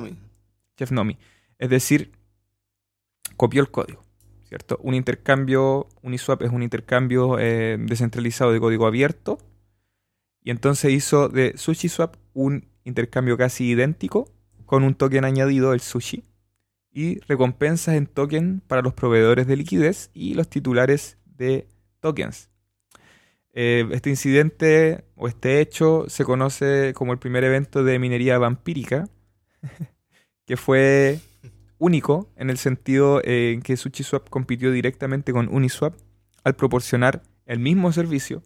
Chef 0.77 0.91
Nomi. 0.91 1.19
Es 1.59 1.71
decir, 1.71 2.13
copió 3.37 3.63
el 3.63 3.71
código, 3.71 4.05
¿cierto? 4.49 4.79
Un 4.83 4.95
intercambio, 4.95 5.89
Uniswap 6.03 6.43
es 6.43 6.51
un 6.51 6.63
intercambio 6.63 7.39
eh, 7.39 7.77
descentralizado 7.79 8.53
de 8.53 8.61
código 8.61 8.87
abierto. 8.87 9.39
Y 10.43 10.51
entonces 10.51 10.93
hizo 10.93 11.29
de 11.29 11.57
SushiSwap 11.57 12.17
un 12.35 12.69
intercambio 12.85 13.37
casi 13.39 13.71
idéntico 13.71 14.31
con 14.67 14.85
un 14.85 14.95
token 14.95 15.25
añadido, 15.25 15.73
el 15.73 15.81
Sushi, 15.81 16.25
y 16.93 17.21
recompensas 17.21 17.95
en 17.95 18.07
token 18.07 18.61
para 18.67 18.83
los 18.83 18.95
proveedores 18.95 19.47
de 19.47 19.57
liquidez 19.57 20.11
y 20.15 20.35
los 20.35 20.49
titulares 20.49 21.19
de 21.25 21.67
tokens. 22.01 22.51
Eh, 23.53 23.89
este 23.93 24.11
incidente 24.11 25.05
o 25.15 25.29
este 25.29 25.61
hecho 25.61 26.07
se 26.09 26.25
conoce 26.25 26.93
como 26.95 27.13
el 27.13 27.19
primer 27.19 27.45
evento 27.45 27.85
de 27.85 27.99
minería 28.01 28.37
vampírica 28.37 29.09
que 30.47 30.57
fue 30.57 31.21
único 31.79 32.31
en 32.37 32.51
el 32.51 32.59
sentido 32.59 33.21
eh, 33.25 33.53
en 33.53 33.63
que 33.63 33.77
SushiSwap 33.77 34.29
compitió 34.29 34.71
directamente 34.73 35.33
con 35.33 35.49
Uniswap 35.55 35.95
al 36.43 36.55
proporcionar 36.55 37.23
el 37.47 37.59
mismo 37.59 37.93
servicio 37.93 38.43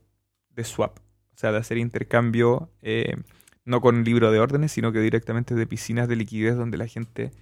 de 0.51 0.64
swap, 0.64 0.99
o 0.99 1.36
sea, 1.36 1.53
de 1.53 1.59
hacer 1.59 1.78
intercambio 1.78 2.70
eh, 2.82 3.16
no 3.64 3.80
con 3.80 4.03
libro 4.03 4.30
de 4.32 4.40
órdenes, 4.40 4.72
sino 4.72 4.92
que 4.92 5.01
directamente 5.01 5.55
de 5.55 5.66
piscinas 5.66 6.09
de 6.09 6.16
liquidez 6.16 6.57
donde 6.57 6.78
la 6.78 6.86
gente 6.86 7.32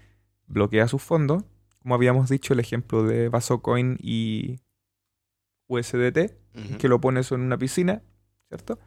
bloquea 0.46 0.88
sus 0.88 1.02
fondos, 1.02 1.44
como 1.78 1.94
habíamos 1.94 2.28
dicho, 2.28 2.52
el 2.52 2.60
ejemplo 2.60 3.04
de 3.04 3.28
Vasocoin 3.28 3.96
y 4.00 4.58
USDT, 5.68 6.32
que 6.78 6.88
lo 6.88 7.00
pones 7.00 7.30
en 7.32 7.40
una 7.42 7.58
piscina, 7.58 8.02
¿cierto? 8.48 8.78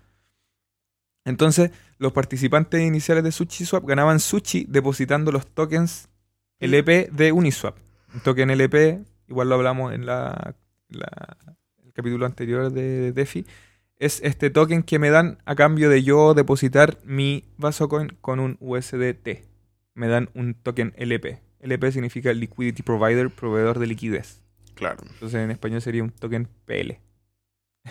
Entonces, 1.25 1.71
los 1.97 2.13
participantes 2.13 2.81
iniciales 2.81 3.23
de 3.23 3.31
SushiSwap 3.31 3.85
ganaban 3.85 4.19
sushi 4.19 4.65
depositando 4.67 5.31
los 5.31 5.45
tokens 5.47 6.09
LP 6.59 7.09
de 7.11 7.31
Uniswap. 7.31 7.75
Un 8.13 8.21
token 8.21 8.49
LP, 8.49 8.99
igual 9.27 9.49
lo 9.49 9.55
hablamos 9.55 9.93
en 9.93 10.05
la, 10.05 10.55
la- 10.89 11.37
el 11.85 11.93
capítulo 11.93 12.25
anterior 12.25 12.71
de 12.71 13.11
DeFi, 13.11 13.45
es 13.97 14.21
este 14.23 14.49
token 14.49 14.81
que 14.83 14.97
me 14.97 15.09
dan 15.09 15.39
a 15.45 15.55
cambio 15.55 15.89
de 15.89 16.03
yo 16.03 16.33
depositar 16.33 16.97
mi 17.03 17.43
Vasocoin 17.57 18.15
con 18.21 18.39
un 18.39 18.57
USDT. 18.61 19.43
Me 19.93 20.07
dan 20.07 20.29
un 20.33 20.53
token 20.53 20.93
LP. 20.97 21.41
LP 21.59 21.91
significa 21.91 22.31
Liquidity 22.31 22.81
Provider, 22.81 23.29
proveedor 23.29 23.77
de 23.79 23.87
liquidez. 23.87 24.41
Claro. 24.75 25.03
Entonces 25.09 25.35
en 25.43 25.51
español 25.51 25.81
sería 25.81 26.03
un 26.03 26.11
token 26.11 26.47
PL. 26.65 27.01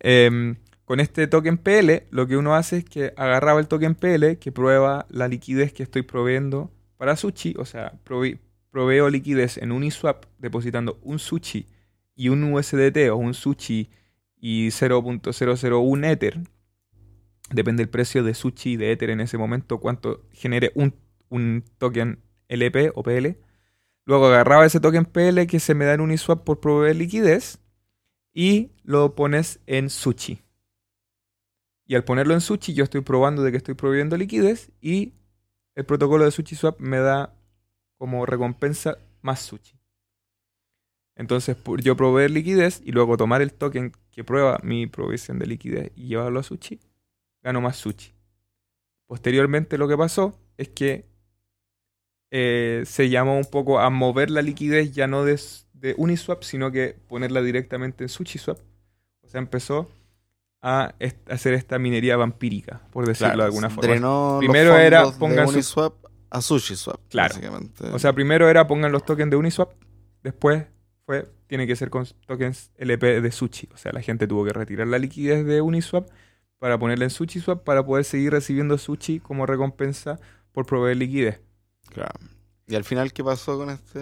Em, 0.00 0.56
con 0.86 1.00
este 1.00 1.26
token 1.28 1.58
PL, 1.58 2.06
lo 2.10 2.26
que 2.28 2.38
uno 2.38 2.56
hace 2.56 2.78
es 2.78 2.84
que 2.86 3.12
agarraba 3.18 3.60
el 3.60 3.68
token 3.68 3.96
PL 3.96 4.38
que 4.38 4.52
prueba 4.52 5.06
la 5.10 5.28
liquidez 5.28 5.74
que 5.74 5.82
estoy 5.84 6.02
proveyendo 6.02 6.72
para 6.96 7.16
Sushi, 7.16 7.56
o 7.58 7.66
sea, 7.66 7.94
prove- 8.04 8.40
proveo 8.70 9.10
liquidez 9.10 9.58
en 9.58 9.72
Uniswap 9.72 10.26
depositando 10.38 10.98
un 11.02 11.18
Sushi 11.18 11.66
y 12.14 12.30
un 12.30 12.44
USDT 12.44 13.10
o 13.12 13.16
un 13.16 13.34
Sushi 13.34 13.90
y 14.40 14.70
0.001 14.70 16.06
Ether. 16.10 16.40
Depende 17.50 17.82
del 17.82 17.90
precio 17.90 18.24
de 18.24 18.34
Sushi 18.34 18.72
y 18.72 18.76
de 18.78 18.92
Ether 18.92 19.10
en 19.10 19.20
ese 19.20 19.38
momento, 19.38 19.78
cuánto 19.80 20.22
genere 20.32 20.72
un, 20.74 20.94
un 21.28 21.64
token 21.78 22.20
LP 22.48 22.92
o 22.94 23.02
PL. 23.02 23.38
Luego 24.04 24.26
agarraba 24.26 24.66
ese 24.66 24.80
token 24.80 25.04
PL 25.04 25.46
que 25.48 25.60
se 25.60 25.74
me 25.74 25.84
da 25.84 25.94
en 25.94 26.00
Uniswap 26.00 26.44
por 26.44 26.60
proveer 26.60 26.96
liquidez 26.96 27.58
y 28.32 28.72
lo 28.84 29.14
pones 29.16 29.60
en 29.66 29.90
Sushi. 29.90 30.45
Y 31.86 31.94
al 31.94 32.04
ponerlo 32.04 32.34
en 32.34 32.40
Sushi 32.40 32.74
yo 32.74 32.84
estoy 32.84 33.00
probando 33.00 33.42
de 33.42 33.52
que 33.52 33.58
estoy 33.58 33.74
proveyendo 33.74 34.16
liquidez 34.16 34.72
y 34.80 35.14
el 35.74 35.84
protocolo 35.84 36.24
de 36.24 36.32
SushiSwap 36.32 36.80
me 36.80 36.98
da 36.98 37.34
como 37.96 38.26
recompensa 38.26 38.98
más 39.22 39.40
Sushi. 39.40 39.78
Entonces, 41.14 41.56
yo 41.78 41.96
proveer 41.96 42.30
liquidez 42.30 42.82
y 42.84 42.92
luego 42.92 43.16
tomar 43.16 43.40
el 43.40 43.52
token 43.52 43.92
que 44.10 44.24
prueba 44.24 44.58
mi 44.62 44.86
provisión 44.86 45.38
de 45.38 45.46
liquidez 45.46 45.92
y 45.94 46.08
llevarlo 46.08 46.40
a 46.40 46.42
Sushi, 46.42 46.80
gano 47.42 47.60
más 47.60 47.76
Sushi. 47.76 48.12
Posteriormente 49.06 49.78
lo 49.78 49.88
que 49.88 49.96
pasó 49.96 50.38
es 50.58 50.68
que 50.68 51.06
eh, 52.30 52.82
se 52.84 53.08
llamó 53.08 53.38
un 53.38 53.44
poco 53.44 53.78
a 53.78 53.88
mover 53.90 54.30
la 54.30 54.42
liquidez 54.42 54.92
ya 54.92 55.06
no 55.06 55.24
de, 55.24 55.40
de 55.72 55.94
Uniswap, 55.96 56.42
sino 56.42 56.72
que 56.72 56.96
ponerla 57.08 57.40
directamente 57.40 58.04
en 58.04 58.08
SushiSwap. 58.08 58.58
O 59.22 59.28
sea, 59.28 59.38
empezó 59.40 59.88
a 60.68 60.94
est- 60.98 61.30
hacer 61.30 61.54
esta 61.54 61.78
minería 61.78 62.16
vampírica, 62.16 62.80
por 62.92 63.06
decirlo 63.06 63.28
Claro, 63.34 63.42
de 63.42 63.46
alguna 63.46 63.70
forma. 63.70 63.88
Drenó 63.90 64.36
Primero 64.40 64.70
los 64.72 64.80
era, 64.80 65.04
de 65.06 65.12
pongan 65.12 65.46
su- 65.46 65.52
Uniswap 65.54 65.94
a 66.30 66.40
SushiSwap. 66.40 67.00
Claro. 67.08 67.34
básicamente. 67.34 67.86
O 67.90 67.98
sea, 68.00 68.12
primero 68.12 68.48
era 68.48 68.66
pongan 68.66 68.90
los 68.90 69.04
tokens 69.04 69.30
de 69.30 69.36
Uniswap, 69.36 69.72
después 70.24 70.64
fue 71.04 71.28
tiene 71.46 71.68
que 71.68 71.76
ser 71.76 71.88
con 71.90 72.04
tokens 72.26 72.72
LP 72.76 73.20
de 73.20 73.30
Sushi. 73.30 73.68
O 73.72 73.76
sea, 73.76 73.92
la 73.92 74.02
gente 74.02 74.26
tuvo 74.26 74.44
que 74.44 74.52
retirar 74.52 74.88
la 74.88 74.98
liquidez 74.98 75.46
de 75.46 75.60
Uniswap 75.60 76.08
para 76.58 76.76
ponerla 76.78 77.04
en 77.04 77.10
SushiSwap 77.10 77.62
para 77.62 77.86
poder 77.86 78.04
seguir 78.04 78.32
recibiendo 78.32 78.76
Sushi 78.78 79.20
como 79.20 79.46
recompensa 79.46 80.18
por 80.50 80.66
proveer 80.66 80.96
liquidez. 80.96 81.40
Claro. 81.90 82.18
¿Y 82.66 82.74
al 82.74 82.82
final 82.82 83.12
qué 83.12 83.22
pasó 83.22 83.56
con 83.56 83.70
este...? 83.70 84.00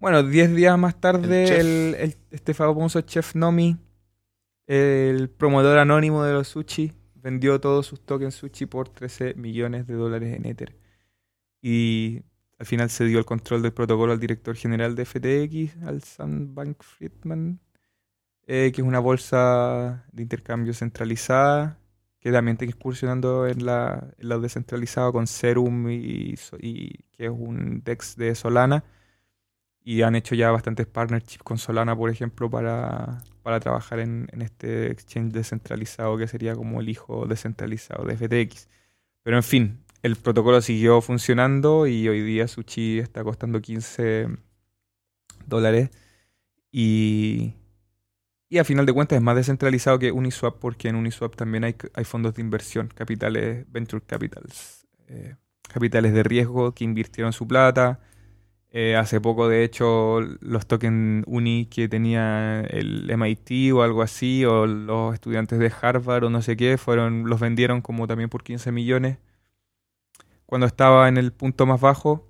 Bueno, 0.00 0.22
10 0.22 0.54
días 0.54 0.78
más 0.78 0.94
El 0.94 1.00
tarde, 1.00 1.44
chef. 1.46 1.58
el, 1.60 1.94
el- 1.98 2.16
este 2.30 2.54
famoso 2.54 3.02
chef 3.02 3.34
Nomi, 3.34 3.76
el 4.66 5.30
promotor 5.30 5.78
anónimo 5.78 6.24
de 6.24 6.32
los 6.32 6.48
sushi, 6.48 6.92
vendió 7.14 7.60
todos 7.60 7.86
sus 7.86 8.00
tokens 8.04 8.34
sushi 8.34 8.66
por 8.66 8.88
13 8.88 9.34
millones 9.34 9.86
de 9.86 9.94
dólares 9.94 10.34
en 10.36 10.46
Ether. 10.46 10.76
Y 11.62 12.22
al 12.58 12.66
final 12.66 12.90
se 12.90 13.04
dio 13.04 13.18
el 13.18 13.24
control 13.24 13.62
del 13.62 13.72
protocolo 13.72 14.12
al 14.12 14.20
director 14.20 14.56
general 14.56 14.94
de 14.94 15.04
FTX, 15.04 15.82
al 15.84 16.02
Sam 16.02 16.54
Bank 16.54 16.82
Friedman, 16.82 17.60
eh, 18.46 18.72
que 18.74 18.82
es 18.82 18.86
una 18.86 19.00
bolsa 19.00 20.06
de 20.12 20.22
intercambio 20.22 20.72
centralizada, 20.74 21.78
que 22.20 22.32
también 22.32 22.54
está 22.56 22.64
incursionando 22.64 23.46
en 23.46 23.66
la, 23.66 24.08
en 24.18 24.28
lo 24.28 24.40
descentralizado 24.40 25.12
con 25.12 25.26
Serum 25.26 25.90
y, 25.90 26.34
y 26.60 26.90
que 27.12 27.26
es 27.26 27.30
un 27.30 27.82
DEX 27.84 28.16
de 28.16 28.34
Solana. 28.34 28.84
Y 29.88 30.02
han 30.02 30.16
hecho 30.16 30.34
ya 30.34 30.50
bastantes 30.50 30.88
partnerships 30.88 31.44
con 31.44 31.58
Solana, 31.58 31.94
por 31.94 32.10
ejemplo, 32.10 32.50
para, 32.50 33.22
para 33.44 33.60
trabajar 33.60 34.00
en, 34.00 34.26
en 34.32 34.42
este 34.42 34.90
exchange 34.90 35.32
descentralizado 35.32 36.18
que 36.18 36.26
sería 36.26 36.56
como 36.56 36.80
el 36.80 36.88
hijo 36.88 37.26
descentralizado 37.26 38.04
de 38.04 38.16
FTX. 38.16 38.68
Pero 39.22 39.36
en 39.36 39.44
fin, 39.44 39.84
el 40.02 40.16
protocolo 40.16 40.60
siguió 40.60 41.00
funcionando 41.02 41.86
y 41.86 42.08
hoy 42.08 42.20
día 42.22 42.48
Sushi 42.48 42.98
está 42.98 43.22
costando 43.22 43.60
15 43.60 44.26
dólares. 45.46 45.90
Y, 46.72 47.54
y 48.48 48.58
a 48.58 48.64
final 48.64 48.86
de 48.86 48.92
cuentas 48.92 49.16
es 49.16 49.22
más 49.22 49.36
descentralizado 49.36 50.00
que 50.00 50.12
Uniswap 50.12 50.58
porque 50.58 50.88
en 50.88 50.96
Uniswap 50.96 51.36
también 51.36 51.62
hay, 51.62 51.76
hay 51.94 52.04
fondos 52.04 52.34
de 52.34 52.42
inversión, 52.42 52.88
capitales, 52.92 53.64
venture 53.70 54.02
capitals, 54.04 54.86
eh, 55.06 55.36
capitales 55.62 56.12
de 56.12 56.24
riesgo 56.24 56.72
que 56.74 56.82
invirtieron 56.82 57.32
su 57.32 57.46
plata. 57.46 58.00
Eh, 58.72 58.96
hace 58.96 59.20
poco, 59.20 59.48
de 59.48 59.64
hecho, 59.64 60.20
los 60.40 60.66
tokens 60.66 61.24
Uni 61.26 61.66
que 61.66 61.88
tenía 61.88 62.60
el 62.62 63.10
MIT 63.10 63.72
o 63.72 63.82
algo 63.82 64.02
así, 64.02 64.44
o 64.44 64.66
los 64.66 65.14
estudiantes 65.14 65.58
de 65.58 65.72
Harvard 65.80 66.24
o 66.24 66.30
no 66.30 66.42
sé 66.42 66.56
qué, 66.56 66.76
fueron, 66.76 67.28
los 67.28 67.40
vendieron 67.40 67.80
como 67.80 68.06
también 68.06 68.28
por 68.28 68.42
15 68.42 68.72
millones 68.72 69.18
cuando 70.46 70.66
estaba 70.66 71.08
en 71.08 71.16
el 71.16 71.32
punto 71.32 71.66
más 71.66 71.80
bajo. 71.80 72.26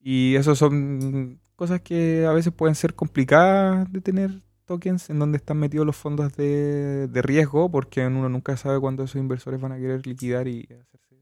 Y 0.00 0.36
eso 0.36 0.54
son 0.54 1.40
cosas 1.56 1.80
que 1.82 2.26
a 2.26 2.32
veces 2.32 2.52
pueden 2.52 2.74
ser 2.74 2.94
complicadas 2.94 3.90
de 3.92 4.00
tener 4.00 4.42
tokens 4.64 5.10
en 5.10 5.18
donde 5.18 5.36
están 5.38 5.58
metidos 5.58 5.84
los 5.86 5.96
fondos 5.96 6.34
de, 6.36 7.08
de 7.08 7.22
riesgo, 7.22 7.70
porque 7.70 8.06
uno 8.06 8.28
nunca 8.28 8.56
sabe 8.56 8.80
cuándo 8.80 9.04
esos 9.04 9.20
inversores 9.20 9.60
van 9.60 9.72
a 9.72 9.78
querer 9.78 10.06
liquidar 10.06 10.48
y 10.48 10.62
hacerse 10.64 11.16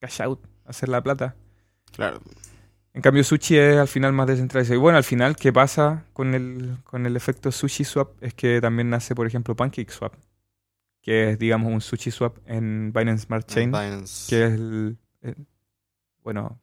cash 0.00 0.22
out, 0.22 0.40
hacer 0.64 0.88
la 0.88 1.02
plata. 1.02 1.36
Claro. 1.92 2.20
En 2.94 3.00
cambio, 3.00 3.24
Sushi 3.24 3.56
es 3.56 3.76
al 3.78 3.88
final 3.88 4.12
más 4.12 4.26
descentralizado. 4.26 4.74
Y 4.76 4.78
bueno, 4.80 4.98
al 4.98 5.04
final, 5.04 5.34
¿qué 5.36 5.52
pasa 5.52 6.04
con 6.12 6.34
el, 6.34 6.76
con 6.84 7.06
el 7.06 7.16
efecto 7.16 7.50
Sushi 7.50 7.84
Swap? 7.84 8.10
Es 8.22 8.34
que 8.34 8.60
también 8.60 8.90
nace, 8.90 9.14
por 9.14 9.26
ejemplo, 9.26 9.56
Pancake 9.56 9.90
Swap, 9.90 10.14
que 11.00 11.30
es, 11.30 11.38
digamos, 11.38 11.72
un 11.72 11.80
Sushi 11.80 12.10
Swap 12.10 12.36
en 12.46 12.92
Binance 12.94 13.24
Smart 13.26 13.46
Chain, 13.46 13.70
Binance. 13.70 14.28
que 14.28 14.44
es 14.44 14.52
el, 14.52 14.98
el- 15.22 15.46
bueno, 16.22 16.60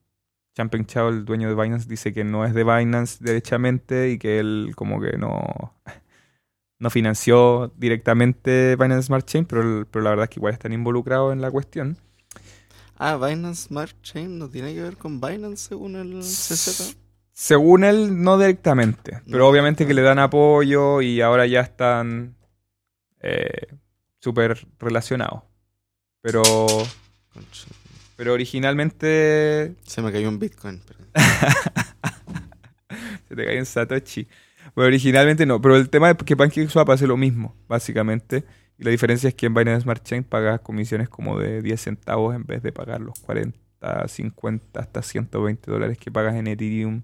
Changpeng 0.55 0.85
Chao, 0.85 1.09
el 1.09 1.25
dueño 1.25 1.49
de 1.53 1.61
Binance, 1.61 1.89
dice 1.89 2.13
que 2.13 2.23
no 2.23 2.45
es 2.45 2.53
de 2.53 2.63
Binance 2.63 3.23
derechamente 3.23 4.11
y 4.11 4.19
que 4.19 4.39
él 4.39 4.73
como 4.75 5.01
que 5.01 5.17
no, 5.17 5.73
no 6.79 6.89
financió 6.91 7.73
directamente 7.75 8.75
Binance 8.75 9.07
Smart 9.07 9.25
Chain, 9.25 9.45
pero, 9.45 9.87
pero 9.89 10.03
la 10.03 10.11
verdad 10.11 10.25
es 10.25 10.29
que 10.29 10.39
igual 10.39 10.53
están 10.53 10.73
involucrados 10.73 11.33
en 11.33 11.41
la 11.41 11.49
cuestión. 11.49 11.97
Ah, 12.99 13.15
Binance 13.17 13.67
Smart 13.69 13.95
Chain 14.03 14.37
no 14.37 14.49
tiene 14.49 14.73
que 14.73 14.81
ver 14.83 14.97
con 14.97 15.19
Binance 15.21 15.69
según 15.69 15.95
el 15.95 16.21
CZ. 16.21 16.95
Según 17.31 17.85
él, 17.85 18.21
no 18.21 18.37
directamente, 18.37 19.21
pero 19.25 19.39
No 19.39 19.47
obviamente 19.47 19.87
que 19.87 19.93
le 19.93 20.01
dan 20.01 20.19
apoyo 20.19 21.01
y 21.01 21.21
ahora 21.21 21.47
ya 21.47 21.61
están 21.61 22.35
eh, 23.21 23.67
súper 24.19 24.67
relacionados. 24.79 25.43
Pero, 26.21 26.43
Concha. 27.33 27.67
pero 28.17 28.33
originalmente 28.33 29.75
Se 29.85 30.01
me 30.01 30.11
cayó 30.11 30.27
un 30.27 30.37
Bitcoin. 30.39 30.81
pero- 30.85 30.99
se 33.29 33.35
te 33.35 33.45
cae 33.45 33.59
un 33.59 33.65
Satoshi. 33.65 34.27
Pero 34.75 34.87
originalmente 34.87 35.45
no, 35.45 35.61
pero 35.61 35.77
el 35.77 35.89
tema 35.89 36.11
es 36.11 36.17
que 36.17 36.35
PancakeSwap 36.35 36.89
hace 36.89 37.07
lo 37.07 37.15
mismo, 37.17 37.55
básicamente. 37.67 38.43
Y 38.79 38.83
la 38.85 38.91
diferencia 38.91 39.27
es 39.27 39.35
que 39.35 39.45
en 39.47 39.53
Binance 39.53 39.81
Smart 39.83 40.01
Chain 40.03 40.23
pagas 40.23 40.61
comisiones 40.61 41.09
como 41.09 41.37
de 41.37 41.61
10 41.61 41.81
centavos 41.81 42.33
en 42.33 42.45
vez 42.45 42.63
de 42.63 42.71
pagar 42.71 43.01
los 43.01 43.19
40, 43.19 44.07
50, 44.07 44.79
hasta 44.79 45.01
120 45.01 45.69
dólares 45.69 45.97
que 45.97 46.09
pagas 46.11 46.35
en 46.35 46.47
Ethereum, 46.47 47.01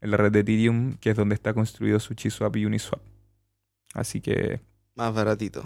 en 0.00 0.10
la 0.10 0.16
red 0.16 0.32
de 0.32 0.40
Ethereum, 0.40 0.94
que 0.98 1.10
es 1.10 1.16
donde 1.16 1.34
está 1.34 1.52
construido 1.52 2.00
SushiSwap 2.00 2.56
y 2.56 2.64
Uniswap. 2.64 3.02
Así 3.94 4.22
que 4.22 4.60
Más 4.94 5.12
baratito. 5.14 5.62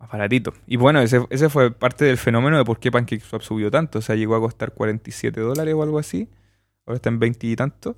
más 0.00 0.10
baratito. 0.10 0.52
Y 0.66 0.76
bueno, 0.76 1.00
ese, 1.00 1.24
ese 1.30 1.48
fue 1.48 1.70
parte 1.70 2.04
del 2.04 2.18
fenómeno 2.18 2.58
de 2.58 2.64
por 2.64 2.80
qué 2.80 2.90
PancakeSwap 2.90 3.42
subió 3.42 3.70
tanto. 3.70 4.00
O 4.00 4.02
sea, 4.02 4.16
llegó 4.16 4.34
a 4.34 4.40
costar 4.40 4.72
47 4.72 5.40
dólares 5.40 5.74
o 5.74 5.82
algo 5.84 6.00
así. 6.00 6.28
Ahora 6.84 6.96
está 6.96 7.10
en 7.10 7.20
20 7.20 7.46
y 7.46 7.54
tanto. 7.56 7.96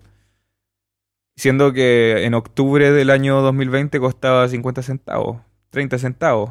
Siendo 1.37 1.73
que 1.73 2.25
en 2.25 2.35
octubre 2.35 2.91
del 2.93 3.09
año 3.09 3.41
2020 3.41 3.99
costaba 3.99 4.47
50 4.47 4.83
centavos, 4.83 5.41
30 5.71 5.99
centavos. 5.99 6.51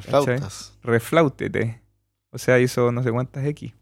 Flautas. 0.00 0.74
Reflautete. 0.82 1.80
O 2.30 2.38
sea, 2.38 2.58
hizo 2.60 2.92
no 2.92 3.02
sé 3.02 3.10
cuántas 3.10 3.44
X. 3.44 3.72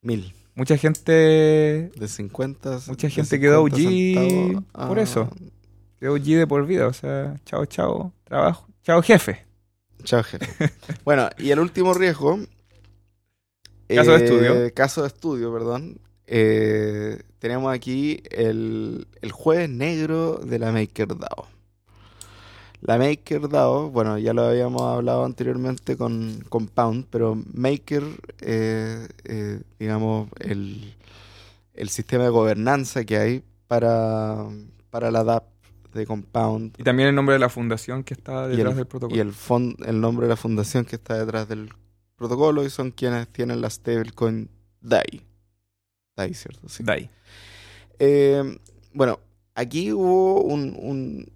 Mil. 0.00 0.34
Mucha 0.54 0.76
gente 0.76 1.12
De 1.12 2.08
50. 2.08 2.80
Mucha 2.88 3.08
gente 3.08 3.40
quedó 3.40 3.66
50 3.66 4.20
OG 4.20 4.24
centavos 4.24 4.88
por 4.88 4.98
eso. 4.98 5.30
quedó 6.00 6.16
G 6.16 6.38
de 6.38 6.46
por 6.46 6.66
vida. 6.66 6.86
O 6.86 6.92
sea, 6.92 7.36
chao, 7.44 7.64
chao, 7.66 8.12
trabajo. 8.24 8.66
Chao, 8.82 9.02
jefe. 9.02 9.44
Chao, 10.04 10.22
jefe. 10.22 10.72
bueno, 11.04 11.28
y 11.38 11.50
el 11.50 11.60
último 11.60 11.94
riesgo. 11.94 12.38
Caso 13.88 14.12
de 14.12 14.18
eh, 14.18 14.24
estudio. 14.24 14.74
Caso 14.74 15.02
de 15.02 15.08
estudio, 15.08 15.52
perdón. 15.52 16.00
Eh, 16.26 17.22
tenemos 17.38 17.72
aquí 17.72 18.22
el, 18.30 19.06
el 19.20 19.32
jueves 19.32 19.68
negro 19.68 20.36
de 20.36 20.58
la 20.58 20.72
MakerDAO. 20.72 21.46
La 22.82 22.98
MakerDAO, 22.98 23.90
bueno, 23.90 24.18
ya 24.18 24.32
lo 24.34 24.42
habíamos 24.42 24.82
hablado 24.82 25.24
anteriormente 25.24 25.96
con 25.96 26.42
Compound, 26.48 27.06
pero 27.10 27.40
Maker, 27.54 28.02
eh, 28.40 29.06
eh, 29.24 29.60
digamos, 29.78 30.28
el, 30.40 30.92
el 31.74 31.88
sistema 31.90 32.24
de 32.24 32.30
gobernanza 32.30 33.04
que 33.04 33.16
hay 33.16 33.42
para, 33.68 34.46
para 34.90 35.12
la 35.12 35.22
DAP 35.22 35.44
de 35.94 36.06
Compound. 36.06 36.74
Y 36.78 36.82
también 36.82 37.08
el 37.10 37.14
nombre 37.14 37.34
de 37.34 37.38
la 37.38 37.48
fundación 37.48 38.02
que 38.02 38.14
está 38.14 38.48
detrás 38.48 38.72
el- 38.72 38.76
del 38.78 38.86
protocolo. 38.86 39.16
Y 39.16 39.20
el, 39.20 39.32
fon- 39.32 39.76
el 39.86 40.00
nombre 40.00 40.26
de 40.26 40.30
la 40.30 40.36
fundación 40.36 40.84
que 40.84 40.96
está 40.96 41.16
detrás 41.18 41.48
del 41.48 41.70
protocolo 42.16 42.64
y 42.64 42.70
son 42.70 42.90
quienes 42.90 43.28
tienen 43.28 43.60
la 43.60 43.70
stablecoin 43.70 44.48
DAI. 44.80 45.22
DAI, 46.16 46.34
¿cierto? 46.34 46.68
Sí. 46.68 46.82
DAI. 46.82 47.08
Eh, 48.00 48.58
bueno, 48.92 49.20
aquí 49.54 49.92
hubo 49.92 50.42
un, 50.42 50.76
un, 50.80 51.30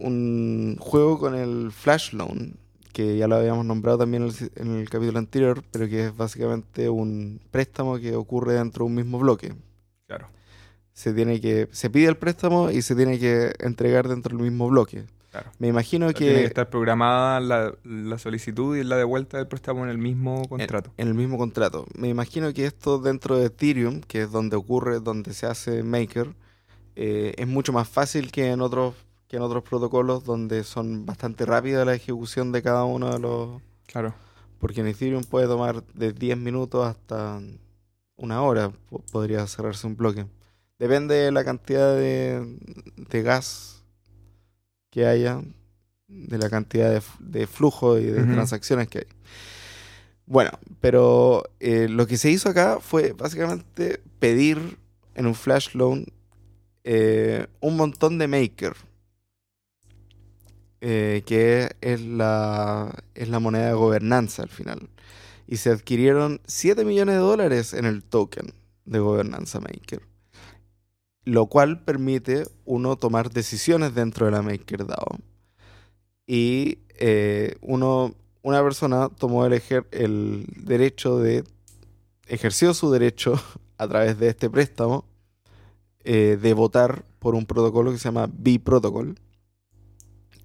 un 0.00 0.76
juego 0.80 1.18
con 1.18 1.34
el 1.34 1.70
Flash 1.72 2.12
Loan, 2.12 2.56
que 2.92 3.16
ya 3.16 3.26
lo 3.26 3.36
habíamos 3.36 3.64
nombrado 3.64 3.98
también 3.98 4.28
en 4.56 4.76
el, 4.76 4.88
capítulo 4.88 5.18
anterior, 5.18 5.62
pero 5.70 5.88
que 5.88 6.06
es 6.06 6.16
básicamente 6.16 6.88
un 6.88 7.40
préstamo 7.50 7.98
que 7.98 8.14
ocurre 8.14 8.54
dentro 8.54 8.84
de 8.84 8.90
un 8.90 8.94
mismo 8.94 9.18
bloque. 9.18 9.54
Claro. 10.06 10.28
Se 10.92 11.14
tiene 11.14 11.40
que 11.40 11.68
se 11.72 11.88
pide 11.88 12.08
el 12.08 12.16
préstamo 12.16 12.70
y 12.70 12.82
se 12.82 12.94
tiene 12.94 13.18
que 13.18 13.52
entregar 13.60 14.08
dentro 14.08 14.36
del 14.36 14.44
mismo 14.44 14.68
bloque. 14.68 15.06
Claro. 15.30 15.50
Me 15.58 15.68
imagino 15.68 16.06
O 16.06 16.08
sea, 16.10 16.18
Tiene 16.18 16.34
que 16.34 16.40
que 16.40 16.46
estar 16.46 16.68
programada 16.68 17.40
la, 17.40 17.74
la 17.84 18.18
solicitud 18.18 18.76
y 18.76 18.84
la 18.84 18.98
de 18.98 19.04
vuelta 19.04 19.38
del 19.38 19.46
préstamo 19.46 19.82
en 19.82 19.88
el 19.88 19.96
mismo 19.96 20.46
contrato. 20.46 20.92
en 20.98 21.08
el 21.08 21.14
mismo 21.14 21.38
contrato. 21.38 21.86
Me 21.96 22.08
imagino 22.08 22.52
que 22.52 22.66
esto 22.66 22.98
dentro 22.98 23.38
de 23.38 23.46
Ethereum, 23.46 24.02
que 24.02 24.22
es 24.22 24.30
donde 24.30 24.56
ocurre, 24.56 25.00
donde 25.00 25.32
se 25.32 25.46
hace 25.46 25.82
Maker, 25.82 26.34
eh, 26.96 27.32
es 27.38 27.48
mucho 27.48 27.72
más 27.72 27.88
fácil 27.88 28.30
que 28.30 28.50
en 28.50 28.60
otros 28.60 28.94
que 29.32 29.36
en 29.38 29.42
otros 29.42 29.62
protocolos 29.64 30.24
donde 30.24 30.62
son 30.62 31.06
bastante 31.06 31.46
rápida 31.46 31.86
la 31.86 31.94
ejecución 31.94 32.52
de 32.52 32.62
cada 32.62 32.84
uno 32.84 33.10
de 33.14 33.18
los 33.18 33.62
Claro. 33.86 34.12
porque 34.58 34.82
en 34.82 34.88
Ethereum 34.88 35.24
puede 35.24 35.46
tomar 35.46 35.82
de 35.94 36.12
10 36.12 36.36
minutos 36.36 36.86
hasta 36.86 37.40
una 38.16 38.42
hora 38.42 38.70
po- 38.90 39.02
podría 39.10 39.46
cerrarse 39.46 39.86
un 39.86 39.96
bloque. 39.96 40.26
Depende 40.78 41.14
de 41.14 41.32
la 41.32 41.44
cantidad 41.44 41.96
de, 41.96 42.58
de 43.08 43.22
gas 43.22 43.82
que 44.90 45.06
haya, 45.06 45.40
de 46.08 46.36
la 46.36 46.50
cantidad 46.50 46.90
de, 46.90 47.00
de 47.20 47.46
flujo 47.46 47.98
y 47.98 48.04
de 48.04 48.24
transacciones 48.24 48.88
que 48.88 48.98
hay. 48.98 49.06
Bueno, 50.26 50.50
pero 50.82 51.44
eh, 51.58 51.88
lo 51.88 52.06
que 52.06 52.18
se 52.18 52.30
hizo 52.30 52.50
acá 52.50 52.80
fue 52.80 53.12
básicamente 53.12 54.02
pedir 54.18 54.76
en 55.14 55.24
un 55.26 55.34
flash 55.34 55.74
loan 55.74 56.04
eh, 56.84 57.46
un 57.60 57.76
montón 57.78 58.18
de 58.18 58.28
maker. 58.28 58.74
Eh, 60.82 61.24
que 61.26 61.70
es 61.82 62.02
la, 62.02 62.94
es 63.16 63.30
la 63.30 63.40
moneda 63.40 63.68
de 63.68 63.74
gobernanza 63.74 64.44
al 64.44 64.50
final. 64.50 64.90
Y 65.48 65.58
se 65.58 65.70
adquirieron 65.72 66.40
7 66.46 66.84
millones 66.86 67.16
de 67.16 67.22
dólares 67.22 67.74
en 67.74 67.86
el 67.86 68.04
token 68.04 68.54
de 68.86 69.00
gobernanza 69.00 69.60
maker. 69.60 70.02
Lo 71.24 71.46
cual 71.46 71.82
permite 71.82 72.44
uno 72.64 72.94
tomar 72.96 73.30
decisiones 73.30 73.94
dentro 73.94 74.26
de 74.26 74.32
la 74.32 74.42
MakerDAO. 74.42 75.18
Y 76.26 76.78
eh, 76.98 77.56
uno, 77.60 78.14
una 78.42 78.62
persona 78.62 79.08
tomó 79.08 79.44
el, 79.46 79.52
ejer- 79.54 79.86
el 79.90 80.46
derecho 80.56 81.18
de, 81.18 81.44
ejerció 82.28 82.74
su 82.74 82.90
derecho 82.92 83.34
a 83.78 83.88
través 83.88 84.18
de 84.18 84.28
este 84.28 84.50
préstamo 84.50 85.04
eh, 86.04 86.38
de 86.40 86.54
votar 86.54 87.04
por 87.18 87.34
un 87.34 87.46
protocolo 87.46 87.92
que 87.92 87.98
se 87.98 88.04
llama 88.04 88.28
B-Protocol 88.32 89.16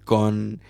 con, 0.08 0.60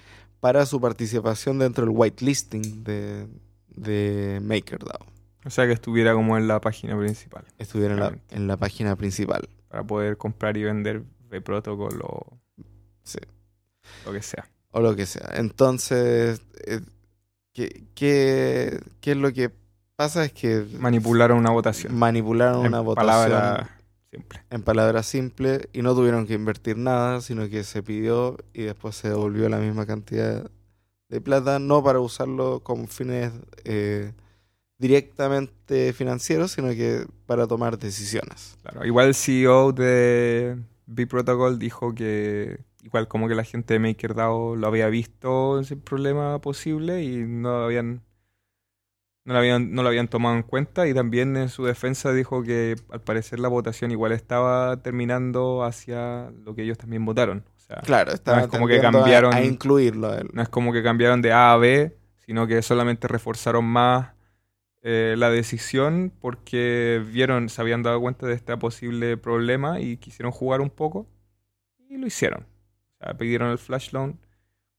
para 0.40 0.66
su 0.66 0.80
participación 0.80 1.60
dentro 1.60 1.86
del 1.86 1.94
whitelisting 1.96 2.82
de, 2.82 3.28
de 3.68 4.40
MakerDAO. 4.42 5.06
O 5.44 5.50
sea 5.50 5.64
que 5.66 5.72
estuviera 5.72 6.12
como 6.12 6.36
en 6.36 6.48
la 6.48 6.60
página 6.60 6.98
principal. 6.98 7.44
Estuviera 7.56 7.94
en 7.94 8.00
la, 8.00 8.06
Claramente. 8.08 8.34
en 8.36 8.46
la 8.48 8.56
página 8.56 8.96
principal. 8.96 9.48
Para 9.68 9.84
poder 9.84 10.16
comprar 10.16 10.56
y 10.56 10.64
vender 10.64 11.04
de 11.30 11.40
protocolo 11.40 12.04
o 12.04 12.38
Sí. 13.04 13.20
lo 14.04 14.12
que 14.12 14.22
sea. 14.22 14.50
o 14.72 14.80
lo 14.80 14.96
que 14.96 15.06
sea. 15.06 15.30
Entonces, 15.34 16.42
eh, 16.66 16.80
¿qué, 17.54 17.84
qué, 17.94 18.80
qué 19.00 19.10
es 19.12 19.16
lo 19.16 19.32
que 19.32 19.50
pasa? 19.96 20.24
Es 20.24 20.32
que 20.32 20.66
Manipularon 20.80 21.38
una 21.38 21.50
votación. 21.50 21.94
manipularon 21.94 22.62
En 22.62 22.66
una 22.68 22.80
votación 22.80 23.68
en 24.50 24.62
palabras 24.62 25.06
simples 25.06 25.68
y 25.72 25.82
no 25.82 25.94
tuvieron 25.94 26.26
que 26.26 26.34
invertir 26.34 26.76
nada, 26.76 27.20
sino 27.20 27.48
que 27.48 27.64
se 27.64 27.82
pidió 27.82 28.36
y 28.52 28.62
después 28.62 28.96
se 28.96 29.08
devolvió 29.08 29.48
la 29.48 29.58
misma 29.58 29.86
cantidad 29.86 30.50
de 31.08 31.20
plata, 31.20 31.58
no 31.58 31.82
para 31.82 32.00
usarlo 32.00 32.60
con 32.60 32.88
fines 32.88 33.32
eh, 33.64 34.12
directamente 34.78 35.92
financieros, 35.92 36.52
sino 36.52 36.68
que 36.68 37.06
para 37.26 37.46
tomar 37.46 37.78
decisiones. 37.78 38.56
Claro. 38.62 38.86
Igual 38.86 39.08
el 39.08 39.14
CEO 39.14 39.72
de 39.72 40.58
B-Protocol 40.86 41.58
dijo 41.58 41.94
que 41.94 42.60
igual 42.82 43.08
como 43.08 43.28
que 43.28 43.34
la 43.34 43.44
gente 43.44 43.74
de 43.74 43.80
MakerDAO 43.80 44.56
lo 44.56 44.66
había 44.66 44.88
visto 44.88 45.62
sin 45.64 45.80
problema 45.80 46.40
posible 46.40 47.02
y 47.02 47.24
no 47.26 47.64
habían 47.64 48.02
no 49.28 49.34
lo 49.34 49.40
habían 49.40 49.72
no 49.74 49.82
lo 49.82 49.90
habían 49.90 50.08
tomado 50.08 50.34
en 50.36 50.42
cuenta 50.42 50.88
y 50.88 50.94
también 50.94 51.36
en 51.36 51.50
su 51.50 51.62
defensa 51.66 52.14
dijo 52.14 52.42
que 52.42 52.76
al 52.90 53.02
parecer 53.02 53.38
la 53.40 53.48
votación 53.48 53.90
igual 53.90 54.12
estaba 54.12 54.78
terminando 54.82 55.64
hacia 55.64 56.30
lo 56.44 56.54
que 56.54 56.62
ellos 56.62 56.78
también 56.78 57.04
votaron. 57.04 57.44
O 57.56 57.60
sea, 57.60 57.82
Claro, 57.82 58.12
estaba 58.12 58.40
es 58.40 58.46
como 58.48 58.66
que 58.66 58.78
a- 58.78 58.80
cambiaron- 58.80 59.34
a, 59.34 59.44
incluirlo 59.44 60.08
a 60.10 60.22
no 60.32 60.40
es 60.40 60.48
como 60.48 60.72
que 60.72 60.82
cambiaron 60.82 61.20
de 61.20 61.32
A 61.32 61.52
a 61.52 61.58
B, 61.58 61.94
sino 62.24 62.46
que 62.46 62.62
solamente 62.62 63.06
reforzaron 63.06 63.66
más 63.66 64.14
eh, 64.82 65.14
la 65.18 65.28
decisión 65.28 66.10
porque 66.22 67.04
vieron, 67.06 67.50
se 67.50 67.60
habían 67.60 67.82
dado 67.82 68.00
cuenta 68.00 68.26
de 68.26 68.32
este 68.32 68.56
posible 68.56 69.18
problema 69.18 69.78
y 69.80 69.98
quisieron 69.98 70.32
jugar 70.32 70.62
un 70.62 70.70
poco 70.70 71.06
y 71.90 71.98
lo 71.98 72.06
hicieron. 72.06 72.46
O 73.00 73.04
sea, 73.04 73.14
pidieron 73.18 73.50
el 73.50 73.58
flash 73.58 73.92
loan, 73.92 74.18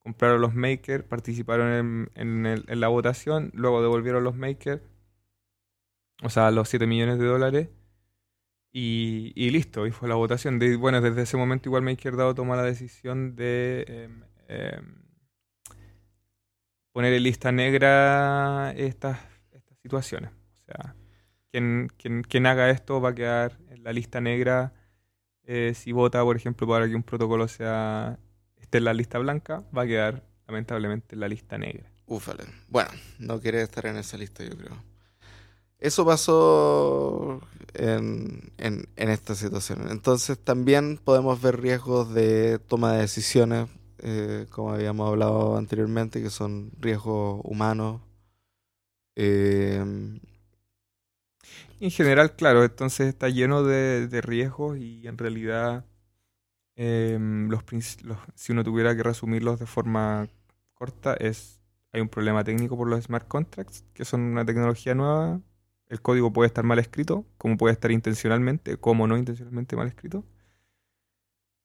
compraron 0.09 0.41
los 0.41 0.55
makers, 0.55 1.03
participaron 1.03 2.09
en, 2.15 2.63
la 2.67 2.87
votación, 2.87 3.51
luego 3.53 3.81
devolvieron 3.81 4.23
los 4.23 4.35
makers, 4.35 4.81
o 6.23 6.29
sea, 6.29 6.49
los 6.51 6.67
7 6.69 6.87
millones 6.87 7.19
de 7.19 7.25
dólares. 7.25 7.69
Y, 8.71 9.49
listo, 9.51 9.87
y 9.87 9.91
fue 9.91 10.09
la 10.09 10.15
votación. 10.15 10.59
De, 10.59 10.75
bueno, 10.77 11.01
desde 11.01 11.23
ese 11.23 11.37
momento 11.37 11.69
igual 11.69 11.83
MakerDAO 11.83 12.35
toma 12.35 12.55
la 12.55 12.63
decisión 12.63 13.35
de 13.35 13.85
em, 13.87 14.23
em, 14.47 15.03
poner 16.91 17.13
en 17.13 17.23
lista 17.23 17.51
negra 17.51 18.73
estas, 18.77 19.19
estas 19.51 19.77
situaciones. 19.79 20.31
O 20.53 20.65
sea, 20.65 20.95
quien, 21.51 21.89
quien, 21.97 22.23
quien 22.23 22.45
haga 22.47 22.69
esto 22.69 23.01
va 23.01 23.09
a 23.09 23.15
quedar 23.15 23.59
en 23.69 23.83
la 23.83 23.93
lista 23.93 24.21
negra. 24.21 24.73
eh, 25.43 25.73
si 25.75 25.91
vota, 25.93 26.23
por 26.23 26.35
ejemplo, 26.37 26.67
para 26.67 26.87
que 26.87 26.95
un 26.95 27.03
protocolo 27.03 27.47
sea 27.47 28.19
esté 28.59 28.79
en 28.79 28.85
la 28.85 28.93
lista 28.93 29.19
blanca, 29.19 29.63
va 29.75 29.83
a 29.83 29.87
quedar 29.87 30.23
lamentablemente 30.47 31.15
en 31.15 31.21
la 31.21 31.27
lista 31.27 31.57
negra. 31.57 31.91
Ufale. 32.07 32.43
Bueno, 32.67 32.89
no 33.19 33.39
quiere 33.39 33.61
estar 33.61 33.85
en 33.85 33.97
esa 33.97 34.17
lista, 34.17 34.43
yo 34.43 34.57
creo. 34.57 34.83
Eso 35.77 36.05
pasó 36.05 37.39
en, 37.73 38.51
en, 38.57 38.89
en 38.95 39.09
esta 39.09 39.33
situación. 39.33 39.87
Entonces 39.89 40.37
también 40.37 40.97
podemos 40.97 41.41
ver 41.41 41.61
riesgos 41.61 42.13
de 42.13 42.59
toma 42.59 42.93
de 42.93 43.01
decisiones, 43.01 43.69
eh, 43.99 44.45
como 44.49 44.73
habíamos 44.73 45.07
hablado 45.07 45.55
anteriormente, 45.55 46.21
que 46.21 46.29
son 46.29 46.71
riesgos 46.79 47.41
humanos. 47.43 48.01
Eh, 49.15 49.81
en 51.79 51.91
general, 51.91 52.35
claro, 52.35 52.65
entonces 52.65 53.07
está 53.07 53.29
lleno 53.29 53.63
de, 53.63 54.07
de 54.07 54.21
riesgos 54.21 54.77
y 54.77 55.07
en 55.07 55.17
realidad, 55.17 55.85
em, 56.79 57.49
los, 57.49 57.63
si 58.35 58.51
uno 58.53 58.63
tuviera 58.63 58.95
que 58.95 59.03
resumirlos 59.03 59.59
de 59.59 59.65
forma 59.65 60.29
corta, 60.73 61.13
es 61.15 61.59
hay 61.91 62.01
un 62.01 62.09
problema 62.09 62.43
técnico 62.43 62.77
por 62.77 62.87
los 62.87 63.03
smart 63.03 63.27
contracts, 63.27 63.83
que 63.93 64.05
son 64.05 64.21
una 64.21 64.45
tecnología 64.45 64.95
nueva. 64.95 65.41
El 65.87 66.01
código 66.01 66.31
puede 66.33 66.47
estar 66.47 66.63
mal 66.63 66.79
escrito, 66.79 67.25
como 67.37 67.57
puede 67.57 67.73
estar 67.73 67.91
intencionalmente, 67.91 68.77
como 68.77 69.07
no 69.07 69.17
intencionalmente 69.17 69.75
mal 69.75 69.87
escrito. 69.87 70.23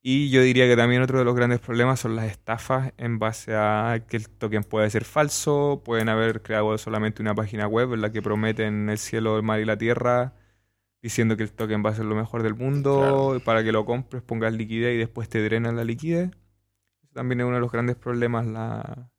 Y 0.02 0.30
yo 0.30 0.42
diría 0.42 0.66
que 0.66 0.76
también 0.76 1.00
otro 1.02 1.18
de 1.18 1.24
los 1.24 1.34
grandes 1.34 1.60
problemas 1.60 2.00
son 2.00 2.14
las 2.14 2.26
estafas 2.30 2.92
en 2.98 3.18
base 3.18 3.54
a 3.54 4.04
que 4.06 4.18
el 4.18 4.28
token 4.28 4.62
puede 4.64 4.90
ser 4.90 5.04
falso, 5.04 5.82
pueden 5.84 6.10
haber 6.10 6.42
creado 6.42 6.76
solamente 6.76 7.22
una 7.22 7.34
página 7.34 7.66
web 7.66 7.94
en 7.94 8.02
la 8.02 8.12
que 8.12 8.20
prometen 8.20 8.90
el 8.90 8.98
cielo, 8.98 9.36
el 9.36 9.42
mar 9.42 9.60
y 9.60 9.64
la 9.64 9.78
tierra, 9.78 10.34
diciendo 11.04 11.36
que 11.36 11.42
el 11.42 11.52
token 11.52 11.84
va 11.84 11.90
a 11.90 11.94
ser 11.94 12.06
lo 12.06 12.14
mejor 12.14 12.42
del 12.42 12.54
mundo, 12.54 12.96
Claro. 12.98 13.36
y 13.36 13.40
para 13.40 13.62
que 13.62 13.72
lo 13.72 13.84
compres 13.84 14.22
pongas 14.22 14.54
liquidez 14.54 14.94
y 14.94 14.98
después 14.98 15.28
te 15.28 15.42
drenan 15.42 15.76
la 15.76 15.84
liquidez. 15.84 16.30
Eso 17.02 17.12
también 17.12 17.40
es 17.40 17.46
uno 17.46 17.56
de 17.56 17.60
los 17.60 17.70
grandes 17.70 17.96
problemas, 17.96 18.46
la, 18.46 19.10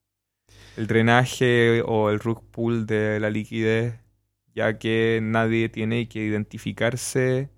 el 0.77 0.87
drenaje 0.87 1.83
o 1.85 2.09
el 2.09 2.19
rug 2.19 2.43
pull 2.49 2.87
de 2.87 3.19
la 3.19 3.29
liquidez, 3.29 3.99
ya 4.55 4.79
que 4.79 5.19
nadie 5.21 5.69
tiene 5.69 6.07
que 6.09 6.25
identificarse 6.25 7.51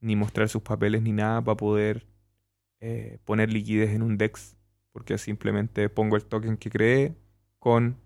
ni 0.00 0.16
mostrar 0.16 0.48
sus 0.48 0.62
papeles 0.62 1.02
ni 1.02 1.12
nada 1.12 1.42
para 1.42 1.56
poder 1.58 2.06
eh, 2.80 3.18
poner 3.26 3.52
liquidez 3.52 3.90
en 3.90 4.02
un 4.02 4.16
DEX 4.16 4.56
porque 4.92 5.18
simplemente 5.18 5.90
pongo 5.90 6.16
el 6.16 6.24
token 6.24 6.56
que 6.56 6.70
creé 6.70 7.14
con 7.58 7.96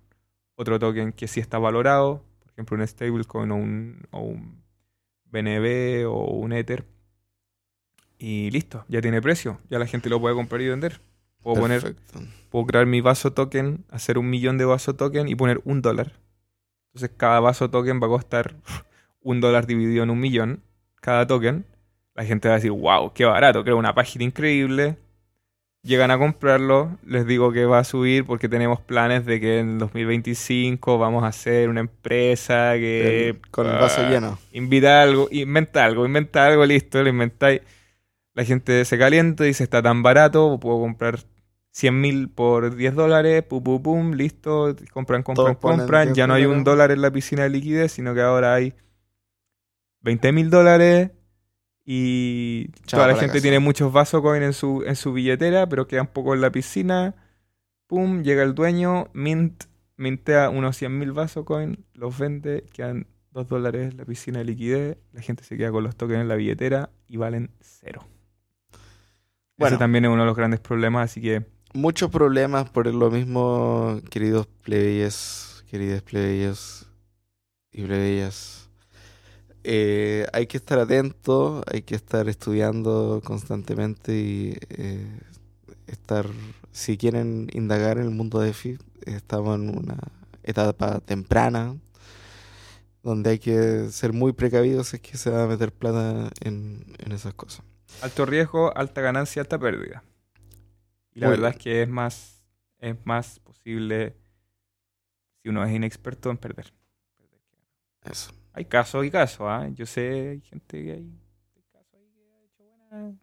otro 0.57 0.79
token 0.81 1.13
que 1.13 1.29
sí 1.29 1.39
está 1.39 1.59
valorado, 1.59 2.25
por 2.41 2.51
ejemplo 2.53 2.77
un 2.77 2.87
stablecoin 2.87 3.51
o 3.53 3.57
un, 3.57 4.01
o 4.11 4.21
un 4.23 4.63
BNB 5.31 6.07
o 6.07 6.25
un 6.25 6.53
Ether. 6.53 6.85
Y 8.19 8.51
listo, 8.51 8.85
ya 8.89 9.01
tiene 9.01 9.23
precio, 9.23 9.61
ya 9.71 9.79
la 9.79 9.87
gente 9.87 10.09
lo 10.09 10.21
puede 10.21 10.35
comprar 10.35 10.61
y 10.61 10.69
vender. 10.69 11.01
Puedo 11.43 11.61
poner, 11.61 11.95
puedo 12.51 12.67
crear 12.67 12.87
mi 12.87 13.01
vaso 13.01 13.33
token, 13.33 13.85
hacer 13.91 14.19
un 14.19 14.29
millón 14.29 14.59
de 14.59 14.65
vaso 14.65 14.97
token 14.97 15.29
y 15.29 15.37
poner 15.37 15.61
un 15.65 15.83
dólar. 15.83 16.13
Entonces 16.89 17.17
cada 17.17 17.39
vaso 17.41 17.71
token 17.71 18.01
va 18.03 18.07
a 18.07 18.11
costar 18.11 18.57
un 19.23 19.41
dólar 19.41 19.67
dividido 19.67 20.03
en 20.03 20.11
un 20.11 20.19
millón, 20.19 20.63
cada 21.01 21.27
token. 21.27 21.65
La 22.15 22.25
gente 22.25 22.49
va 22.49 22.55
a 22.55 22.59
decir, 22.59 22.73
wow, 22.73 23.13
qué 23.13 23.25
barato, 23.25 23.63
creo 23.63 23.77
una 23.77 23.95
página 23.95 24.25
increíble. 24.25 24.97
Llegan 25.83 26.11
a 26.11 26.19
comprarlo, 26.19 26.99
les 27.07 27.27
digo 27.27 27.53
que 27.53 27.65
va 27.65 27.79
a 27.79 27.85
subir 27.85 28.27
porque 28.27 28.49
tenemos 28.49 28.81
planes 28.81 29.25
de 29.25 29.41
que 29.41 29.61
en 29.61 29.79
2025 29.79 30.99
vamos 30.99 31.23
a 31.23 31.29
hacer 31.29 31.69
una 31.69 31.81
empresa 31.81 32.73
que... 32.75 33.29
El- 33.29 33.41
con 33.51 33.67
el 33.67 33.75
vaso 33.75 34.03
ah, 34.05 34.11
lleno. 34.11 34.39
Invita 34.53 35.01
algo, 35.03 35.29
inventa 35.31 35.85
algo, 35.85 36.05
inventa 36.05 36.47
algo, 36.47 36.67
listo, 36.67 37.03
lo 37.03 37.09
inventáis. 37.09 37.63
La 38.35 38.45
gente 38.45 38.85
se 38.85 38.99
calienta 38.99 39.45
y 39.45 39.49
dice, 39.49 39.65
está 39.65 39.81
tan 39.81 40.03
barato, 40.03 40.59
puedo 40.61 40.81
comprar 40.81 41.21
100 41.71 42.01
mil 42.01 42.29
por 42.29 42.75
10 42.75 42.95
dólares, 42.95 43.45
pum, 43.45 43.63
pum, 43.63 43.83
pum, 43.83 44.13
listo, 44.13 44.75
compran, 44.93 45.23
compran, 45.23 45.57
Todos 45.57 45.79
compran. 45.79 46.07
10 46.09 46.17
Ya 46.17 46.27
no 46.27 46.35
hay 46.35 46.45
un 46.45 46.65
dólar 46.65 46.91
en 46.91 47.03
la 47.03 47.11
piscina 47.11 47.45
de 47.45 47.51
liquidez, 47.51 47.93
sino 47.93 48.15
que 48.15 48.21
ahora 48.21 48.55
hay 48.55 48.75
20 50.01 50.33
mil 50.33 50.51
dólares 50.51 51.11
y 51.91 52.69
Chao 52.85 52.99
toda 52.99 53.07
la 53.09 53.15
gente 53.15 53.33
casa. 53.33 53.43
tiene 53.43 53.61
muchos 53.61 53.91
vasos 53.91 54.21
coin 54.21 54.43
en 54.43 54.53
su, 54.53 54.83
en 54.87 54.95
su 54.95 55.15
billetera, 55.15 55.67
pero 55.67 55.87
quedan 55.87 56.07
poco 56.09 56.35
en 56.35 56.43
la 56.43 56.53
piscina. 56.53 57.15
Pum, 57.87 58.23
llega 58.23 58.43
el 58.43 58.55
dueño, 58.55 59.09
mint, 59.15 59.65
mintea 59.97 60.51
unos 60.51 60.77
100 60.77 60.99
mil 60.99 61.13
vasos 61.13 61.47
coin, 61.47 61.87
los 61.95 62.19
vende, 62.19 62.67
quedan 62.75 63.07
2 63.31 63.49
dólares 63.49 63.95
la 63.95 64.05
piscina 64.05 64.41
de 64.41 64.45
liquidez, 64.45 64.99
la 65.15 65.23
gente 65.23 65.45
se 65.45 65.57
queda 65.57 65.71
con 65.71 65.83
los 65.83 65.97
tokens 65.97 66.21
en 66.21 66.29
la 66.29 66.35
billetera 66.35 66.91
y 67.07 67.17
valen 67.17 67.53
cero. 67.61 68.07
Bueno. 69.57 69.77
Ese 69.77 69.79
también 69.79 70.05
es 70.05 70.11
uno 70.11 70.23
de 70.23 70.27
los 70.27 70.37
grandes 70.37 70.61
problemas, 70.61 71.11
así 71.11 71.23
que 71.23 71.47
Muchos 71.75 72.11
problemas 72.11 72.71
por 72.71 72.87
lo 72.87 73.11
mismo, 73.11 74.01
queridos 74.11 74.47
plebeyes, 74.47 75.65
queridas 75.71 76.03
plebeyos 76.03 76.91
y 77.71 77.83
plebeyas. 77.83 78.58
Eh, 79.71 80.27
hay 80.33 80.47
que 80.47 80.57
estar 80.57 80.79
atento, 80.79 81.63
hay 81.71 81.83
que 81.83 81.95
estar 81.95 82.27
estudiando 82.29 83.21
constantemente 83.23 84.15
y 84.19 84.57
eh, 84.71 85.21
estar, 85.87 86.27
si 86.73 86.97
quieren 86.97 87.49
indagar 87.53 87.99
en 87.99 88.05
el 88.05 88.11
mundo 88.11 88.41
de 88.41 88.51
EFI, 88.51 88.79
estamos 89.05 89.57
en 89.59 89.69
una 89.77 89.99
etapa 90.43 91.01
temprana 91.01 91.77
donde 93.03 93.31
hay 93.31 93.39
que 93.39 93.91
ser 93.91 94.13
muy 94.13 94.33
precavidos 94.33 94.89
si 94.89 94.97
es 94.97 95.03
que 95.03 95.17
se 95.19 95.31
va 95.31 95.45
a 95.45 95.47
meter 95.47 95.73
plata 95.73 96.31
en, 96.41 96.95
en 96.99 97.13
esas 97.13 97.35
cosas. 97.35 97.65
alto 98.01 98.27
riesgo, 98.27 98.77
alta 98.77 99.01
ganancia, 99.03 99.43
alta 99.43 99.59
pérdida. 99.59 100.03
Y 101.13 101.21
la 101.21 101.29
Muy 101.29 101.31
verdad 101.31 101.51
bien. 101.51 101.53
es 101.53 101.57
que 101.59 101.83
es 101.83 101.89
más, 101.89 102.45
es 102.79 102.97
más 103.05 103.41
posible 103.41 104.17
si 105.43 105.49
uno 105.49 105.65
es 105.65 105.73
inexperto 105.73 106.31
en 106.31 106.39
perder. 106.39 106.73
Eso. 108.05 108.33
Hay 108.59 108.65
casos 108.65 109.07
y 109.07 109.11
casos, 109.13 109.43
¿ah? 109.43 109.69
Yo 109.73 109.87
sé, 109.87 110.31
hay 110.31 110.41
gente 110.41 110.83
que 110.83 110.91
hay, 110.91 111.13
hay 111.55 111.63
casos 111.73 111.95
ahí 111.95 112.11
que 112.13 112.23
ha 112.35 112.43
hecho 112.45 112.65
buena, 112.65 113.17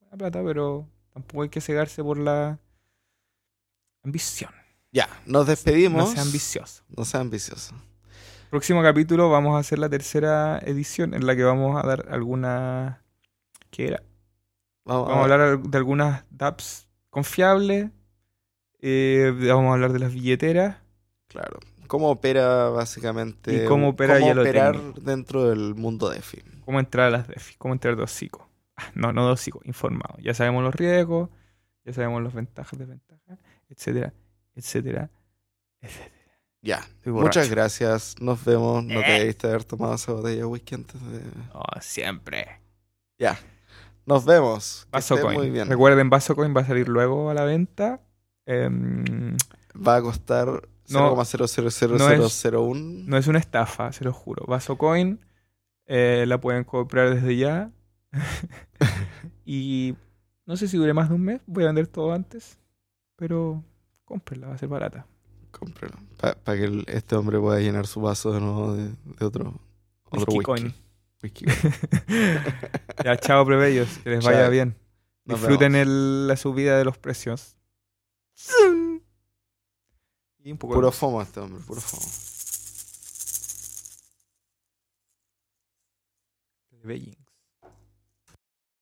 buena 0.00 0.16
plata, 0.18 0.42
pero 0.44 0.88
tampoco 1.12 1.44
hay 1.44 1.48
que 1.48 1.60
cegarse 1.60 2.02
por 2.02 2.18
la 2.18 2.58
ambición. 4.02 4.50
Ya, 4.90 5.08
nos 5.26 5.46
despedimos. 5.46 6.08
No 6.08 6.12
sea 6.12 6.22
ambicioso. 6.22 6.82
No 6.88 7.04
sea 7.04 7.20
ambicioso. 7.20 7.76
Próximo 8.50 8.82
capítulo 8.82 9.30
vamos 9.30 9.54
a 9.54 9.60
hacer 9.60 9.78
la 9.78 9.88
tercera 9.88 10.58
edición 10.58 11.14
en 11.14 11.24
la 11.24 11.36
que 11.36 11.44
vamos 11.44 11.80
a 11.80 11.86
dar 11.86 12.08
alguna... 12.10 13.04
¿Qué 13.70 13.86
era? 13.86 14.02
Vamos, 14.84 15.06
Vamos 15.08 15.30
a 15.30 15.34
hablar 15.34 15.60
de 15.60 15.78
algunas 15.78 16.24
dApps 16.30 16.88
confiables. 17.10 17.92
eh, 18.80 19.32
vamos 19.48 19.70
a 19.70 19.74
hablar 19.74 19.92
de 19.92 20.00
las 20.00 20.12
billeteras. 20.12 20.78
Claro. 21.28 21.60
¿Cómo 21.86 22.10
opera 22.10 22.68
básicamente? 22.70 23.64
Y 23.64 23.66
cómo 23.66 23.90
opera 23.90 24.18
cómo 24.18 24.32
operar 24.32 24.94
dentro 24.94 25.48
del 25.48 25.74
mundo 25.74 26.08
de 26.10 26.18
EFI. 26.18 26.42
cómo 26.64 26.80
entrar 26.80 27.06
a 27.08 27.10
las 27.10 27.28
DeFi, 27.28 27.56
cómo 27.56 27.74
entrar 27.74 27.96
dos 27.96 28.10
psicos. 28.10 28.46
Ah, 28.76 28.90
no, 28.94 29.12
no 29.12 29.26
dos 29.26 29.40
psicos, 29.40 29.64
informados. 29.66 30.16
Ya 30.22 30.34
sabemos 30.34 30.62
los 30.64 30.74
riesgos, 30.74 31.28
ya 31.84 31.92
sabemos 31.92 32.22
las 32.22 32.34
ventajas, 32.34 32.78
desventajas, 32.78 33.38
etcétera, 33.68 34.12
etcétera, 34.54 35.10
etcétera. 35.80 36.10
Ya. 36.62 36.80
Muchas 37.04 37.50
gracias. 37.50 38.14
Nos 38.20 38.42
vemos. 38.44 38.82
No 38.84 39.00
te 39.00 39.16
Eh. 39.16 39.20
debiste 39.20 39.46
haber 39.46 39.64
tomado 39.64 39.94
esa 39.94 40.12
botella 40.12 40.36
de 40.38 40.44
whisky 40.46 40.74
antes 40.76 41.00
de. 41.10 41.20
Oh, 41.52 41.62
siempre. 41.82 42.60
Ya. 43.18 43.38
Nos 44.06 44.24
vemos. 44.24 44.84
Que 44.86 44.90
Vaso 44.92 45.14
estén 45.14 45.26
Coin. 45.26 45.38
muy 45.38 45.50
bien. 45.50 45.68
Recuerden, 45.68 46.08
Vaso 46.08 46.34
Coin 46.34 46.56
va 46.56 46.62
a 46.62 46.66
salir 46.66 46.88
luego 46.88 47.28
a 47.30 47.34
la 47.34 47.44
venta. 47.44 48.00
Em, 48.46 49.36
Va 49.76 49.96
a 49.96 50.02
costar 50.02 50.68
No, 50.90 51.14
0,000001. 51.16 53.04
no 53.06 53.16
es 53.16 53.26
una 53.26 53.38
estafa, 53.38 53.92
se 53.92 54.04
lo 54.04 54.12
juro. 54.12 54.44
Vaso 54.46 54.76
Coin 54.76 55.18
eh, 55.86 56.24
la 56.26 56.40
pueden 56.40 56.64
comprar 56.64 57.14
desde 57.14 57.36
ya. 57.36 57.70
y 59.44 59.94
no 60.46 60.56
sé 60.56 60.68
si 60.68 60.76
dure 60.76 60.92
más 60.92 61.08
de 61.08 61.14
un 61.14 61.22
mes. 61.22 61.40
Voy 61.46 61.64
a 61.64 61.66
vender 61.68 61.86
todo 61.86 62.12
antes. 62.12 62.58
Pero 63.16 63.62
cómprenla, 64.04 64.48
va 64.48 64.54
a 64.54 64.58
ser 64.58 64.68
barata. 64.68 65.06
Cómprelo. 65.50 65.94
Para 66.18 66.58
que 66.58 66.84
este 66.88 67.14
hombre 67.16 67.38
pueda 67.38 67.60
llenar 67.60 67.86
su 67.86 68.00
vaso 68.00 68.32
de 68.32 68.40
nuevo 68.40 68.74
de, 68.74 68.90
otro, 69.24 69.54
otro 70.10 70.32
Whisky. 70.34 70.42
Coin. 70.42 70.74
Ya, 73.04 73.16
chao, 73.16 73.46
plebeyos. 73.46 73.98
Que 73.98 74.10
les 74.10 74.24
vaya 74.24 74.48
bien. 74.48 74.76
Disfruten 75.24 75.74
el- 75.74 76.26
la 76.28 76.36
subida 76.36 76.76
de 76.76 76.84
los 76.84 76.98
precios. 76.98 77.56
Y 78.36 78.93
un 80.52 80.58
poco 80.58 80.74
Puro 80.74 80.92
fomo 80.92 81.22
este 81.22 81.40
hombre, 81.40 81.62
puro 81.64 81.80
fomo. 81.80 82.04
de 86.70 86.86
Beijing. 86.88 87.23